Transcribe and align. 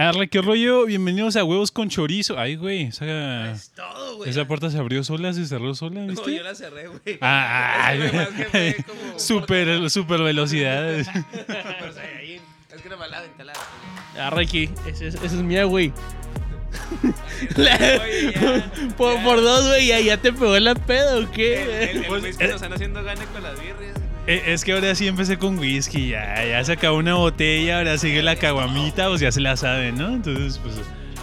Arre, 0.00 0.28
qué 0.28 0.40
rollo. 0.40 0.86
Bienvenidos 0.86 1.36
a 1.36 1.44
Huevos 1.44 1.70
con 1.70 1.90
Chorizo. 1.90 2.38
Ay, 2.38 2.56
güey. 2.56 2.84
Esa, 2.84 3.50
Es 3.52 3.70
todo, 3.72 4.16
güey. 4.16 4.30
esa 4.30 4.46
puerta 4.46 4.70
se 4.70 4.78
abrió 4.78 5.04
sola, 5.04 5.34
se 5.34 5.44
cerró 5.46 5.74
sola, 5.74 6.00
No, 6.00 6.06
¿viste? 6.06 6.36
yo 6.36 6.42
la 6.42 6.54
cerré, 6.54 6.86
güey. 6.88 7.18
Ah, 7.20 7.92
que 8.36 8.44
fue 8.44 8.76
como- 8.86 9.18
super, 9.18 9.90
super 9.90 10.22
velocidad. 10.22 11.04
Saiyajin. 11.04 12.40
Es 12.74 12.80
que 12.82 12.88
no 12.88 12.96
me 12.96 13.08
la 13.08 13.20
ventalada. 13.20 13.60
Arre 14.18 14.44
aquí. 14.44 14.70
Ese, 14.86 15.08
es- 15.08 15.32
mía, 15.34 15.64
güey. 15.64 15.92
Oye, 17.58 18.32
ya, 18.32 18.92
por, 18.96 19.14
ya. 19.16 19.22
por 19.24 19.42
dos, 19.42 19.66
güey, 19.66 19.88
ya, 19.88 20.00
ya 20.00 20.16
te 20.16 20.32
pegó 20.32 20.58
la 20.60 20.74
pedo, 20.76 21.16
¿o 21.16 21.18
El, 21.18 21.30
qué? 21.30 21.90
el, 21.90 21.96
el 21.98 22.04
Pues, 22.06 22.22
whisky 22.22 22.44
eh. 22.44 22.46
nos 22.46 22.56
están 22.56 22.72
haciendo 22.72 23.02
gane 23.04 23.24
con 23.26 23.42
las 23.42 23.60
birrias. 23.60 23.89
Eh, 24.26 24.42
Es 24.46 24.64
que 24.64 24.72
ahora 24.72 24.94
sí 24.94 25.06
empecé 25.08 25.38
con 25.38 25.58
whisky, 25.58 26.10
ya, 26.10 26.44
ya 26.44 26.62
se 26.64 26.72
acabó 26.72 26.98
una 26.98 27.14
botella, 27.14 27.78
ahora 27.78 27.98
sigue 27.98 28.22
la 28.22 28.36
caguamita, 28.36 29.08
pues 29.08 29.20
ya 29.20 29.32
se 29.32 29.40
la 29.40 29.56
saben, 29.56 29.96
¿no? 29.96 30.08
Entonces, 30.08 30.58
pues, 30.58 30.74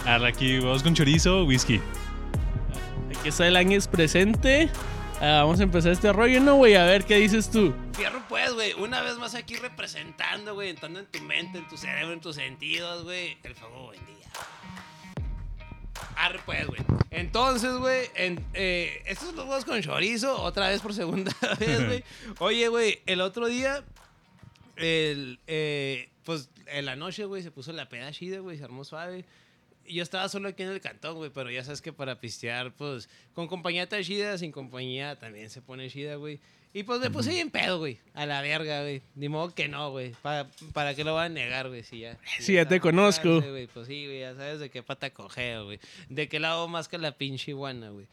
arre 0.04 0.28
aquí, 0.28 0.58
huevos 0.58 0.82
con 0.82 0.94
chorizo, 0.94 1.44
whisky. 1.44 1.80
Aquí 3.18 3.28
está 3.28 3.46
el 3.46 3.56
Ángel 3.56 3.82
presente. 3.90 4.68
Ah, 5.20 5.40
vamos 5.42 5.58
a 5.58 5.64
empezar 5.64 5.90
este 5.92 6.12
rollo, 6.12 6.40
¿no, 6.40 6.54
güey? 6.56 6.76
A 6.76 6.84
ver, 6.84 7.04
¿qué 7.04 7.16
dices 7.16 7.50
tú? 7.50 7.74
Fierro, 7.94 8.22
pues, 8.28 8.52
güey. 8.52 8.74
Una 8.74 9.00
vez 9.00 9.16
más 9.16 9.34
aquí 9.34 9.56
representando, 9.56 10.54
güey. 10.54 10.70
Entrando 10.70 11.00
en 11.00 11.06
tu 11.06 11.20
mente, 11.22 11.58
en 11.58 11.66
tu 11.66 11.76
cerebro, 11.76 12.12
en 12.12 12.20
tus 12.20 12.36
sentidos, 12.36 13.02
güey. 13.02 13.36
El 13.42 13.54
fuego 13.56 13.86
buen 13.86 13.98
día. 14.06 14.14
Arre, 16.18 16.40
pues, 16.44 16.66
güey. 16.66 16.80
Entonces, 17.10 17.72
güey, 17.74 18.06
en, 18.16 18.44
eh, 18.52 19.02
estos 19.06 19.34
los 19.34 19.46
huevos 19.46 19.64
con 19.64 19.80
chorizo, 19.80 20.42
otra 20.42 20.68
vez 20.68 20.80
por 20.80 20.92
segunda 20.92 21.32
vez, 21.60 21.86
güey. 21.86 22.04
Oye, 22.40 22.68
güey, 22.68 23.00
el 23.06 23.20
otro 23.20 23.46
día, 23.46 23.84
el, 24.76 25.38
eh, 25.46 26.08
pues, 26.24 26.50
en 26.66 26.86
la 26.86 26.96
noche, 26.96 27.24
güey, 27.24 27.42
se 27.42 27.52
puso 27.52 27.72
la 27.72 27.88
peda 27.88 28.10
chida, 28.10 28.40
güey, 28.40 28.58
se 28.58 28.64
armó 28.64 28.84
suave. 28.84 29.24
Yo 29.86 30.02
estaba 30.02 30.28
solo 30.28 30.48
aquí 30.48 30.64
en 30.64 30.70
el 30.70 30.80
cantón, 30.80 31.16
güey, 31.16 31.30
pero 31.30 31.50
ya 31.50 31.62
sabes 31.62 31.80
que 31.80 31.92
para 31.92 32.20
pistear, 32.20 32.72
pues, 32.72 33.08
con 33.32 33.46
compañía 33.46 33.84
está 33.84 34.02
chida, 34.02 34.36
sin 34.38 34.50
compañía 34.50 35.16
también 35.18 35.50
se 35.50 35.62
pone 35.62 35.88
chida, 35.88 36.16
güey. 36.16 36.40
Y 36.74 36.82
pues 36.82 37.00
me 37.00 37.10
puse 37.10 37.30
bien 37.30 37.50
pedo, 37.50 37.78
güey, 37.78 37.98
a 38.14 38.26
la 38.26 38.42
verga, 38.42 38.82
güey. 38.82 39.02
Ni 39.14 39.28
modo 39.28 39.54
que 39.54 39.68
no, 39.68 39.90
güey. 39.90 40.12
Pa- 40.22 40.46
¿Para 40.74 40.94
qué 40.94 41.02
lo 41.02 41.14
van 41.14 41.32
a 41.32 41.34
negar, 41.34 41.68
güey? 41.68 41.82
Si 41.82 42.00
ya. 42.00 42.18
Sí, 42.40 42.52
ya 42.54 42.68
te 42.68 42.78
conozco. 42.78 43.40
güey. 43.40 43.66
Pues 43.68 43.86
sí, 43.86 44.04
güey, 44.06 44.20
ya 44.20 44.34
sabes 44.34 44.60
de 44.60 44.70
qué 44.70 44.82
pata 44.82 45.10
cogeo, 45.10 45.64
güey. 45.64 45.80
De 46.08 46.28
qué 46.28 46.38
lado 46.38 46.68
más 46.68 46.86
que 46.88 46.98
la 46.98 47.12
pinche 47.12 47.52
iguana, 47.52 47.88
güey. 47.90 48.06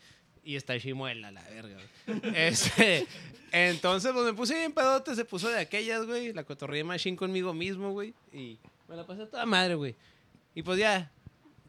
Y 0.44 0.56
está 0.56 0.80
chimuela, 0.80 1.32
la 1.32 1.42
verga, 1.50 1.76
güey. 2.08 2.22
Este, 2.36 3.06
entonces, 3.52 4.12
pues 4.14 4.26
me 4.26 4.34
puse 4.34 4.54
bien 4.56 4.72
pedote, 4.72 5.16
se 5.16 5.26
puso 5.26 5.50
de 5.50 5.60
aquellas, 5.60 6.06
güey. 6.06 6.32
La 6.34 6.44
cotorría 6.44 6.84
machine 6.86 7.18
conmigo 7.18 7.54
mismo, 7.54 7.92
güey. 7.92 8.14
Y 8.32 8.58
me 8.88 8.96
la 8.96 9.06
pasé 9.06 9.24
a 9.24 9.30
toda 9.30 9.46
madre, 9.46 9.76
güey. 9.76 9.96
Y 10.54 10.62
pues 10.62 10.80
ya, 10.80 11.12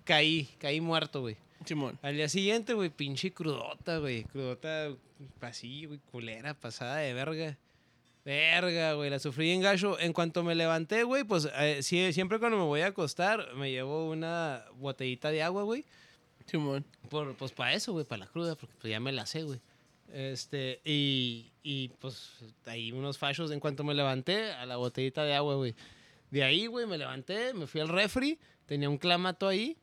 caí, 0.04 0.48
caí 0.60 0.80
muerto, 0.80 1.20
güey. 1.22 1.36
Simón. 1.64 1.98
Al 2.02 2.16
día 2.16 2.28
siguiente, 2.28 2.74
güey, 2.74 2.90
pinche 2.90 3.32
crudota, 3.32 3.98
güey. 3.98 4.24
Crudota 4.24 4.88
así, 5.40 5.86
güey, 5.86 5.98
culera, 6.10 6.54
pasada 6.54 6.96
de 6.96 7.14
verga. 7.14 7.56
Verga, 8.24 8.94
güey, 8.94 9.08
la 9.08 9.18
sufrí 9.18 9.52
en 9.52 9.62
gacho. 9.62 9.98
En 10.00 10.12
cuanto 10.12 10.42
me 10.42 10.54
levanté, 10.54 11.04
güey, 11.04 11.24
pues 11.24 11.48
eh, 11.54 11.82
siempre 11.82 12.38
cuando 12.38 12.58
me 12.58 12.64
voy 12.64 12.80
a 12.80 12.88
acostar, 12.88 13.54
me 13.54 13.70
llevo 13.70 14.10
una 14.10 14.64
botellita 14.78 15.30
de 15.30 15.42
agua, 15.42 15.62
güey. 15.62 15.84
Simón. 16.46 16.84
Por, 17.08 17.36
pues 17.36 17.52
para 17.52 17.72
eso, 17.74 17.92
güey, 17.92 18.04
para 18.04 18.24
la 18.24 18.26
cruda, 18.26 18.56
porque 18.56 18.74
pues 18.80 18.90
ya 18.90 19.00
me 19.00 19.12
la 19.12 19.26
sé, 19.26 19.44
güey. 19.44 19.60
Este, 20.12 20.80
y, 20.84 21.52
y 21.62 21.88
pues 22.00 22.32
ahí 22.66 22.92
unos 22.92 23.18
fachos 23.18 23.50
en 23.50 23.60
cuanto 23.60 23.84
me 23.84 23.94
levanté 23.94 24.52
a 24.52 24.66
la 24.66 24.76
botellita 24.76 25.24
de 25.24 25.34
agua, 25.34 25.56
güey. 25.56 25.74
De 26.30 26.42
ahí, 26.42 26.66
güey, 26.66 26.86
me 26.86 26.98
levanté, 26.98 27.54
me 27.54 27.66
fui 27.66 27.80
al 27.80 27.88
refri, 27.88 28.38
tenía 28.66 28.88
un 28.88 28.98
clamato 28.98 29.46
ahí, 29.46 29.76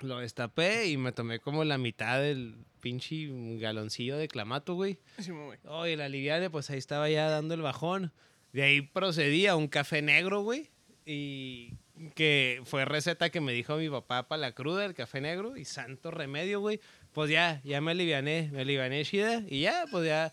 lo 0.00 0.18
destapé 0.18 0.88
y 0.88 0.96
me 0.96 1.12
tomé 1.12 1.38
como 1.38 1.64
la 1.64 1.78
mitad 1.78 2.20
del 2.20 2.56
pinche 2.80 3.28
galoncillo 3.58 4.16
de 4.16 4.28
clamato, 4.28 4.74
güey. 4.74 4.98
Simón, 5.18 5.46
güey. 5.46 5.58
Oye, 5.64 5.96
la 5.96 6.08
liviane, 6.08 6.50
pues 6.50 6.70
ahí 6.70 6.78
estaba 6.78 7.08
ya 7.08 7.28
dando 7.28 7.54
el 7.54 7.62
bajón. 7.62 8.12
De 8.52 8.62
ahí 8.62 8.82
procedí 8.82 9.46
a 9.46 9.56
un 9.56 9.68
café 9.68 10.02
negro, 10.02 10.42
güey. 10.42 10.70
Y 11.06 11.74
que 12.14 12.60
fue 12.64 12.84
receta 12.84 13.30
que 13.30 13.40
me 13.40 13.52
dijo 13.52 13.76
mi 13.76 13.88
papá 13.88 14.28
para 14.28 14.40
la 14.40 14.52
cruda, 14.52 14.84
el 14.84 14.94
café 14.94 15.20
negro. 15.20 15.56
Y 15.56 15.64
santo 15.64 16.10
remedio, 16.10 16.60
güey. 16.60 16.80
Pues 17.12 17.30
ya, 17.30 17.60
ya 17.64 17.80
me 17.80 17.92
aliviané, 17.92 18.50
me 18.52 18.62
aliviané 18.62 19.04
chida. 19.04 19.42
Y 19.48 19.60
ya, 19.62 19.84
pues 19.90 20.06
ya, 20.06 20.32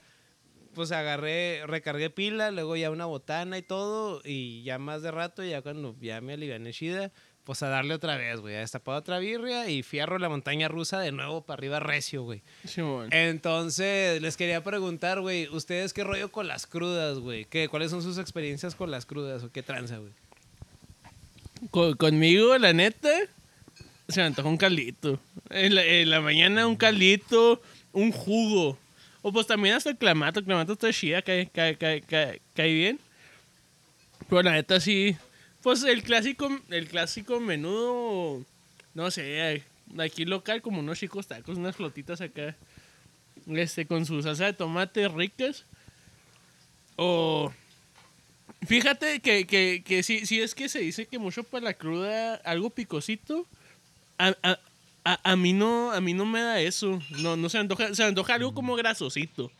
pues 0.73 0.91
agarré, 0.91 1.66
recargué 1.66 2.09
pila, 2.09 2.51
luego 2.51 2.75
ya 2.75 2.89
una 2.89 3.05
botana 3.05 3.57
y 3.57 3.61
todo. 3.61 4.22
Y 4.25 4.63
ya 4.63 4.79
más 4.79 5.01
de 5.01 5.11
rato, 5.11 5.44
ya 5.44 5.61
cuando 5.61 5.95
ya 6.01 6.19
me 6.22 6.34
aliviané 6.34 6.73
chida, 6.73 7.11
pues 7.49 7.63
a 7.63 7.67
darle 7.67 7.95
otra 7.95 8.15
vez, 8.15 8.39
güey. 8.41 8.53
A 8.55 8.59
destapar 8.59 8.95
otra 8.97 9.17
birria 9.17 9.67
y 9.71 9.81
fierro 9.81 10.19
la 10.19 10.29
montaña 10.29 10.67
rusa 10.67 10.99
de 10.99 11.11
nuevo 11.11 11.41
para 11.41 11.57
arriba 11.57 11.79
recio, 11.79 12.21
güey. 12.21 12.43
Simón. 12.63 13.11
Entonces, 13.11 14.21
les 14.21 14.37
quería 14.37 14.63
preguntar, 14.63 15.19
güey, 15.19 15.47
¿ustedes 15.49 15.91
qué 15.91 16.03
rollo 16.03 16.31
con 16.31 16.47
las 16.47 16.67
crudas, 16.67 17.17
güey? 17.17 17.45
¿Qué, 17.45 17.67
¿Cuáles 17.67 17.89
son 17.89 18.03
sus 18.03 18.19
experiencias 18.19 18.75
con 18.75 18.91
las 18.91 19.07
crudas 19.07 19.41
o 19.43 19.51
qué 19.51 19.63
tranza, 19.63 19.97
güey? 19.97 20.11
Con- 21.71 21.95
conmigo, 21.95 22.55
la 22.59 22.71
neta, 22.71 23.09
se 24.07 24.19
me 24.21 24.27
antoja 24.27 24.47
un 24.47 24.57
caldito. 24.57 25.19
En 25.49 25.73
la, 25.73 25.83
en 25.83 26.11
la 26.11 26.21
mañana 26.21 26.67
un 26.67 26.75
caldito, 26.75 27.63
un 27.93 28.11
jugo. 28.11 28.77
O 29.23 29.31
pues 29.33 29.47
también 29.47 29.73
hasta 29.73 29.89
el 29.89 29.97
clamato. 29.97 30.39
El 30.39 30.45
clamato 30.45 30.73
está 30.73 30.93
chida, 30.93 31.23
cae, 31.23 31.49
cae, 31.51 31.75
cae, 31.77 32.01
cae, 32.01 32.41
cae 32.53 32.73
bien. 32.75 32.99
Pero 34.29 34.43
la 34.43 34.51
neta 34.51 34.79
sí. 34.79 35.17
Pues 35.62 35.84
el 35.84 36.03
clásico, 36.03 36.50
el 36.70 36.88
clásico 36.88 37.40
menudo, 37.40 38.44
no 38.94 39.12
sé, 39.12 39.64
aquí 39.97 40.25
local 40.25 40.62
como 40.62 40.80
unos 40.80 41.00
chicos 41.00 41.28
tacos, 41.28 41.58
unas 41.58 41.75
flotitas 41.75 42.22
acá. 42.22 42.56
Este, 43.47 43.86
con 43.86 44.06
su 44.06 44.22
salsa 44.22 44.46
de 44.46 44.53
tomate 44.53 45.08
ricas. 45.08 45.66
O 46.96 47.52
Fíjate 48.68 49.22
que, 49.22 49.47
que, 49.47 49.84
que 49.86 50.03
sí, 50.03 50.25
sí 50.25 50.42
es 50.42 50.53
que 50.53 50.68
se 50.68 50.80
dice 50.80 51.06
que 51.06 51.18
mucho 51.18 51.44
para 51.44 51.64
la 51.64 51.74
cruda, 51.74 52.36
algo 52.44 52.70
picosito. 52.70 53.47
A, 54.18 54.36
a, 54.44 54.59
a, 55.06 55.31
a 55.31 55.36
mí 55.38 55.53
no, 55.53 55.91
a 55.91 56.02
mí 56.02 56.14
no 56.14 56.26
me 56.26 56.41
da 56.41 56.59
eso. 56.59 57.00
No, 57.20 57.38
no 57.38 57.47
se 57.50 57.58
antoja, 57.58 57.96
se 57.96 58.03
antoja 58.03 58.36
algo 58.36 58.53
como 58.53 58.76
grasosito. 58.76 59.52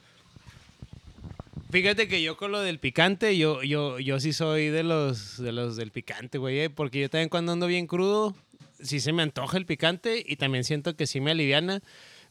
Fíjate 1.72 2.07
que 2.07 2.24
yo 2.24 2.35
con 2.35 2.52
lo 2.52 2.62
del 2.62 2.80
picante, 2.80 3.38
yo, 3.38 3.62
yo, 3.62 4.00
yo 4.00 4.19
sí 4.19 4.34
soy 4.34 4.69
de 4.69 4.81
los, 4.81 5.38
de 5.38 5.52
los 5.52 5.75
del 5.75 5.91
picante, 5.91 6.40
güey, 6.40 6.62
eh, 6.62 6.69
porque 6.72 7.00
yo 7.00 7.12
también 7.12 7.30
cuando 7.30 7.52
ando 7.52 7.68
bien 7.68 7.85
crudo, 7.85 8.35
sí 8.81 9.00
se 9.00 9.13
me 9.13 9.22
antoja 9.22 9.56
el 9.56 9.68
picante 9.68 10.24
y 10.25 10.38
también 10.38 10.63
siento 10.63 10.96
que 10.96 11.06
sí 11.06 11.22
me 11.22 11.30
aliviana. 11.30 11.81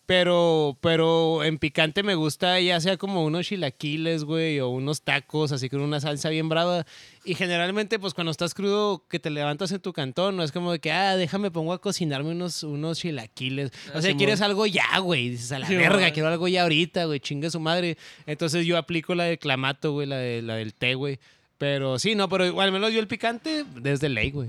Pero, 0.08 0.78
pero 0.80 1.44
en 1.44 1.58
picante 1.58 2.02
me 2.02 2.14
gusta 2.14 2.58
ya 2.60 2.80
sea 2.80 2.96
como 2.96 3.26
unos 3.26 3.46
chilaquiles, 3.46 4.24
güey, 4.24 4.58
o 4.58 4.70
unos 4.70 5.02
tacos, 5.02 5.52
así 5.52 5.68
con 5.68 5.82
una 5.82 6.00
salsa 6.00 6.30
bien 6.30 6.48
brava. 6.48 6.86
Y 7.26 7.34
generalmente, 7.34 7.98
pues 7.98 8.14
cuando 8.14 8.30
estás 8.30 8.54
crudo, 8.54 9.04
que 9.10 9.18
te 9.18 9.28
levantas 9.28 9.70
en 9.70 9.80
tu 9.80 9.92
cantón, 9.92 10.34
no 10.38 10.42
es 10.42 10.50
como 10.50 10.72
de 10.72 10.78
que, 10.78 10.92
ah, 10.92 11.14
déjame, 11.14 11.50
pongo 11.50 11.74
a 11.74 11.82
cocinarme 11.82 12.30
unos, 12.30 12.62
unos 12.62 12.98
chilaquiles. 13.00 13.68
O 13.68 13.72
Ah, 13.88 13.92
sea, 13.92 14.00
Simón. 14.00 14.16
quieres 14.16 14.40
algo 14.40 14.64
ya, 14.64 14.98
güey. 15.00 15.28
Dices, 15.28 15.52
a 15.52 15.58
la 15.58 15.68
verga, 15.68 16.10
quiero 16.10 16.30
algo 16.30 16.48
ya 16.48 16.62
ahorita, 16.62 17.04
güey, 17.04 17.20
chingue 17.20 17.50
su 17.50 17.60
madre. 17.60 17.98
Entonces 18.24 18.64
yo 18.64 18.78
aplico 18.78 19.14
la 19.14 19.24
del 19.24 19.38
clamato, 19.38 19.92
güey, 19.92 20.06
la, 20.06 20.16
de, 20.16 20.40
la 20.40 20.54
del 20.54 20.72
té, 20.72 20.94
güey. 20.94 21.18
Pero 21.58 21.98
sí, 21.98 22.14
no, 22.14 22.30
pero 22.30 22.46
igual, 22.46 22.68
al 22.68 22.72
menos 22.72 22.94
yo 22.94 22.98
el 23.00 23.08
picante 23.08 23.66
desde 23.76 24.08
ley, 24.08 24.30
güey. 24.30 24.48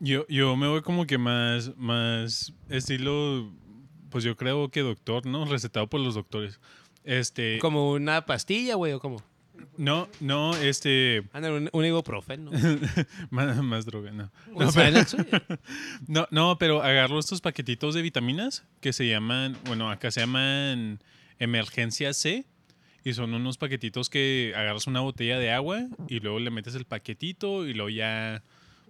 Yo, 0.00 0.24
yo 0.30 0.56
me 0.56 0.66
voy 0.66 0.80
como 0.80 1.06
que 1.06 1.18
más, 1.18 1.76
más 1.76 2.54
estilo, 2.70 3.52
pues 4.10 4.24
yo 4.24 4.36
creo 4.36 4.70
que 4.70 4.80
doctor, 4.80 5.26
¿no? 5.26 5.44
Recetado 5.44 5.88
por 5.88 6.00
los 6.00 6.14
doctores. 6.14 6.60
Este, 7.04 7.58
Como 7.60 7.92
una 7.92 8.26
pastilla, 8.26 8.74
güey, 8.74 8.92
o 8.92 9.00
como. 9.00 9.22
no, 9.76 10.08
no, 10.20 10.54
este, 10.56 11.22
un, 11.34 11.70
un 11.72 11.84
ibuprofeno. 11.84 12.50
más, 13.30 13.56
más 13.62 13.86
droga, 13.86 14.10
no. 14.10 14.30
No, 14.54 14.70
pero, 14.72 15.00
no, 16.06 16.28
no, 16.30 16.58
pero 16.58 16.82
agarro 16.82 17.18
estos 17.18 17.40
paquetitos 17.40 17.94
de 17.94 18.02
vitaminas 18.02 18.64
que 18.80 18.92
se 18.92 19.08
llaman, 19.08 19.56
bueno, 19.64 19.90
acá 19.90 20.10
se 20.10 20.20
llaman 20.20 21.00
emergencia 21.38 22.12
C. 22.12 22.44
Y 23.04 23.14
son 23.14 23.32
unos 23.32 23.56
paquetitos 23.56 24.10
que 24.10 24.52
agarras 24.54 24.86
una 24.86 25.00
botella 25.00 25.38
de 25.38 25.50
agua 25.50 25.86
y 26.08 26.20
luego 26.20 26.40
le 26.40 26.50
metes 26.50 26.74
el 26.74 26.84
paquetito 26.84 27.66
y 27.66 27.72
luego 27.72 27.88
ya, 27.88 28.42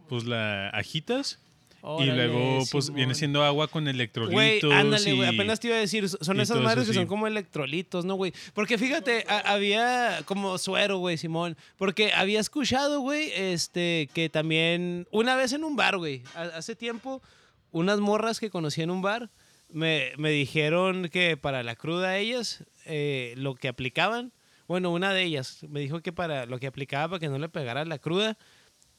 pues 0.09 0.25
la 0.25 0.71
agitas. 0.71 1.39
Y 1.81 1.87
Órale, 1.87 2.27
luego, 2.29 2.65
pues 2.73 2.87
Simón. 2.87 2.97
viene 2.97 3.15
siendo 3.15 3.45
agua 3.45 3.69
con 3.69 3.85
Güey, 3.85 3.95
electrolitos. 3.95 4.73
ándale, 4.73 5.15
güey. 5.15 5.31
y- 5.31 5.35
Apenas 5.35 5.61
te 5.61 5.69
iba 5.69 5.77
a 5.77 5.81
decir, 5.81 6.09
son 6.09 6.39
y 6.39 6.41
esas 6.41 6.61
madres 6.61 6.87
que 6.87 6.93
sí. 6.93 6.99
son 6.99 7.07
como 7.07 7.27
electrolitos, 7.27 8.05
¿no, 8.05 8.15
güey? 8.15 8.33
Porque 8.53 8.79
fíjate, 8.79 9.25
a- 9.29 9.53
había 9.53 10.21
como 10.25 10.59
suero, 10.59 10.99
güey, 10.99 11.17
Simón. 11.19 11.57
Porque 11.77 12.13
había 12.13 12.41
escuchado, 12.41 13.01
güey, 13.01 13.31
este, 13.35 14.09
que 14.13 14.29
también, 14.29 15.07
una 15.13 15.37
vez 15.37 15.53
en 15.53 15.63
un 15.65 15.77
bar, 15.77 15.97
güey, 15.99 16.23
ha- 16.35 16.57
hace 16.59 16.75
tiempo, 16.75 17.23
unas 17.71 18.01
morras 18.01 18.41
que 18.41 18.51
conocí 18.51 18.83
en 18.83 18.91
un 18.91 19.03
bar 19.03 19.31
me, 19.71 20.13
me 20.17 20.31
dijeron 20.31 21.09
que 21.11 21.37
para 21.37 21.63
la 21.63 21.77
cruda 21.77 22.17
ellas, 22.17 22.65
eh, 22.87 23.35
lo 23.37 23.55
que 23.55 23.69
aplicaban, 23.69 24.33
bueno, 24.67 24.91
una 24.91 25.13
de 25.13 25.23
ellas 25.23 25.59
me 25.69 25.81
dijo 25.81 26.01
que 26.01 26.11
para 26.13 26.47
lo 26.47 26.59
que 26.59 26.67
aplicaba 26.67 27.09
para 27.09 27.21
que 27.21 27.29
no 27.29 27.39
le 27.39 27.49
pegara 27.51 27.85
la 27.85 27.99
cruda, 27.99 28.37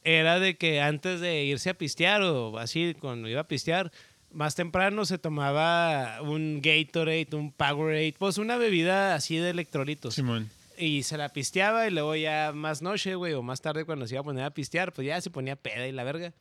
era 0.04 0.38
de 0.40 0.56
que 0.56 0.80
antes 0.80 1.20
de 1.20 1.44
irse 1.44 1.70
a 1.70 1.74
pistear 1.74 2.22
o 2.22 2.58
así, 2.58 2.94
cuando 2.98 3.28
iba 3.28 3.40
a 3.40 3.48
pistear, 3.48 3.92
más 4.32 4.54
temprano 4.54 5.04
se 5.04 5.18
tomaba 5.18 6.20
un 6.22 6.60
Gatorade, 6.62 7.28
un 7.32 7.52
Powerade, 7.52 8.14
pues 8.18 8.38
una 8.38 8.56
bebida 8.56 9.14
así 9.14 9.36
de 9.36 9.50
electrolitos. 9.50 10.14
Simón. 10.14 10.48
Y 10.78 11.02
se 11.02 11.18
la 11.18 11.28
pisteaba 11.28 11.86
y 11.86 11.90
luego 11.90 12.16
ya 12.16 12.52
más 12.54 12.80
noche, 12.80 13.14
güey, 13.14 13.34
o 13.34 13.42
más 13.42 13.60
tarde 13.60 13.84
cuando 13.84 14.06
se 14.06 14.14
iba 14.14 14.20
a 14.20 14.24
poner 14.24 14.44
a 14.44 14.50
pistear, 14.54 14.92
pues 14.92 15.06
ya 15.06 15.20
se 15.20 15.28
ponía 15.30 15.56
peda 15.56 15.86
y 15.86 15.92
la 15.92 16.04
verga. 16.04 16.32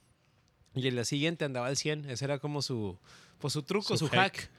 Y 0.75 0.88
el 0.88 0.94
día 0.94 1.03
siguiente 1.03 1.45
andaba 1.45 1.67
al 1.67 1.75
100. 1.75 2.09
Ese 2.09 2.23
era 2.25 2.39
como 2.39 2.62
su, 2.62 2.97
pues 3.39 3.51
su 3.53 3.63
truco, 3.63 3.97
Su 3.97 4.05
su, 4.05 4.07
hack. 4.07 4.35
hack. 4.38 4.50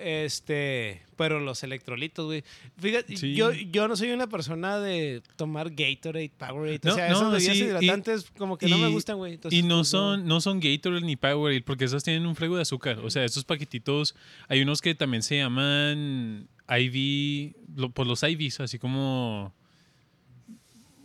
Este, 0.00 1.02
pero 1.16 1.40
los 1.40 1.62
electrolitos, 1.64 2.26
güey. 2.26 2.44
Fíjate, 2.78 3.16
Sí. 3.16 3.34
yo, 3.34 3.52
yo 3.52 3.88
no 3.88 3.96
soy 3.96 4.10
una 4.12 4.28
persona 4.28 4.78
de 4.78 5.22
tomar 5.36 5.70
Gatorade, 5.70 6.30
Powerade. 6.38 6.80
No, 6.84 6.92
o 6.92 6.94
sea, 6.94 7.08
no, 7.08 7.14
esas 7.16 7.32
bebidas 7.32 7.56
sí, 7.56 7.62
y- 7.62 7.66
hidratantes 7.66 8.30
como 8.38 8.56
que 8.58 8.68
no 8.68 8.78
me 8.78 8.88
gustan, 8.88 9.16
güey. 9.16 9.34
Entonces, 9.34 9.58
Y 9.58 9.62
no 9.64 9.78
pues, 9.78 9.88
son, 9.88 10.26
no 10.26 10.40
son 10.40 10.60
Gatorade 10.60 11.00
ni 11.04 11.16
Powerade, 11.16 11.62
porque 11.62 11.84
esas 11.84 12.04
tienen 12.04 12.26
un 12.26 12.36
frego 12.36 12.54
de 12.56 12.62
azúcar. 12.62 13.00
O 13.00 13.10
sea, 13.10 13.24
esos 13.24 13.44
paquetitos, 13.44 14.14
hay 14.46 14.62
unos 14.62 14.80
que 14.80 14.94
también 14.94 15.22
se 15.24 15.36
llaman 15.38 16.46
IV, 16.68 17.54
lo- 17.76 17.90
por 17.90 18.06
los 18.06 18.22
IVs, 18.22 18.60
así 18.60 18.78
como, 18.78 19.52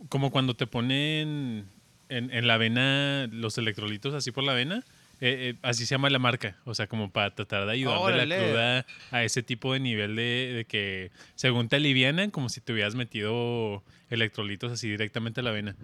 como 0.08 0.30
cuando 0.30 0.54
te 0.54 0.66
ponen 0.66 1.66
en, 2.08 2.30
en 2.30 2.46
la 2.46 2.56
vena 2.58 3.28
los 3.32 3.58
electrolitos 3.58 4.14
así 4.14 4.30
por 4.30 4.44
la 4.44 4.52
vena. 4.54 4.84
Eh, 5.26 5.48
eh, 5.50 5.54
así 5.62 5.86
se 5.86 5.94
llama 5.94 6.10
la 6.10 6.18
marca, 6.18 6.58
o 6.64 6.74
sea, 6.74 6.86
como 6.86 7.10
para 7.10 7.34
tratar 7.34 7.64
de 7.66 7.72
ayudar 7.72 7.96
de 7.98 8.02
Órale. 8.04 8.26
la 8.26 8.36
cruda 8.44 8.86
a 9.10 9.24
ese 9.24 9.42
tipo 9.42 9.72
de 9.72 9.80
nivel 9.80 10.16
de, 10.16 10.52
de 10.56 10.64
que 10.66 11.10
según 11.34 11.68
te 11.68 11.76
alivianan, 11.76 12.30
como 12.30 12.48
si 12.50 12.60
te 12.60 12.72
hubieras 12.72 12.94
metido 12.94 13.82
electrolitos 14.10 14.70
así 14.72 14.88
directamente 14.90 15.40
a 15.40 15.42
la 15.42 15.50
vena. 15.50 15.76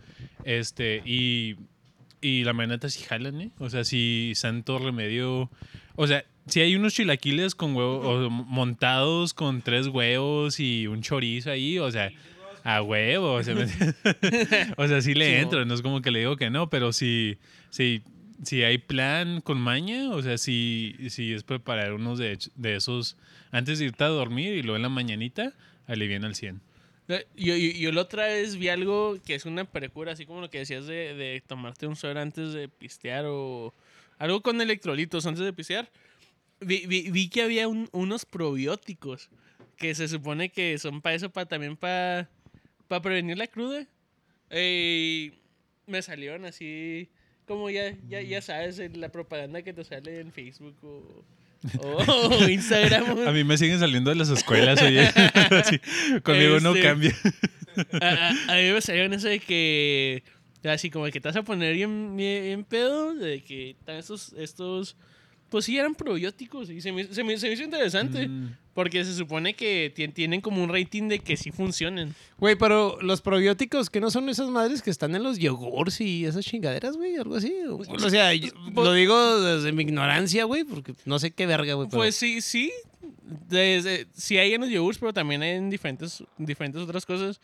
Este, 0.45 1.03
y, 1.07 1.57
y 2.21 2.45
la 2.45 2.53
maneta 2.53 2.89
sí 2.91 3.03
jalan, 3.03 3.41
¿eh? 3.41 3.51
O 3.59 3.71
sea, 3.71 3.85
si 3.85 4.33
santo 4.35 4.79
remedio. 4.79 5.51
O 5.97 6.07
sea, 6.07 6.25
si 6.47 6.61
hay 6.61 6.77
unos 6.77 6.95
chilaquiles 6.95 7.55
con 7.55 7.75
huevos, 7.75 8.05
o 8.27 8.31
montados 8.31 9.33
con 9.35 9.63
tres 9.63 9.87
huevos 9.89 10.61
y 10.61 10.87
un 10.87 11.01
chorizo 11.03 11.51
ahí, 11.51 11.79
o 11.79 11.91
sea, 11.91 12.11
a 12.65 12.83
huevo. 12.83 13.33
O 13.35 13.43
sea, 13.43 13.55
o 14.77 14.87
sea, 14.89 15.01
sí 15.01 15.15
le 15.15 15.27
Sí, 15.27 15.35
entro, 15.35 15.65
no 15.65 15.75
es 15.75 15.83
como 15.83 16.03
que 16.03 16.11
le 16.11 16.21
digo 16.21 16.37
que 16.37 16.51
no, 16.51 16.69
pero 16.71 16.93
si, 16.93 17.39
si, 17.71 18.03
si 18.43 18.63
hay 18.63 18.79
plan 18.79 19.41
con 19.41 19.61
maña, 19.61 20.11
o 20.11 20.23
sea, 20.23 20.39
si, 20.39 20.97
si 21.11 21.33
es 21.33 21.43
preparar 21.43 21.93
unos 21.93 22.19
de, 22.19 22.39
de 22.57 22.77
esos 22.77 23.17
antes 23.51 23.79
de 23.79 23.87
irte 23.87 24.05
a 24.05 24.09
dormir 24.09 24.55
y 24.55 24.63
luego 24.63 24.77
en 24.77 24.83
la 24.83 24.89
mañanita, 24.89 25.53
alivian 25.87 26.25
al 26.25 26.35
100. 26.35 26.61
Eh, 27.09 27.27
Yo, 27.37 27.57
yo, 27.57 27.71
yo 27.73 27.93
la 27.93 28.03
otra 28.03 28.27
vez 28.27 28.57
vi 28.57 28.69
algo 28.69 29.19
que 29.27 29.35
es 29.35 29.45
una 29.45 29.65
precura, 29.65 30.13
así 30.13 30.27
como 30.27 30.41
lo 30.41 30.49
que 30.51 30.59
decías 30.59 30.87
de, 30.87 31.15
de 31.15 31.43
tomarte 31.47 31.87
un 31.87 31.97
suero 31.97 32.21
antes 32.21 32.53
de 32.53 32.69
pistear 32.69 33.25
o 33.27 33.75
algo 34.19 34.41
con 34.43 34.61
electrolitos 34.61 35.27
antes 35.27 35.45
de 35.45 35.53
pistear. 35.53 35.91
Vi, 36.61 36.87
vi- 36.87 37.11
vi 37.11 37.29
que 37.29 37.43
había 37.43 37.67
un- 37.69 37.89
unos 37.93 38.25
probióticos 38.27 39.29
que 39.77 39.95
se 39.95 40.09
supone 40.09 40.51
que 40.51 40.79
son 40.79 41.01
para 41.01 41.15
eso, 41.17 41.31
para 41.31 41.47
también 41.47 41.77
para 41.77 42.29
prevenir 43.03 43.39
la 43.39 43.47
cruda. 43.47 43.87
Eh, 44.51 45.33
me 45.87 46.03
salieron 46.03 46.45
así, 46.45 47.09
como 47.51 47.69
ya, 47.69 47.93
ya, 48.09 48.21
ya 48.23 48.41
sabes, 48.41 48.79
en 48.79 49.01
la 49.01 49.09
propaganda 49.09 49.63
que 49.63 49.73
te 49.73 49.83
sale 49.83 50.21
en 50.21 50.31
Facebook 50.33 50.77
o, 51.83 52.49
Instagram. 52.49 53.27
A 53.27 53.33
mí 53.33 53.43
me 53.43 53.59
siguen 53.59 53.81
saliendo 53.81 54.11
de 54.11 54.17
las 54.17 54.31
escuelas, 54.31 54.81
oye. 54.81 55.11
Conmigo 56.23 56.61
no 56.61 56.71
Este, 56.75 56.83
cambia. 56.87 57.15
a, 58.01 58.07
a- 58.07 58.53
a 58.53 58.57
mí 58.57 58.71
me 58.73 58.81
salió 58.81 59.03
en 59.05 59.15
eso 59.15 59.27
de 59.29 59.41
que 59.41 60.23
así 60.65 60.91
como 60.91 61.07
que 61.07 61.21
te 61.21 61.29
vas 61.29 61.37
a 61.37 61.43
poner 61.43 61.75
bien, 61.75 62.17
bien, 62.17 62.43
bien 62.45 62.65
pedo 62.65 63.15
de 63.15 63.43
que 63.43 63.71
están 63.71 63.97
estos 63.97 64.33
estos 64.39 64.97
pues 65.49 65.65
sí 65.65 65.77
eran 65.79 65.95
probióticos 65.97 66.71
y 66.71 66.81
se 66.81 66.93
me, 66.93 67.05
se 67.05 67.25
me- 67.25 67.37
se 67.37 67.49
me 67.49 67.55
hizo 67.55 67.65
interesante 67.65 68.29
Mm. 68.29 68.57
Porque 68.75 69.05
se 69.05 69.15
supone 69.15 69.55
que 69.55 69.93
tien- 69.95 70.13
tienen 70.15 70.41
como 70.41 70.63
un 70.63 70.69
rating 70.73 71.09
de 71.09 71.19
que 71.19 71.37
sí 71.37 71.51
funcionen 71.51 72.15
Güey, 72.39 72.57
pero 72.57 72.99
los 73.03 73.21
probióticos 73.21 73.91
que 73.91 74.01
no 74.01 74.11
son 74.11 74.29
esas 74.29 74.49
madres 74.49 74.81
que 74.83 74.91
están 74.91 75.15
en 75.17 75.23
los 75.23 75.39
yogurts 75.39 76.01
y 76.01 76.25
esas 76.25 76.45
chingaderas, 76.45 76.97
güey, 76.97 77.17
algo 77.17 77.37
así. 77.37 77.53
O 77.67 78.11
sea, 78.11 78.33
yo- 78.35 78.53
lo 78.75 78.93
digo 78.93 79.41
desde 79.41 79.73
mi 79.73 79.83
ignorancia, 79.83 80.45
güey, 80.45 80.65
porque 80.65 80.95
no 81.05 81.19
sé 81.19 81.33
qué 81.33 81.47
verga, 81.47 81.75
güey. 81.75 81.89
pues 81.89 82.15
sí 82.17 82.41
sí 82.41 82.73
desde, 83.49 84.07
sí 84.15 84.39
hay 84.39 84.55
en 84.55 84.61
los 84.63 84.71
yogurts 84.71 84.99
pero 84.99 85.13
también 85.13 85.43
hay 85.43 85.51
en 85.57 85.71
diferentes 85.71 86.23
diferentes 86.39 86.81
otras 86.83 87.07
cosas 87.07 87.41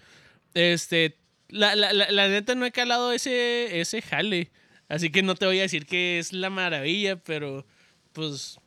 este 0.55 1.17
la, 1.49 1.75
la, 1.77 1.93
la, 1.93 2.11
la 2.11 2.29
neta 2.29 2.55
no 2.55 2.67
he 2.67 2.73
calado 2.73 3.13
ese 3.13 3.81
ese 3.81 4.03
jale 4.03 4.51
así 4.89 5.11
que 5.11 5.23
no 5.23 5.35
te 5.35 5.47
voy 5.47 5.59
a 5.59 5.63
decir 5.63 5.87
que 5.87 6.19
es 6.19 6.33
la 6.33 6.51
maravilla 6.51 7.17
pero 7.17 7.65
pues 8.13 8.59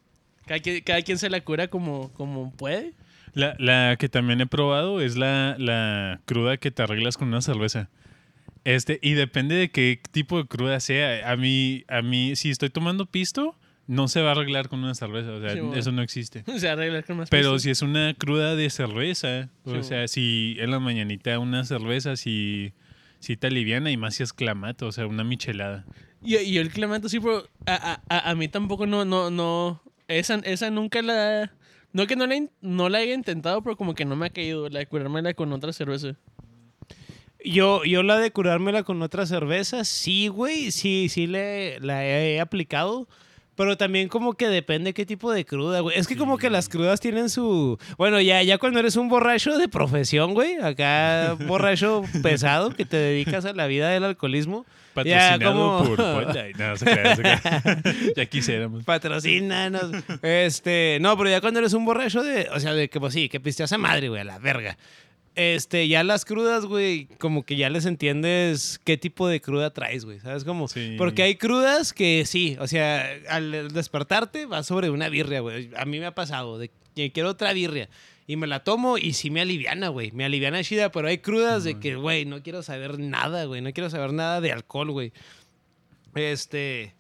cada 0.50 0.60
quien, 0.62 0.82
cada 0.84 1.02
quien 1.04 1.18
se 1.20 1.30
la 1.30 1.42
cura 1.42 1.68
como, 1.70 2.12
como 2.14 2.52
puede. 2.52 2.94
La, 3.34 3.56
la 3.60 3.96
que 4.00 4.10
también 4.10 4.42
he 4.42 4.48
probado 4.48 5.00
es 5.00 5.16
la, 5.16 5.56
la 5.60 6.20
cruda 6.26 6.58
que 6.58 6.72
te 6.72 6.82
arreglas 6.82 7.16
con 7.18 7.28
una 7.28 7.42
cerveza. 7.42 7.90
Este, 8.66 9.00
y 9.04 9.14
depende 9.14 9.54
de 9.56 9.70
qué 9.70 10.02
tipo 10.12 10.38
de 10.40 10.48
cruda 10.48 10.80
sea. 10.80 11.32
A 11.32 11.36
mí, 11.38 11.84
a 11.88 12.02
mí, 12.02 12.36
si 12.36 12.50
estoy 12.50 12.70
tomando 12.72 13.06
pisto, 13.06 13.56
no 13.88 14.08
se 14.08 14.22
va 14.22 14.30
a 14.30 14.32
arreglar 14.32 14.68
con 14.68 14.80
una 14.84 14.96
cerveza. 14.96 15.32
O 15.32 15.40
sea, 15.40 15.54
Sí, 15.54 15.60
eso 15.76 15.92
no 15.92 16.02
existe. 16.02 16.44
O 16.54 16.58
sea, 16.60 16.74
arreglar 16.74 17.06
con 17.06 17.18
más 17.18 17.30
Pero 17.30 17.52
pisto. 17.54 17.60
si 17.60 17.70
es 17.70 17.82
una 17.84 18.14
cruda 18.16 18.56
de 18.56 18.70
cerveza, 18.72 19.50
o 19.66 19.84
sea, 19.84 20.08
si 20.08 20.56
en 20.60 20.72
la 20.72 20.80
mañanita 20.80 21.38
una 21.40 21.64
cerveza, 21.66 22.16
si, 22.16 22.74
si 23.20 23.38
te 23.38 23.48
aliviana 23.48 23.92
y 23.92 23.98
más 23.98 24.16
si 24.16 24.24
es 24.24 24.34
clamato, 24.34 24.88
o 24.88 24.92
sea, 24.92 25.06
una 25.06 25.24
michelada. 25.24 25.86
Y, 26.24 26.36
y 26.38 26.58
el 26.58 26.70
clamato 26.70 27.08
sí, 27.08 27.20
pero 27.20 27.48
a, 27.66 27.94
a- 27.94 28.02
a, 28.10 28.30
a 28.32 28.36
mí 28.36 28.48
tampoco 28.50 28.88
no, 28.88 29.06
no, 29.06 29.30
no. 29.32 29.82
Esa, 30.10 30.36
esa 30.44 30.70
nunca 30.72 31.02
la. 31.02 31.54
No 31.94 32.06
que 32.06 32.16
no 32.16 32.28
la, 32.28 32.36
no 32.62 32.90
la 32.90 32.98
haya 32.98 33.14
intentado, 33.14 33.64
pero 33.64 33.78
como 33.78 33.96
que 33.96 34.06
no 34.06 34.16
me 34.16 34.26
ha 34.26 34.30
caído 34.30 34.68
la 34.70 34.80
de 34.80 34.88
curármela 34.88 35.34
con 35.34 35.54
otra 35.54 35.72
cerveza. 35.72 36.16
Yo, 37.44 37.86
yo 37.86 38.04
la 38.04 38.18
de 38.18 38.32
curármela 38.32 38.84
con 38.84 39.02
otra 39.02 39.26
cerveza, 39.26 39.86
sí, 39.86 40.28
güey, 40.28 40.72
sí, 40.72 41.08
sí 41.10 41.26
le, 41.26 41.80
la 41.80 42.06
he 42.06 42.40
aplicado. 42.40 43.08
Pero 43.60 43.76
también 43.76 44.08
como 44.08 44.36
que 44.36 44.48
depende 44.48 44.94
qué 44.94 45.06
tipo 45.06 45.34
de 45.34 45.44
cruda, 45.44 45.82
güey. 45.82 46.00
Es 46.00 46.08
que 46.08 46.16
como 46.16 46.38
que 46.38 46.50
las 46.50 46.70
crudas 46.70 47.02
tienen 47.02 47.30
su... 47.30 47.78
Bueno, 47.98 48.22
ya, 48.22 48.42
ya 48.42 48.58
cuando 48.58 48.80
eres 48.80 48.96
un 48.96 49.10
borracho 49.10 49.58
de 49.58 49.68
profesión, 49.68 50.34
güey, 50.34 50.56
acá 50.62 51.34
borracho 51.46 52.04
pesado 52.24 52.70
que 52.70 52.86
te 52.86 52.96
dedicas 52.96 53.44
a 53.44 53.52
la 53.52 53.68
vida 53.68 53.90
del 53.90 54.06
alcoholismo. 54.06 54.66
ya 55.04 55.38
Patrocinado 55.38 55.80
como- 55.84 55.96
por. 55.98 56.00
No, 56.58 56.78
se 56.78 56.86
crea, 56.86 57.16
se 57.18 57.22
crea. 57.22 57.42
ya 58.16 58.26
quisiéramos. 58.28 58.86
Patrocínanos. 58.86 59.92
Este, 60.22 60.98
no, 61.02 61.18
pero 61.18 61.30
ya 61.30 61.42
cuando 61.42 61.60
eres 61.60 61.74
un 61.74 61.84
borracho 61.84 62.24
de, 62.24 62.48
o 62.54 62.62
sea, 62.62 62.74
de 62.74 62.90
que 62.90 63.02
pues 63.02 63.14
sí, 63.14 63.28
que 63.28 63.42
pisteas 63.42 63.74
a 63.74 63.78
madre, 63.78 64.08
güey, 64.08 64.22
a 64.22 64.24
la 64.24 64.40
verga. 64.40 64.78
Este, 65.40 65.88
ya 65.88 66.04
las 66.04 66.26
crudas, 66.26 66.66
güey, 66.66 67.06
como 67.18 67.46
que 67.46 67.56
ya 67.56 67.70
les 67.70 67.86
entiendes 67.86 68.78
qué 68.84 68.98
tipo 68.98 69.26
de 69.26 69.40
cruda 69.40 69.72
traes, 69.72 70.04
güey, 70.04 70.20
¿sabes 70.20 70.44
cómo? 70.44 70.68
Sí. 70.68 70.96
Porque 70.98 71.24
hay 71.24 71.36
crudas 71.36 71.94
que 71.94 72.26
sí, 72.26 72.58
o 72.60 72.68
sea, 72.68 73.10
al 73.30 73.72
despertarte 73.72 74.48
vas 74.48 74.66
sobre 74.66 74.90
una 74.90 75.08
birria, 75.08 75.40
güey. 75.40 75.70
A 75.78 75.86
mí 75.86 75.98
me 76.02 76.08
ha 76.08 76.14
pasado 76.14 76.58
de 76.58 76.72
que 76.94 77.14
quiero 77.14 77.30
otra 77.30 77.54
birria 77.54 77.88
y 78.28 78.36
me 78.36 78.48
la 78.48 78.66
tomo 78.66 78.98
y 78.98 79.14
sí 79.14 79.30
me 79.30 79.40
aliviana, 79.40 79.88
güey. 79.88 80.12
Me 80.12 80.26
aliviana 80.26 80.62
chida, 80.62 80.92
pero 80.92 81.08
hay 81.08 81.20
crudas 81.20 81.64
de 81.64 81.80
que, 81.80 81.96
güey, 81.96 82.26
no 82.26 82.44
quiero 82.44 82.62
saber 82.62 83.00
nada, 83.00 83.46
güey. 83.46 83.62
No 83.62 83.72
quiero 83.72 83.90
saber 83.90 84.12
nada 84.12 84.42
de 84.42 84.52
alcohol, 84.52 84.92
güey. 84.92 85.14
Este, 86.16 86.94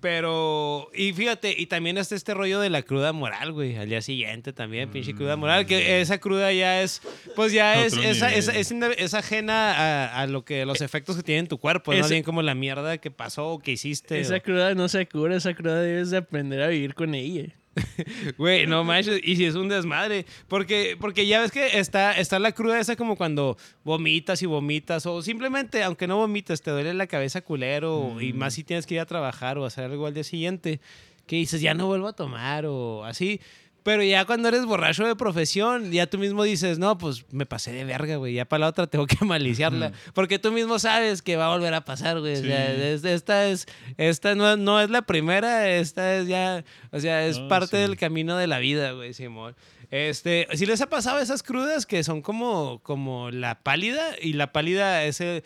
pero, 0.00 0.90
y 0.94 1.12
fíjate, 1.12 1.54
y 1.58 1.66
también 1.66 1.98
está 1.98 2.14
este 2.14 2.34
rollo 2.34 2.60
de 2.60 2.70
la 2.70 2.82
cruda 2.82 3.12
moral, 3.12 3.52
güey, 3.52 3.76
al 3.76 3.88
día 3.88 4.00
siguiente 4.02 4.52
también, 4.52 4.90
pinche 4.90 5.14
cruda 5.14 5.36
moral, 5.36 5.66
que 5.66 6.00
esa 6.00 6.18
cruda 6.18 6.52
ya 6.52 6.82
es, 6.82 7.02
pues 7.36 7.52
ya 7.52 7.84
es, 7.84 7.96
esa- 7.96 8.34
es, 8.34 8.48
es 8.70 9.14
ajena 9.14 9.72
a, 9.72 10.20
a 10.22 10.26
lo 10.26 10.44
que, 10.44 10.64
los 10.64 10.80
efectos 10.80 11.16
que 11.16 11.22
tiene 11.22 11.40
en 11.40 11.46
tu 11.48 11.58
cuerpo, 11.58 11.92
es 11.92 12.00
Ese- 12.00 12.14
bien 12.14 12.22
como 12.24 12.42
la 12.42 12.54
mierda 12.54 12.98
que 12.98 13.10
pasó 13.10 13.48
o 13.48 13.58
que 13.58 13.72
hiciste. 13.72 14.20
Esa 14.20 14.36
o- 14.36 14.42
cruda 14.42 14.74
no 14.74 14.88
se 14.88 15.06
cura, 15.06 15.36
esa 15.36 15.54
cruda 15.54 15.80
debes 15.80 16.10
de 16.10 16.18
aprender 16.18 16.62
a 16.62 16.68
vivir 16.68 16.94
con 16.94 17.14
ella. 17.14 17.54
Güey, 18.38 18.66
no 18.66 18.84
manches, 18.84 19.20
y 19.22 19.36
si 19.36 19.44
es 19.44 19.54
un 19.54 19.68
desmadre. 19.68 20.26
Porque, 20.48 20.96
porque 21.00 21.26
ya 21.26 21.40
ves 21.40 21.50
que 21.50 21.78
está, 21.78 22.12
está 22.12 22.38
la 22.38 22.52
cruda 22.52 22.78
esa 22.78 22.96
como 22.96 23.16
cuando 23.16 23.56
vomitas 23.84 24.42
y 24.42 24.46
vomitas, 24.46 25.06
o 25.06 25.22
simplemente, 25.22 25.82
aunque 25.82 26.06
no 26.06 26.16
vomitas, 26.16 26.62
te 26.62 26.70
duele 26.70 26.94
la 26.94 27.06
cabeza 27.06 27.40
culero, 27.40 28.20
y 28.20 28.32
más 28.32 28.54
si 28.54 28.64
tienes 28.64 28.86
que 28.86 28.94
ir 28.94 29.00
a 29.00 29.06
trabajar 29.06 29.58
o 29.58 29.64
hacer 29.64 29.84
algo 29.84 30.06
al 30.06 30.14
día 30.14 30.24
siguiente, 30.24 30.80
que 31.26 31.36
dices, 31.36 31.60
ya 31.60 31.74
no 31.74 31.86
vuelvo 31.86 32.08
a 32.08 32.12
tomar, 32.12 32.66
o 32.66 33.04
así. 33.04 33.40
Pero 33.88 34.02
ya 34.02 34.26
cuando 34.26 34.48
eres 34.48 34.66
borracho 34.66 35.06
de 35.06 35.16
profesión, 35.16 35.90
ya 35.92 36.06
tú 36.06 36.18
mismo 36.18 36.42
dices, 36.42 36.78
no, 36.78 36.98
pues 36.98 37.24
me 37.32 37.46
pasé 37.46 37.72
de 37.72 37.84
verga, 37.86 38.16
güey. 38.16 38.34
Ya 38.34 38.44
para 38.44 38.60
la 38.60 38.66
otra 38.68 38.86
tengo 38.86 39.06
que 39.06 39.16
maliciarla. 39.24 39.92
Porque 40.12 40.38
tú 40.38 40.52
mismo 40.52 40.78
sabes 40.78 41.22
que 41.22 41.36
va 41.36 41.46
a 41.46 41.56
volver 41.56 41.72
a 41.72 41.86
pasar, 41.86 42.20
güey. 42.20 42.34
O 42.34 42.42
sea, 42.42 42.66
Sí. 42.66 42.82
es- 42.82 43.04
esta 43.04 43.46
es, 43.48 43.64
esta 43.96 44.34
no, 44.34 44.58
no 44.58 44.78
es 44.78 44.90
la 44.90 45.00
primera, 45.00 45.70
esta 45.70 46.16
es 46.16 46.28
ya, 46.28 46.64
o 46.92 47.00
sea, 47.00 47.24
es 47.26 47.38
parte 47.40 47.76
sí. 47.78 47.82
del 47.82 47.96
camino 47.96 48.36
de 48.36 48.46
la 48.46 48.58
vida, 48.58 48.92
güey, 48.92 49.14
Simón. 49.14 49.56
Este, 49.90 50.46
si 50.52 50.66
les 50.66 50.82
ha 50.82 50.90
pasado 50.90 51.18
esas 51.18 51.42
crudas 51.42 51.86
que 51.86 52.04
son 52.04 52.20
como, 52.20 52.80
como 52.82 53.30
la 53.30 53.54
pálida, 53.62 54.02
y 54.20 54.34
la 54.34 54.52
pálida 54.52 55.04
es 55.04 55.22
el- 55.22 55.42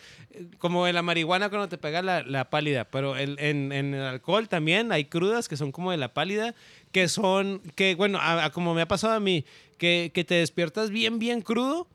como 0.57 0.85
en 0.85 0.95
la 0.95 1.01
marihuana 1.01 1.47
cuando 1.49 1.69
te 1.69 1.77
pega 1.77 2.01
la, 2.01 2.23
la 2.23 2.49
pálida, 2.49 2.83
pero 2.83 3.15
el- 3.15 3.37
en, 3.39 3.71
en 3.71 3.93
el 3.93 4.01
alcohol 4.03 4.49
también 4.49 4.91
hay 4.91 5.05
crudas 5.05 5.47
que 5.47 5.55
son 5.55 5.71
como 5.71 5.91
de 5.91 5.97
la 5.97 6.13
pálida, 6.13 6.55
que 6.93 7.09
son, 7.09 7.59
que 7.75 7.95
bueno, 7.95 8.19
a- 8.19 8.45
a 8.45 8.49
como 8.51 8.73
me 8.73 8.81
ha 8.83 8.87
pasado 8.87 9.13
a 9.15 9.19
mí, 9.19 9.43
que, 9.77 10.11
que 10.13 10.23
te 10.23 10.35
despiertas 10.35 10.89
bien, 10.91 11.19
bien 11.19 11.41
crudo, 11.41 11.89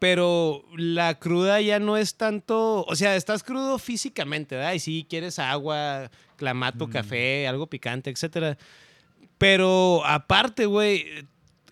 pero 0.00 0.64
la 0.76 1.16
cruda 1.20 1.60
ya 1.60 1.78
no 1.78 1.96
es 1.96 2.16
tanto, 2.16 2.84
o 2.84 2.96
sea, 2.96 3.14
estás 3.14 3.44
crudo 3.44 3.78
físicamente, 3.78 4.56
¿verdad? 4.56 4.72
Y 4.72 4.80
sí 4.80 5.06
quieres 5.08 5.38
agua, 5.38 6.10
clamato, 6.36 6.90
café, 6.90 7.46
algo 7.46 7.68
picante, 7.68 8.10
etcétera. 8.10 8.58
Pero 9.38 10.02
aparte, 10.04 10.66
güey, 10.66 11.06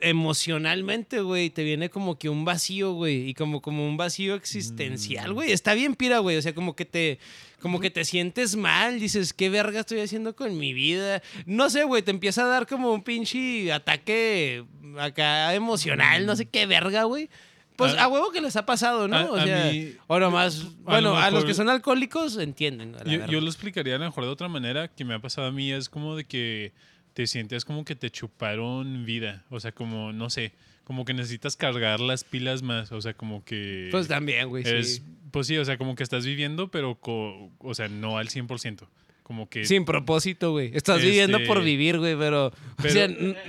emocionalmente, 0.04 1.20
güey, 1.20 1.50
te 1.50 1.64
viene 1.64 1.88
como 1.90 2.18
que 2.18 2.28
un 2.28 2.44
vacío, 2.44 2.92
güey, 2.92 3.28
y 3.28 3.34
como, 3.34 3.60
como 3.62 3.86
un 3.86 3.96
vacío 3.96 4.34
existencial, 4.34 5.32
güey. 5.32 5.52
Está 5.52 5.74
bien 5.74 5.94
pira, 5.94 6.18
güey, 6.18 6.36
o 6.36 6.42
sea, 6.42 6.54
como 6.54 6.76
que 6.76 6.84
te 6.84 7.18
como 7.60 7.80
que 7.80 7.90
te 7.90 8.04
sientes 8.04 8.56
mal, 8.56 9.00
dices, 9.00 9.32
¿qué 9.32 9.48
verga 9.48 9.80
estoy 9.80 10.00
haciendo 10.00 10.36
con 10.36 10.58
mi 10.58 10.74
vida? 10.74 11.22
No 11.46 11.70
sé, 11.70 11.84
güey, 11.84 12.02
te 12.02 12.10
empieza 12.10 12.42
a 12.44 12.46
dar 12.46 12.66
como 12.66 12.92
un 12.92 13.02
pinche 13.02 13.72
ataque 13.72 14.64
acá 14.98 15.54
emocional, 15.54 16.26
no 16.26 16.36
sé 16.36 16.44
qué 16.46 16.66
verga, 16.66 17.04
güey. 17.04 17.30
Pues 17.76 17.94
A- 17.94 18.04
a 18.04 18.08
huevo 18.08 18.30
que 18.30 18.40
les 18.42 18.54
ha 18.56 18.66
pasado, 18.66 19.08
¿no? 19.08 19.16
a- 19.16 19.30
o 19.32 19.42
sea, 19.42 19.70
mí- 19.72 19.94
o 20.06 20.18
nomás, 20.20 20.62
bueno, 20.82 21.10
lo 21.12 21.16
a 21.16 21.30
los 21.30 21.44
que 21.46 21.54
son 21.54 21.68
alcohólicos 21.70 22.36
entienden. 22.36 22.94
Yo, 23.06 23.26
yo 23.26 23.40
lo 23.40 23.46
explicaría 23.48 23.96
a 23.96 23.98
lo 23.98 24.04
mejor 24.04 24.24
de 24.24 24.30
otra 24.30 24.48
manera 24.48 24.86
que 24.88 25.04
me 25.04 25.14
ha 25.14 25.18
pasado 25.18 25.46
a 25.48 25.50
mí. 25.50 25.72
Es 25.72 25.88
como 25.88 26.14
de 26.16 26.24
que 26.24 26.72
te 27.14 27.26
sientes 27.26 27.64
como 27.64 27.84
que 27.84 27.96
te 27.96 28.10
chuparon 28.10 29.04
vida. 29.06 29.44
O 29.50 29.60
sea, 29.60 29.72
como, 29.72 30.12
no 30.12 30.28
sé, 30.30 30.52
como 30.84 31.04
que 31.04 31.14
necesitas 31.14 31.56
cargar 31.56 32.00
las 32.00 32.24
pilas 32.24 32.62
más. 32.62 32.92
O 32.92 33.00
sea, 33.00 33.14
como 33.14 33.44
que... 33.44 33.88
Pues 33.90 34.06
también, 34.08 34.48
güey, 34.48 34.64
sí. 34.82 35.02
Pues 35.30 35.46
sí, 35.46 35.56
o 35.56 35.64
sea, 35.64 35.78
como 35.78 35.94
que 35.94 36.02
estás 36.02 36.26
viviendo, 36.26 36.68
pero, 36.70 36.94
co- 36.96 37.50
o 37.58 37.74
sea, 37.74 37.88
no 37.88 38.18
al 38.18 38.28
100%. 38.28 38.86
Como 39.22 39.48
que... 39.48 39.64
Sin 39.64 39.84
propósito, 39.86 40.50
güey. 40.52 40.70
Estás 40.74 40.98
Este- 40.98 41.08
viviendo 41.08 41.38
por 41.46 41.62
vivir, 41.64 41.98
güey, 41.98 42.14
pero... 42.16 42.52
o 42.78 42.88
sea, 42.88 43.08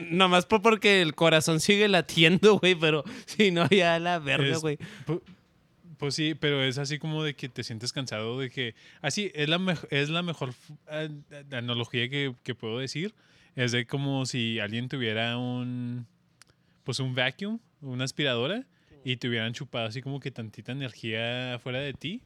nomás 0.10 0.46
por 0.46 0.62
porque 0.62 1.02
el 1.02 1.14
corazón 1.16 1.60
sigue 1.60 1.88
latiendo, 1.90 2.60
güey, 2.60 2.76
pero 2.76 3.04
si 3.26 3.52
no, 3.52 3.68
ya 3.70 4.00
la 4.00 4.20
verga, 4.20 4.54
Es- 4.56 4.62
güey. 4.62 4.78
pu- 5.06 5.22
Pues 5.98 6.16
sí, 6.16 6.34
pero 6.34 6.64
es 6.64 6.78
así 6.78 6.98
como 6.98 7.24
de 7.24 7.36
que 7.36 7.50
te 7.50 7.64
sientes 7.64 7.92
cansado 7.92 8.40
de 8.40 8.50
que... 8.50 8.74
Así, 9.02 9.32
es 9.36 9.50
la, 9.50 9.60
mej- 9.60 9.86
es 9.92 10.10
la 10.10 10.22
mejor 10.24 10.54
analogía 11.52 12.10
que, 12.10 12.34
que 12.44 12.56
puedo 12.56 12.80
decir. 12.80 13.14
Es 13.56 13.72
de 13.72 13.86
como 13.86 14.26
si 14.26 14.60
alguien 14.60 14.90
tuviera 14.90 15.38
un... 15.38 16.06
Pues 16.84 17.00
un 17.00 17.16
vacuum, 17.16 17.60
una 17.82 18.04
aspiradora, 18.04 18.64
y 19.04 19.18
te 19.18 19.28
hubieran 19.28 19.54
chupado 19.54 19.88
así 19.88 20.02
como 20.02 20.20
que 20.20 20.30
tantita 20.32 20.72
energía 20.72 21.60
fuera 21.64 21.80
de 21.80 21.94
ti. 21.94 22.22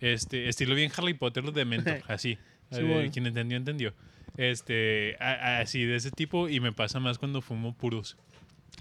Este, 0.00 0.48
estilo 0.48 0.74
bien 0.74 0.92
Harry 0.96 1.14
Potter 1.14 1.52
de 1.52 1.64
Mentor, 1.64 2.02
así. 2.08 2.38
Sí, 2.70 2.80
Eh, 2.80 2.84
bueno. 2.84 3.10
Quien 3.12 3.26
entendió, 3.26 3.56
entendió. 3.56 3.94
Este, 4.36 5.16
a- 5.18 5.32
a- 5.32 5.58
así 5.60 5.84
de 5.84 5.96
ese 5.96 6.10
tipo, 6.12 6.48
y 6.48 6.60
me 6.60 6.72
pasa 6.72 7.00
más 7.00 7.18
cuando 7.18 7.40
fumo 7.42 7.74
puros. 7.74 8.16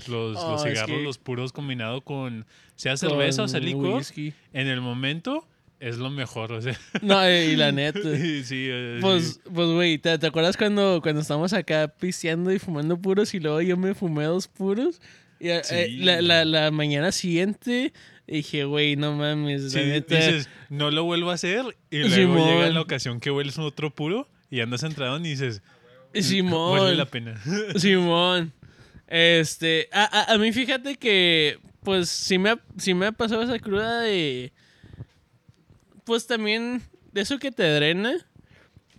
Los, 0.08 0.38
Oh, 0.38 0.52
los 0.52 0.66
es 0.66 0.72
cigarros, 0.74 0.98
que- 0.98 1.04
los 1.04 1.18
puros 1.18 1.52
combinado 1.52 2.02
con 2.02 2.46
sea 2.76 2.96
cerveza 2.98 3.44
o 3.44 3.48
sea 3.48 3.60
Con 3.60 3.68
licor, 3.68 3.98
whisky. 3.98 4.34
en 4.54 4.68
el 4.68 4.80
momento 4.82 5.48
es 5.80 5.98
lo 5.98 6.10
mejor. 6.10 6.52
O 6.54 6.62
sea, 6.62 6.78
No, 7.02 7.24
eh, 7.24 7.52
y 7.52 7.56
la 7.56 7.72
neta. 7.72 8.00
sí, 8.44 8.68
eh, 8.70 8.98
Pues, 9.02 9.40
pues, 9.54 9.68
güey, 9.70 9.98
¿te, 9.98 10.18
te 10.18 10.28
acuerdas 10.28 10.58
cuando, 10.58 11.00
cuando 11.02 11.22
estábamos 11.22 11.54
acá 11.54 11.88
pisteando 12.00 12.52
y 12.52 12.60
fumando 12.60 12.98
puros 12.98 13.34
y 13.34 13.40
luego 13.40 13.62
yo 13.62 13.78
me 13.78 13.94
fumé 13.94 14.26
dos 14.26 14.48
puros? 14.48 15.02
Y 15.40 15.50
eh, 15.50 15.62
Sí. 15.64 15.98
la, 15.98 16.22
la, 16.22 16.44
la 16.46 16.70
mañana 16.72 17.12
siguiente 17.12 17.94
dije, 18.28 18.66
güey, 18.66 18.96
no 18.96 19.14
mames, 19.16 19.72
sí, 19.72 19.80
la 19.80 19.86
neta. 19.86 20.16
dices, 20.18 20.50
no 20.70 20.92
lo 20.92 21.04
vuelvo 21.06 21.32
a 21.32 21.34
hacer, 21.36 21.64
y 21.90 22.00
luego 22.00 22.16
Simón. 22.16 22.48
llega 22.48 22.70
la 22.70 22.82
ocasión 22.82 23.20
que 23.20 23.32
hueles 23.32 23.58
otro 23.58 23.90
puro 23.90 24.28
y 24.52 24.60
andas 24.60 24.84
entrado 24.84 25.18
y 25.18 25.24
dices, 25.24 25.64
Simón. 26.14 26.78
vale 26.80 26.96
la 26.96 27.06
pena. 27.06 27.42
Simón. 27.76 28.52
Este, 29.08 29.88
a, 29.92 30.04
a, 30.04 30.34
a 30.34 30.38
mí 30.38 30.52
fíjate 30.52 30.96
que, 30.98 31.58
pues, 31.84 32.10
sí 32.10 32.38
me, 32.38 32.52
ha, 32.52 32.60
sí 32.78 32.94
me 32.94 33.08
ha 33.08 33.12
pasado 33.12 33.42
esa 33.42 33.58
cruda 33.58 34.02
de, 34.02 34.52
pues 36.10 36.26
también, 36.26 36.82
eso 37.14 37.38
que 37.38 37.52
te 37.52 37.64
drena, 37.72 38.16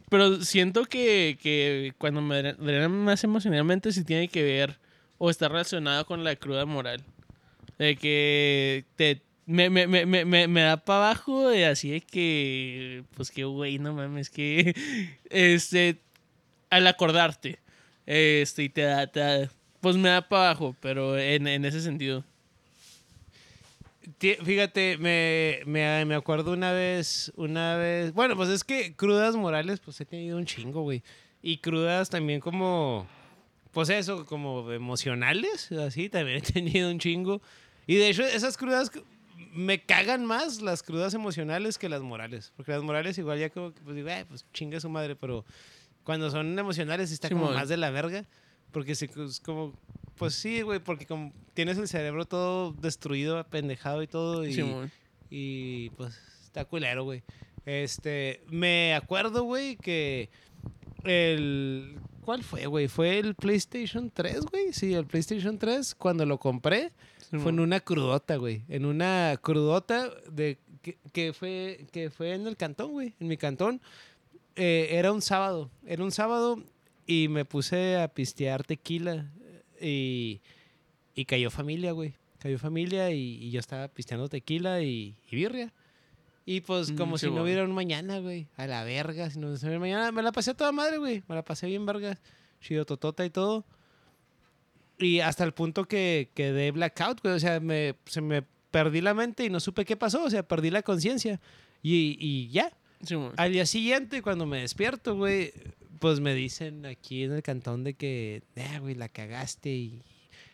pero 0.08 0.42
siento 0.44 0.84
que, 0.84 1.38
que 1.42 1.92
cuando 1.98 2.20
me 2.22 2.40
dre- 2.42 2.56
drena 2.56 2.88
más 2.88 3.24
emocionalmente 3.24 3.92
sí 3.92 4.04
tiene 4.04 4.28
que 4.28 4.44
ver 4.44 4.78
o 5.18 5.28
está 5.28 5.48
relacionado 5.48 6.06
con 6.06 6.22
la 6.24 6.36
cruda 6.36 6.66
moral. 6.66 7.02
De 7.78 7.96
que 7.96 8.84
te... 8.96 9.22
Me, 9.46 9.68
me, 9.68 9.88
me, 9.88 10.24
me, 10.46 10.60
da 10.62 10.76
para 10.76 11.06
abajo 11.10 11.48
de 11.48 11.66
así 11.66 11.90
de 11.90 12.00
que, 12.02 13.02
pues 13.16 13.32
que, 13.32 13.42
güey, 13.42 13.80
no 13.80 13.92
mames, 13.92 14.30
que, 14.30 14.76
este, 15.30 15.98
al 16.70 16.86
acordarte, 16.86 17.58
este, 18.06 18.62
y 18.64 18.68
te 18.68 18.82
da, 18.82 19.06
da- 19.06 19.50
pues 19.80 19.96
me 19.96 20.10
da 20.10 20.28
para 20.28 20.50
abajo, 20.50 20.76
pero 20.80 21.18
en, 21.18 21.48
en 21.48 21.64
ese 21.64 21.80
sentido. 21.80 22.24
Fíjate, 24.18 24.98
me, 24.98 25.60
me, 25.66 26.04
me 26.04 26.14
acuerdo 26.14 26.52
una 26.52 26.72
vez, 26.72 27.32
una 27.36 27.76
vez... 27.76 28.12
Bueno, 28.12 28.36
pues 28.36 28.48
es 28.48 28.64
que 28.64 28.94
crudas 28.94 29.36
morales, 29.36 29.80
pues 29.80 30.00
he 30.00 30.04
tenido 30.04 30.38
un 30.38 30.46
chingo, 30.46 30.82
güey. 30.82 31.02
Y 31.42 31.58
crudas 31.58 32.10
también 32.10 32.40
como... 32.40 33.06
Pues 33.72 33.88
eso, 33.88 34.26
como 34.26 34.72
emocionales, 34.72 35.70
así, 35.72 36.08
también 36.08 36.38
he 36.38 36.40
tenido 36.40 36.90
un 36.90 36.98
chingo. 36.98 37.40
Y 37.86 37.96
de 37.96 38.08
hecho, 38.08 38.24
esas 38.24 38.56
crudas 38.56 38.90
me 39.52 39.82
cagan 39.82 40.24
más 40.26 40.60
las 40.60 40.82
crudas 40.82 41.14
emocionales 41.14 41.78
que 41.78 41.88
las 41.88 42.02
morales. 42.02 42.52
Porque 42.56 42.72
las 42.72 42.82
morales 42.82 43.16
igual 43.18 43.38
ya 43.38 43.50
como 43.50 43.72
pues 43.72 43.96
digo, 43.96 44.08
"Ay, 44.10 44.24
pues 44.24 44.44
chinga 44.52 44.80
su 44.80 44.88
madre, 44.88 45.16
pero 45.16 45.44
cuando 46.04 46.30
son 46.30 46.58
emocionales 46.58 47.08
sí 47.10 47.14
está 47.14 47.28
como 47.28 47.42
Simón. 47.46 47.54
más 47.54 47.68
de 47.68 47.76
la 47.76 47.90
verga. 47.90 48.24
Porque 48.72 48.94
sí, 48.94 49.08
es 49.26 49.40
como, 49.40 49.72
pues 50.20 50.34
sí, 50.34 50.60
güey, 50.60 50.80
porque 50.80 51.06
como 51.06 51.32
tienes 51.54 51.78
el 51.78 51.88
cerebro 51.88 52.26
todo 52.26 52.72
destruido, 52.72 53.38
apendejado 53.38 54.02
y 54.02 54.06
todo. 54.06 54.44
Y, 54.44 54.52
Simón. 54.52 54.92
y 55.30 55.88
pues 55.96 56.20
está 56.42 56.66
culero, 56.66 57.04
güey. 57.04 57.22
Este, 57.64 58.42
me 58.46 58.94
acuerdo, 58.94 59.44
güey, 59.44 59.76
que 59.76 60.28
el... 61.04 61.98
¿Cuál 62.20 62.44
fue, 62.44 62.66
güey? 62.66 62.86
Fue 62.86 63.18
el 63.18 63.34
PlayStation 63.34 64.10
3, 64.10 64.42
güey. 64.42 64.74
Sí, 64.74 64.92
el 64.92 65.06
PlayStation 65.06 65.58
3, 65.58 65.94
cuando 65.94 66.26
lo 66.26 66.38
compré, 66.38 66.92
fue 67.30 67.50
en 67.50 67.60
una 67.60 67.80
crudota, 67.80 68.36
güey. 68.36 68.62
En 68.68 68.84
una 68.84 69.38
crudota 69.40 70.10
de 70.30 70.58
que, 70.82 70.98
que 71.14 71.32
fue 71.32 71.86
que 71.92 72.10
fue 72.10 72.34
en 72.34 72.46
el 72.46 72.58
cantón, 72.58 72.92
güey. 72.92 73.14
En 73.20 73.26
mi 73.26 73.38
cantón. 73.38 73.80
Eh, 74.54 74.88
era 74.90 75.12
un 75.12 75.22
sábado. 75.22 75.70
Era 75.86 76.04
un 76.04 76.12
sábado 76.12 76.62
y 77.06 77.28
me 77.28 77.46
puse 77.46 77.96
a 77.96 78.08
pistear 78.08 78.64
tequila. 78.64 79.32
Y, 79.80 80.40
y 81.14 81.24
cayó 81.24 81.50
familia, 81.50 81.92
güey. 81.92 82.14
Cayó 82.38 82.58
familia 82.58 83.10
y, 83.10 83.36
y 83.42 83.50
yo 83.50 83.60
estaba 83.60 83.88
pisteando 83.88 84.28
tequila 84.28 84.82
y, 84.82 85.16
y 85.30 85.36
birria. 85.36 85.72
Y 86.46 86.62
pues 86.62 86.90
Mm, 86.90 86.96
como 86.96 87.18
sí, 87.18 87.26
si 87.26 87.32
no 87.32 87.42
hubiera 87.42 87.64
un 87.64 87.72
mañana, 87.72 88.18
güey. 88.18 88.46
A 88.56 88.66
la 88.66 88.82
verga. 88.84 89.30
Si 89.30 89.38
no 89.38 89.48
hubiera 89.48 89.70
un 89.70 89.80
mañana. 89.80 90.10
Me 90.12 90.22
la 90.22 90.32
pasé 90.32 90.52
a 90.52 90.54
toda 90.54 90.72
madre, 90.72 90.98
güey. 90.98 91.22
Me 91.28 91.34
la 91.34 91.44
pasé 91.44 91.66
bien 91.66 91.86
verga. 91.86 92.18
Chido 92.60 92.84
totota 92.84 93.24
y 93.24 93.30
todo. 93.30 93.64
Y 94.98 95.20
hasta 95.20 95.44
el 95.44 95.52
punto 95.52 95.84
que 95.86 96.30
quedé 96.34 96.70
blackout, 96.72 97.22
güey. 97.22 97.34
O 97.34 97.38
sea, 97.40 97.60
me, 97.60 97.94
se 98.06 98.20
me 98.20 98.42
perdí 98.70 99.00
la 99.00 99.14
mente 99.14 99.44
y 99.44 99.50
no 99.50 99.60
supe 99.60 99.84
qué 99.84 99.96
pasó. 99.96 100.24
O 100.24 100.30
sea, 100.30 100.42
perdí 100.42 100.70
la 100.70 100.82
conciencia. 100.82 101.40
Y, 101.82 102.16
y 102.18 102.48
ya. 102.48 102.72
Simón. 103.02 103.32
Al 103.36 103.52
día 103.52 103.64
siguiente, 103.64 104.20
cuando 104.20 104.44
me 104.44 104.60
despierto, 104.60 105.16
güey, 105.16 105.52
pues 106.00 106.18
me 106.18 106.34
dicen 106.34 106.86
aquí 106.86 107.22
en 107.22 107.32
el 107.32 107.42
cantón 107.42 107.84
de 107.84 107.94
que, 107.94 108.42
eh, 108.56 108.78
güey, 108.80 108.94
la 108.96 109.08
cagaste. 109.08 109.70
Y, 109.70 110.02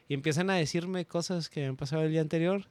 y 0.09 0.15
empiezan 0.15 0.51
a 0.51 0.57
decirme 0.57 1.07
cosas 1.07 1.49
que 1.49 1.61
me 1.61 1.69
han 1.69 1.77
pasado 1.77 2.03
el 2.03 2.11
día 2.11 2.21
anterior. 2.21 2.67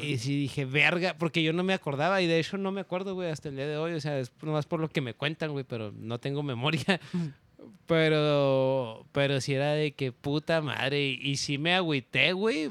Y 0.00 0.16
sí 0.16 0.34
dije, 0.34 0.64
verga, 0.64 1.16
porque 1.18 1.42
yo 1.42 1.52
no 1.52 1.62
me 1.62 1.74
acordaba. 1.74 2.22
Y 2.22 2.26
de 2.26 2.38
hecho 2.38 2.56
no 2.56 2.72
me 2.72 2.80
acuerdo, 2.80 3.14
güey, 3.14 3.28
hasta 3.28 3.50
el 3.50 3.56
día 3.56 3.66
de 3.66 3.76
hoy. 3.76 3.92
O 3.92 4.00
sea, 4.00 4.18
es 4.18 4.32
nomás 4.40 4.64
por 4.64 4.80
lo 4.80 4.88
que 4.88 5.02
me 5.02 5.12
cuentan, 5.12 5.52
güey, 5.52 5.64
pero 5.64 5.92
no 5.92 6.18
tengo 6.18 6.42
memoria. 6.42 7.00
Pero, 7.86 9.06
pero 9.12 9.40
sí 9.40 9.54
era 9.54 9.72
de 9.72 9.92
que 9.92 10.12
puta 10.12 10.60
madre. 10.60 11.02
Y, 11.02 11.20
y 11.22 11.36
sí 11.36 11.56
me 11.56 11.74
agüité, 11.74 12.32
güey. 12.34 12.70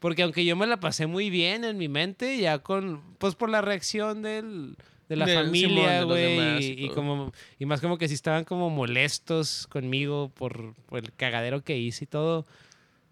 Porque 0.00 0.22
aunque 0.22 0.44
yo 0.44 0.54
me 0.54 0.66
la 0.66 0.80
pasé 0.80 1.06
muy 1.06 1.30
bien 1.30 1.64
en 1.64 1.78
mi 1.78 1.88
mente, 1.88 2.38
ya 2.38 2.58
con, 2.58 3.02
pues 3.18 3.34
por 3.34 3.48
la 3.48 3.62
reacción 3.62 4.20
del, 4.20 4.76
de 5.08 5.16
la 5.16 5.26
familia, 5.26 5.90
de 5.92 6.00
los 6.00 6.08
güey. 6.08 6.80
y 6.80 6.86
Y, 6.86 6.88
como, 6.90 7.32
y 7.58 7.66
más 7.66 7.80
como 7.80 7.98
que 7.98 8.08
sí 8.08 8.14
estaban 8.14 8.44
como 8.44 8.70
molestos 8.70 9.66
conmigo 9.66 10.30
por, 10.34 10.74
por 10.86 11.00
el 11.00 11.12
cagadero 11.12 11.62
que 11.62 11.76
hice 11.78 12.04
y 12.04 12.06
todo. 12.06 12.46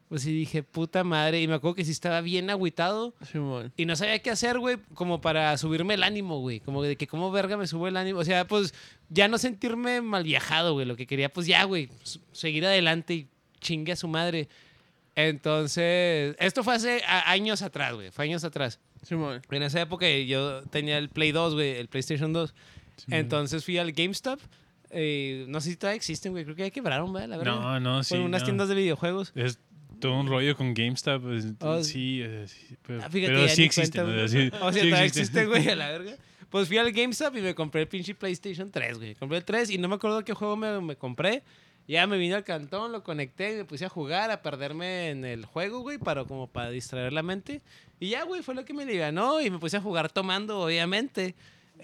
Pues 0.09 0.23
sí 0.23 0.33
dije, 0.33 0.63
puta 0.63 1.05
madre. 1.05 1.41
Y 1.41 1.49
me 1.49 1.55
acuerdo 1.55 1.75
que 1.75 1.87
sí 1.87 1.91
estaba 1.91 2.21
bien 2.21 2.51
agüitado. 2.51 3.15
Simón. 3.31 3.73
Y 3.79 3.87
no 3.87 3.97
sabía 3.97 4.19
qué 4.19 4.31
hacer, 4.31 4.59
güey, 4.59 4.77
como 4.93 5.23
para 5.23 5.57
subirme 5.57 5.95
el 5.95 6.03
ánimo, 6.03 6.39
güey. 6.41 6.61
Como 6.61 6.83
de 6.83 6.97
que 6.97 7.07
cómo 7.07 7.31
verga 7.31 7.57
me 7.57 7.67
subo 7.67 7.89
el 7.89 7.97
ánimo. 7.97 8.19
O 8.19 8.25
sea, 8.25 8.47
pues 8.47 8.75
ya 9.09 9.29
no 9.29 9.39
sentirme 9.39 10.03
mal 10.03 10.25
viajado, 10.25 10.75
güey. 10.75 10.85
Lo 10.85 10.97
que 10.97 11.07
quería, 11.07 11.31
pues 11.31 11.47
ya, 11.47 11.65
güey, 11.65 11.89
seguir 12.33 12.67
adelante 12.67 13.15
y 13.15 13.29
chingue 13.61 13.93
a 13.93 13.97
su 13.97 14.07
madre. 14.07 14.49
Entonces, 15.15 16.37
esto 16.39 16.63
fue 16.63 16.75
hace 16.75 17.03
años 17.07 17.63
atrás, 17.63 17.95
güey. 17.95 18.11
Fue 18.11 18.27
años 18.27 18.45
atrás. 18.45 18.81
Simón. 19.03 19.43
En 19.51 19.63
esa 19.63 19.81
época 19.81 20.09
yo 20.09 20.63
tenía 20.65 20.99
el 20.99 21.09
Play 21.09 21.33
2, 21.33 21.55
güey, 21.55 21.71
el 21.77 21.89
PlayStation 21.89 22.33
2. 22.33 22.55
Entonces 23.11 23.65
fui 23.65 23.79
al 23.79 23.93
GameStop. 23.93 24.41
eh, 24.91 25.45
no 25.49 25.61
sé 25.61 25.71
si 25.71 25.77
todavía 25.77 25.97
existen, 25.97 26.33
güey. 26.33 26.45
Creo 26.45 26.55
que 26.57 26.63
ya 26.65 26.71
quebraron, 26.71 27.13
¿verdad? 27.13 27.29
La 27.29 27.37
verdad. 27.39 27.61
No, 27.61 27.81
no, 27.81 28.03
sí. 28.05 28.11
Fueron 28.11 28.27
unas 28.27 28.43
no. 28.43 28.47
tiendas 28.47 28.69
de 28.69 28.75
videojuegos. 28.75 29.33
Es 29.35 29.59
todo 30.01 30.19
un 30.21 30.27
rollo 30.27 30.57
con 30.57 30.75
GameStop. 30.75 31.23
pues, 31.23 31.47
Oh, 31.61 31.83
sí, 31.83 32.21
eh, 32.23 32.45
sí, 32.47 32.77
pero, 32.87 33.03
Ah, 33.03 33.09
fíjate, 33.11 33.33
pero 33.35 33.49
sí 33.49 33.65
existen. 33.65 34.05
cuenta, 34.05 34.25
o 34.25 34.29
sea, 34.29 34.39
güey. 34.41 34.51
sí- 34.51 34.57
O 34.61 34.73
sea, 34.73 34.83
sí 34.83 34.89
todavía 34.91 35.05
existen. 35.07 35.43
existen, 35.43 35.49
güey, 35.49 35.69
a 35.69 35.77
la 35.77 35.91
verga. 35.91 36.13
Pues 36.51 36.69
fui 36.69 36.77
al 36.77 36.93
GameStop 36.93 37.37
y 37.37 37.41
me 37.41 37.55
compré 37.55 37.81
el 37.83 37.89
pinche 37.89 38.15
PlayStation 38.15 38.71
3, 38.71 38.99
güey. 38.99 39.15
Compré 39.15 39.39
el 39.39 39.45
3 39.45 39.71
y 39.71 39.79
no 39.79 39.89
me 39.89 39.95
acuerdo 39.95 40.23
qué 40.23 40.35
juego 40.35 40.55
me, 40.57 40.81
me 40.83 40.97
compré. 40.97 41.43
Ya 41.93 42.07
me 42.07 42.17
vine 42.17 42.37
al 42.37 42.43
cantón, 42.43 42.91
lo 42.91 43.05
conecté 43.05 43.55
me 43.55 43.67
puse 43.67 43.85
a 43.85 43.91
jugar, 43.91 44.31
a 44.31 44.41
perderme 44.41 45.11
en 45.11 45.27
el 45.27 45.45
juego, 45.45 45.81
güey, 45.81 45.99
para 45.99 46.25
como 46.25 46.47
para 46.47 46.71
distraer 46.71 47.13
la 47.13 47.23
mente. 47.23 47.61
Y 48.01 48.09
ya, 48.09 48.25
güey, 48.25 48.43
fue 48.43 48.55
lo 48.55 48.65
que 48.65 48.73
me 48.73 48.87
ganó 48.97 49.43
y 49.43 49.51
me 49.51 49.59
puse 49.59 49.77
a 49.77 49.83
jugar 49.83 50.11
tomando, 50.11 50.59
obviamente. 50.59 51.35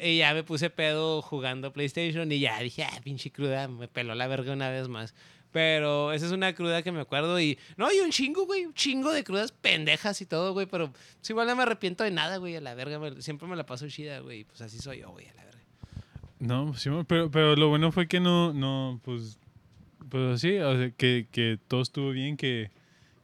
Y 0.00 0.16
ya 0.16 0.32
me 0.32 0.44
puse 0.44 0.70
pedo 0.70 1.20
jugando 1.20 1.74
PlayStation 1.74 2.32
y 2.32 2.40
ya 2.40 2.58
dije, 2.60 2.84
ah, 2.84 3.00
pinche 3.04 3.30
cruda, 3.30 3.68
me 3.68 3.86
peló 3.86 4.14
la 4.14 4.26
verga 4.28 4.54
una 4.54 4.70
vez 4.70 4.88
más. 4.88 5.14
Pero 5.52 6.10
esa 6.14 6.24
es 6.24 6.32
una 6.32 6.54
cruda 6.54 6.80
que 6.80 6.90
me 6.90 7.02
acuerdo 7.02 7.38
y... 7.38 7.58
No, 7.76 7.92
y 7.92 8.00
un 8.00 8.10
chingo, 8.10 8.46
güey, 8.46 8.64
un 8.64 8.72
chingo 8.72 9.12
de 9.12 9.24
crudas 9.24 9.52
pendejas 9.52 10.22
y 10.22 10.24
todo, 10.24 10.54
güey, 10.54 10.64
pero 10.64 10.90
pues, 10.90 11.28
igual 11.28 11.48
no 11.48 11.54
me 11.54 11.64
arrepiento 11.64 12.02
de 12.02 12.12
nada, 12.12 12.38
güey, 12.38 12.56
a 12.56 12.62
la 12.62 12.74
verga. 12.74 12.98
siempre 13.20 13.46
me 13.46 13.56
la 13.56 13.66
paso 13.66 13.86
chida, 13.90 14.20
güey, 14.20 14.44
pues 14.44 14.62
así 14.62 14.78
soy 14.78 15.00
yo, 15.00 15.10
güey, 15.10 15.28
a 15.28 15.34
la 15.34 15.44
verga. 15.44 15.62
No, 16.38 16.72
sí, 16.72 16.88
pero, 17.06 17.30
pero 17.30 17.56
lo 17.56 17.68
bueno 17.68 17.92
fue 17.92 18.08
que 18.08 18.20
no, 18.20 18.54
no, 18.54 19.02
pues, 19.04 19.38
pues 20.10 20.40
sí, 20.40 20.58
o 20.58 20.76
sea, 20.76 20.90
que, 20.90 21.26
que 21.30 21.58
todo 21.68 21.82
estuvo 21.82 22.10
bien, 22.10 22.36
que, 22.36 22.70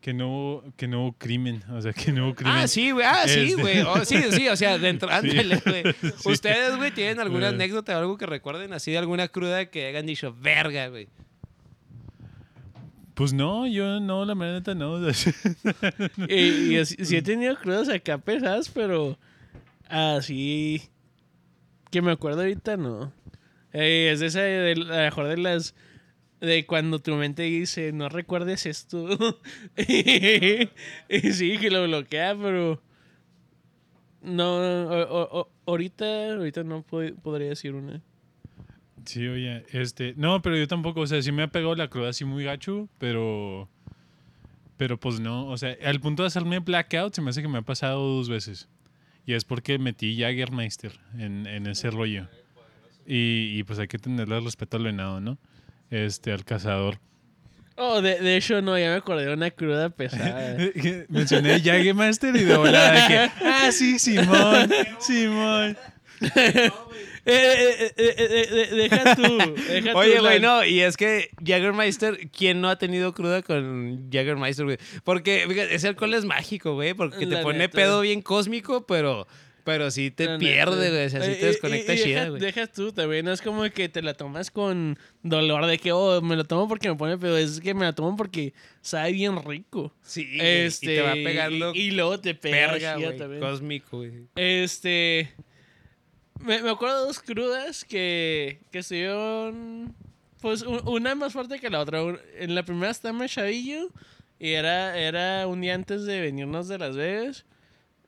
que 0.01 0.13
no, 0.15 0.63
que 0.77 0.87
no 0.89 1.03
hubo 1.05 1.13
crimen, 1.15 1.63
o 1.71 1.81
sea, 1.81 1.93
que 1.93 2.13
no 2.13 2.27
hubo 2.27 2.35
crimen. 2.35 2.57
Ah, 2.57 2.69
sí, 2.69 2.91
güey. 2.91 3.07
Ah, 3.07 3.27
sí, 3.27 3.41
Este- 3.51 3.61
güey. 3.63 3.81
Oh, 3.83 4.05
sí, 4.05 4.17
sí, 4.31 4.49
o 4.49 4.57
sea, 4.57 4.79
dentro. 4.79 5.09
Sí. 5.23 5.31
Ándale, 5.31 5.63
güey. 5.65 5.83
Sí. 6.19 6.29
Ustedes, 6.31 6.77
güey, 6.77 6.91
tienen 6.93 7.21
alguna 7.21 7.47
Eh. 7.47 7.51
anécdota 7.51 7.97
o 7.97 8.01
algo 8.01 8.19
que 8.19 8.27
recuerden 8.27 8.73
así 8.73 8.91
de 8.93 8.99
alguna 8.99 9.29
cruda 9.29 9.67
que 9.67 9.87
hayan 9.87 10.07
dicho, 10.07 10.35
verga, 10.41 10.89
güey. 10.89 11.09
Pues 13.15 13.33
no, 13.33 13.67
yo 13.69 14.01
no, 14.01 14.25
la 14.25 14.35
neta 14.35 14.75
no. 14.75 14.99
Y, 16.29 16.35
y 16.75 16.77
así- 16.79 16.97
sí 17.05 17.17
he 17.17 17.23
tenido 17.23 17.57
crudas 17.57 17.89
acá 17.89 18.19
pesadas, 18.19 18.69
pero 18.69 19.17
así 19.89 20.83
que 21.93 22.03
me 22.03 22.11
acuerdo 22.11 22.41
ahorita 22.41 22.77
no. 22.77 23.13
Eh, 23.73 24.11
es 24.13 24.19
de 24.21 24.27
esa 24.27 24.41
de, 24.41 24.73
a 24.73 24.75
lo 24.75 24.85
mejor 24.87 25.29
de 25.29 25.37
las 25.37 25.75
de 26.45 26.67
cuando 26.67 26.99
tu 27.01 27.15
mente 27.17 27.43
dice 27.43 27.93
no 27.93 28.09
recuerdes 28.09 28.67
esto 28.67 29.09
y, 29.77 31.33
sí 31.33 31.59
que 31.59 31.71
lo 31.71 31.85
bloquea, 31.87 32.37
pero 32.37 32.81
no 34.23 34.57
o- 34.89 35.41
o- 35.41 35.51
ahorita 35.67 36.33
ahorita 36.35 36.65
no 36.65 36.85
pod- 36.87 37.15
podría 37.21 37.49
decir 37.51 37.75
una. 37.75 38.01
Sí, 39.05 39.27
oye, 39.27 39.65
este, 39.73 40.15
no, 40.17 40.41
pero 40.41 40.57
yo 40.57 40.67
tampoco, 40.67 41.01
o 41.01 41.07
sea, 41.07 41.21
sí 41.21 41.31
me 41.31 41.43
ha 41.43 41.49
pegado 41.49 41.75
la 41.75 41.89
cruda 41.89 42.09
así 42.09 42.25
muy 42.25 42.43
gacho, 42.45 42.89
pero, 42.99 43.69
pero 44.79 44.99
pues 44.99 45.21
no, 45.21 45.47
o 45.49 45.59
sea, 45.59 45.77
al 45.85 46.01
punto 46.01 46.23
de 46.23 46.29
hacerme 46.29 46.61
blackout 46.61 47.13
se 47.15 47.21
me 47.21 47.29
hace 47.31 47.43
que 47.43 47.49
me 47.49 47.59
ha 47.59 47.63
pasado 47.63 48.01
dos 48.01 48.29
veces. 48.31 48.69
Y 49.27 49.33
es 49.35 49.45
porque 49.45 49.79
metí 49.79 50.19
Jagermeister 50.19 50.99
en, 51.19 51.47
en 51.47 51.67
ese 51.67 51.91
rollo. 51.91 52.29
Y, 53.07 53.59
y 53.59 53.63
pues 53.65 53.79
hay 53.79 53.89
que 53.89 53.99
tenerle 53.99 54.41
respeto 54.41 54.77
al 54.79 54.85
venado, 54.85 55.21
¿no? 55.21 55.37
Este, 55.91 56.33
al 56.33 56.45
cazador. 56.45 56.99
Oh, 57.77 58.01
de, 58.01 58.21
de 58.21 58.37
hecho 58.37 58.63
no, 58.63 58.79
ya 58.79 58.91
me 58.91 58.95
acordé 58.95 59.27
de 59.27 59.35
una 59.35 59.51
cruda 59.51 59.91
pesada. 59.91 60.57
Mencioné 61.09 61.61
Jagermeister 61.61 62.35
y 62.37 62.45
de 62.45 62.57
volada 62.57 62.93
de 62.93 63.09
que, 63.09 63.19
ah, 63.45 63.71
sí, 63.73 63.99
Simón, 63.99 64.71
Simón. 65.01 65.77
Eh, 67.27 67.91
eh, 67.97 68.17
eh, 68.51 68.69
deja 68.75 69.17
tú. 69.17 69.39
Deja 69.69 69.93
tú 69.93 69.99
Oye, 69.99 70.21
güey, 70.21 70.41
no, 70.41 70.63
y 70.63 70.81
es 70.81 70.97
que 70.99 71.31
Jaggermeister, 71.43 72.29
¿quién 72.31 72.61
no 72.61 72.69
ha 72.69 72.77
tenido 72.77 73.15
cruda 73.15 73.41
con 73.41 74.11
Jaggermeister, 74.13 74.67
güey? 74.67 74.77
Porque 75.05 75.47
fíjate, 75.49 75.75
ese 75.75 75.89
alcohol 75.89 76.13
es 76.13 76.27
mágico, 76.27 76.75
güey, 76.75 76.93
porque 76.93 77.21
te 77.27 77.37
La 77.37 77.43
pone 77.43 77.61
neta. 77.61 77.77
pedo 77.77 78.03
bien 78.03 78.21
cósmico, 78.21 78.87
pero, 78.87 79.27
pero 79.65 79.91
sí 79.91 80.11
te 80.11 80.27
La 80.27 80.39
pierde, 80.39 80.91
güey, 80.91 81.07
o 81.07 81.11
sea, 81.11 81.23
sí 81.23 81.33
te 81.41 81.47
desconecta 81.47 81.97
chida, 81.97 82.29
güey. 82.29 82.41
Deja 82.41 82.67
tú 82.67 82.93
también, 82.93 83.25
no 83.25 83.33
es 83.33 83.41
como 83.43 83.63
que 83.71 83.89
te 83.89 84.03
la 84.03 84.15
tomas 84.15 84.51
con 84.51 84.99
dolor 85.23 85.67
de 85.67 85.79
que, 85.79 85.91
oh, 85.93 86.21
me 86.21 86.37
lo 86.37 86.45
tomo 86.45 86.69
porque 86.69 86.89
me 86.91 86.97
pone 86.97 87.17
pedo. 87.19 87.37
Es 87.39 87.61
que 87.61 87.73
me 87.75 87.87
la 87.87 87.95
tomo 87.95 88.17
porque 88.17 88.53
sabe 88.83 89.13
bien 89.13 89.43
rico. 89.43 89.93
Sí, 90.03 90.25
güey, 90.37 90.67
y 90.67 90.71
te 90.71 91.01
va 91.01 91.11
a 91.13 91.15
pegar 91.15 91.51
y- 91.53 91.91
luego 91.93 92.21
te 92.21 92.35
pega 92.35 92.77
chida 92.79 93.17
también. 93.17 93.41
cósmico, 93.41 93.97
güey. 93.99 94.13
Este. 94.37 95.33
Me, 96.41 96.61
me 96.63 96.71
acuerdo 96.71 97.01
de 97.01 97.07
dos 97.07 97.21
crudas 97.21 97.85
que, 97.85 98.61
que 98.71 98.81
estuvieron. 98.81 99.95
Pues 100.41 100.63
una 100.63 101.15
más 101.15 101.33
fuerte 101.33 101.59
que 101.59 101.71
la 101.71 101.81
otra. 101.81 102.01
En 102.39 102.55
la 102.55 102.65
primera 102.65 102.91
estaba 102.91 103.15
más 103.17 103.31
chavillo. 103.33 103.89
Y 104.39 104.51
era, 104.51 104.99
era 104.99 105.47
un 105.47 105.61
día 105.63 105.75
antes 105.75 106.05
de 106.05 106.21
venirnos 106.21 106.69
de 106.69 106.77
Las 106.77 106.97
Vegas. 106.97 107.47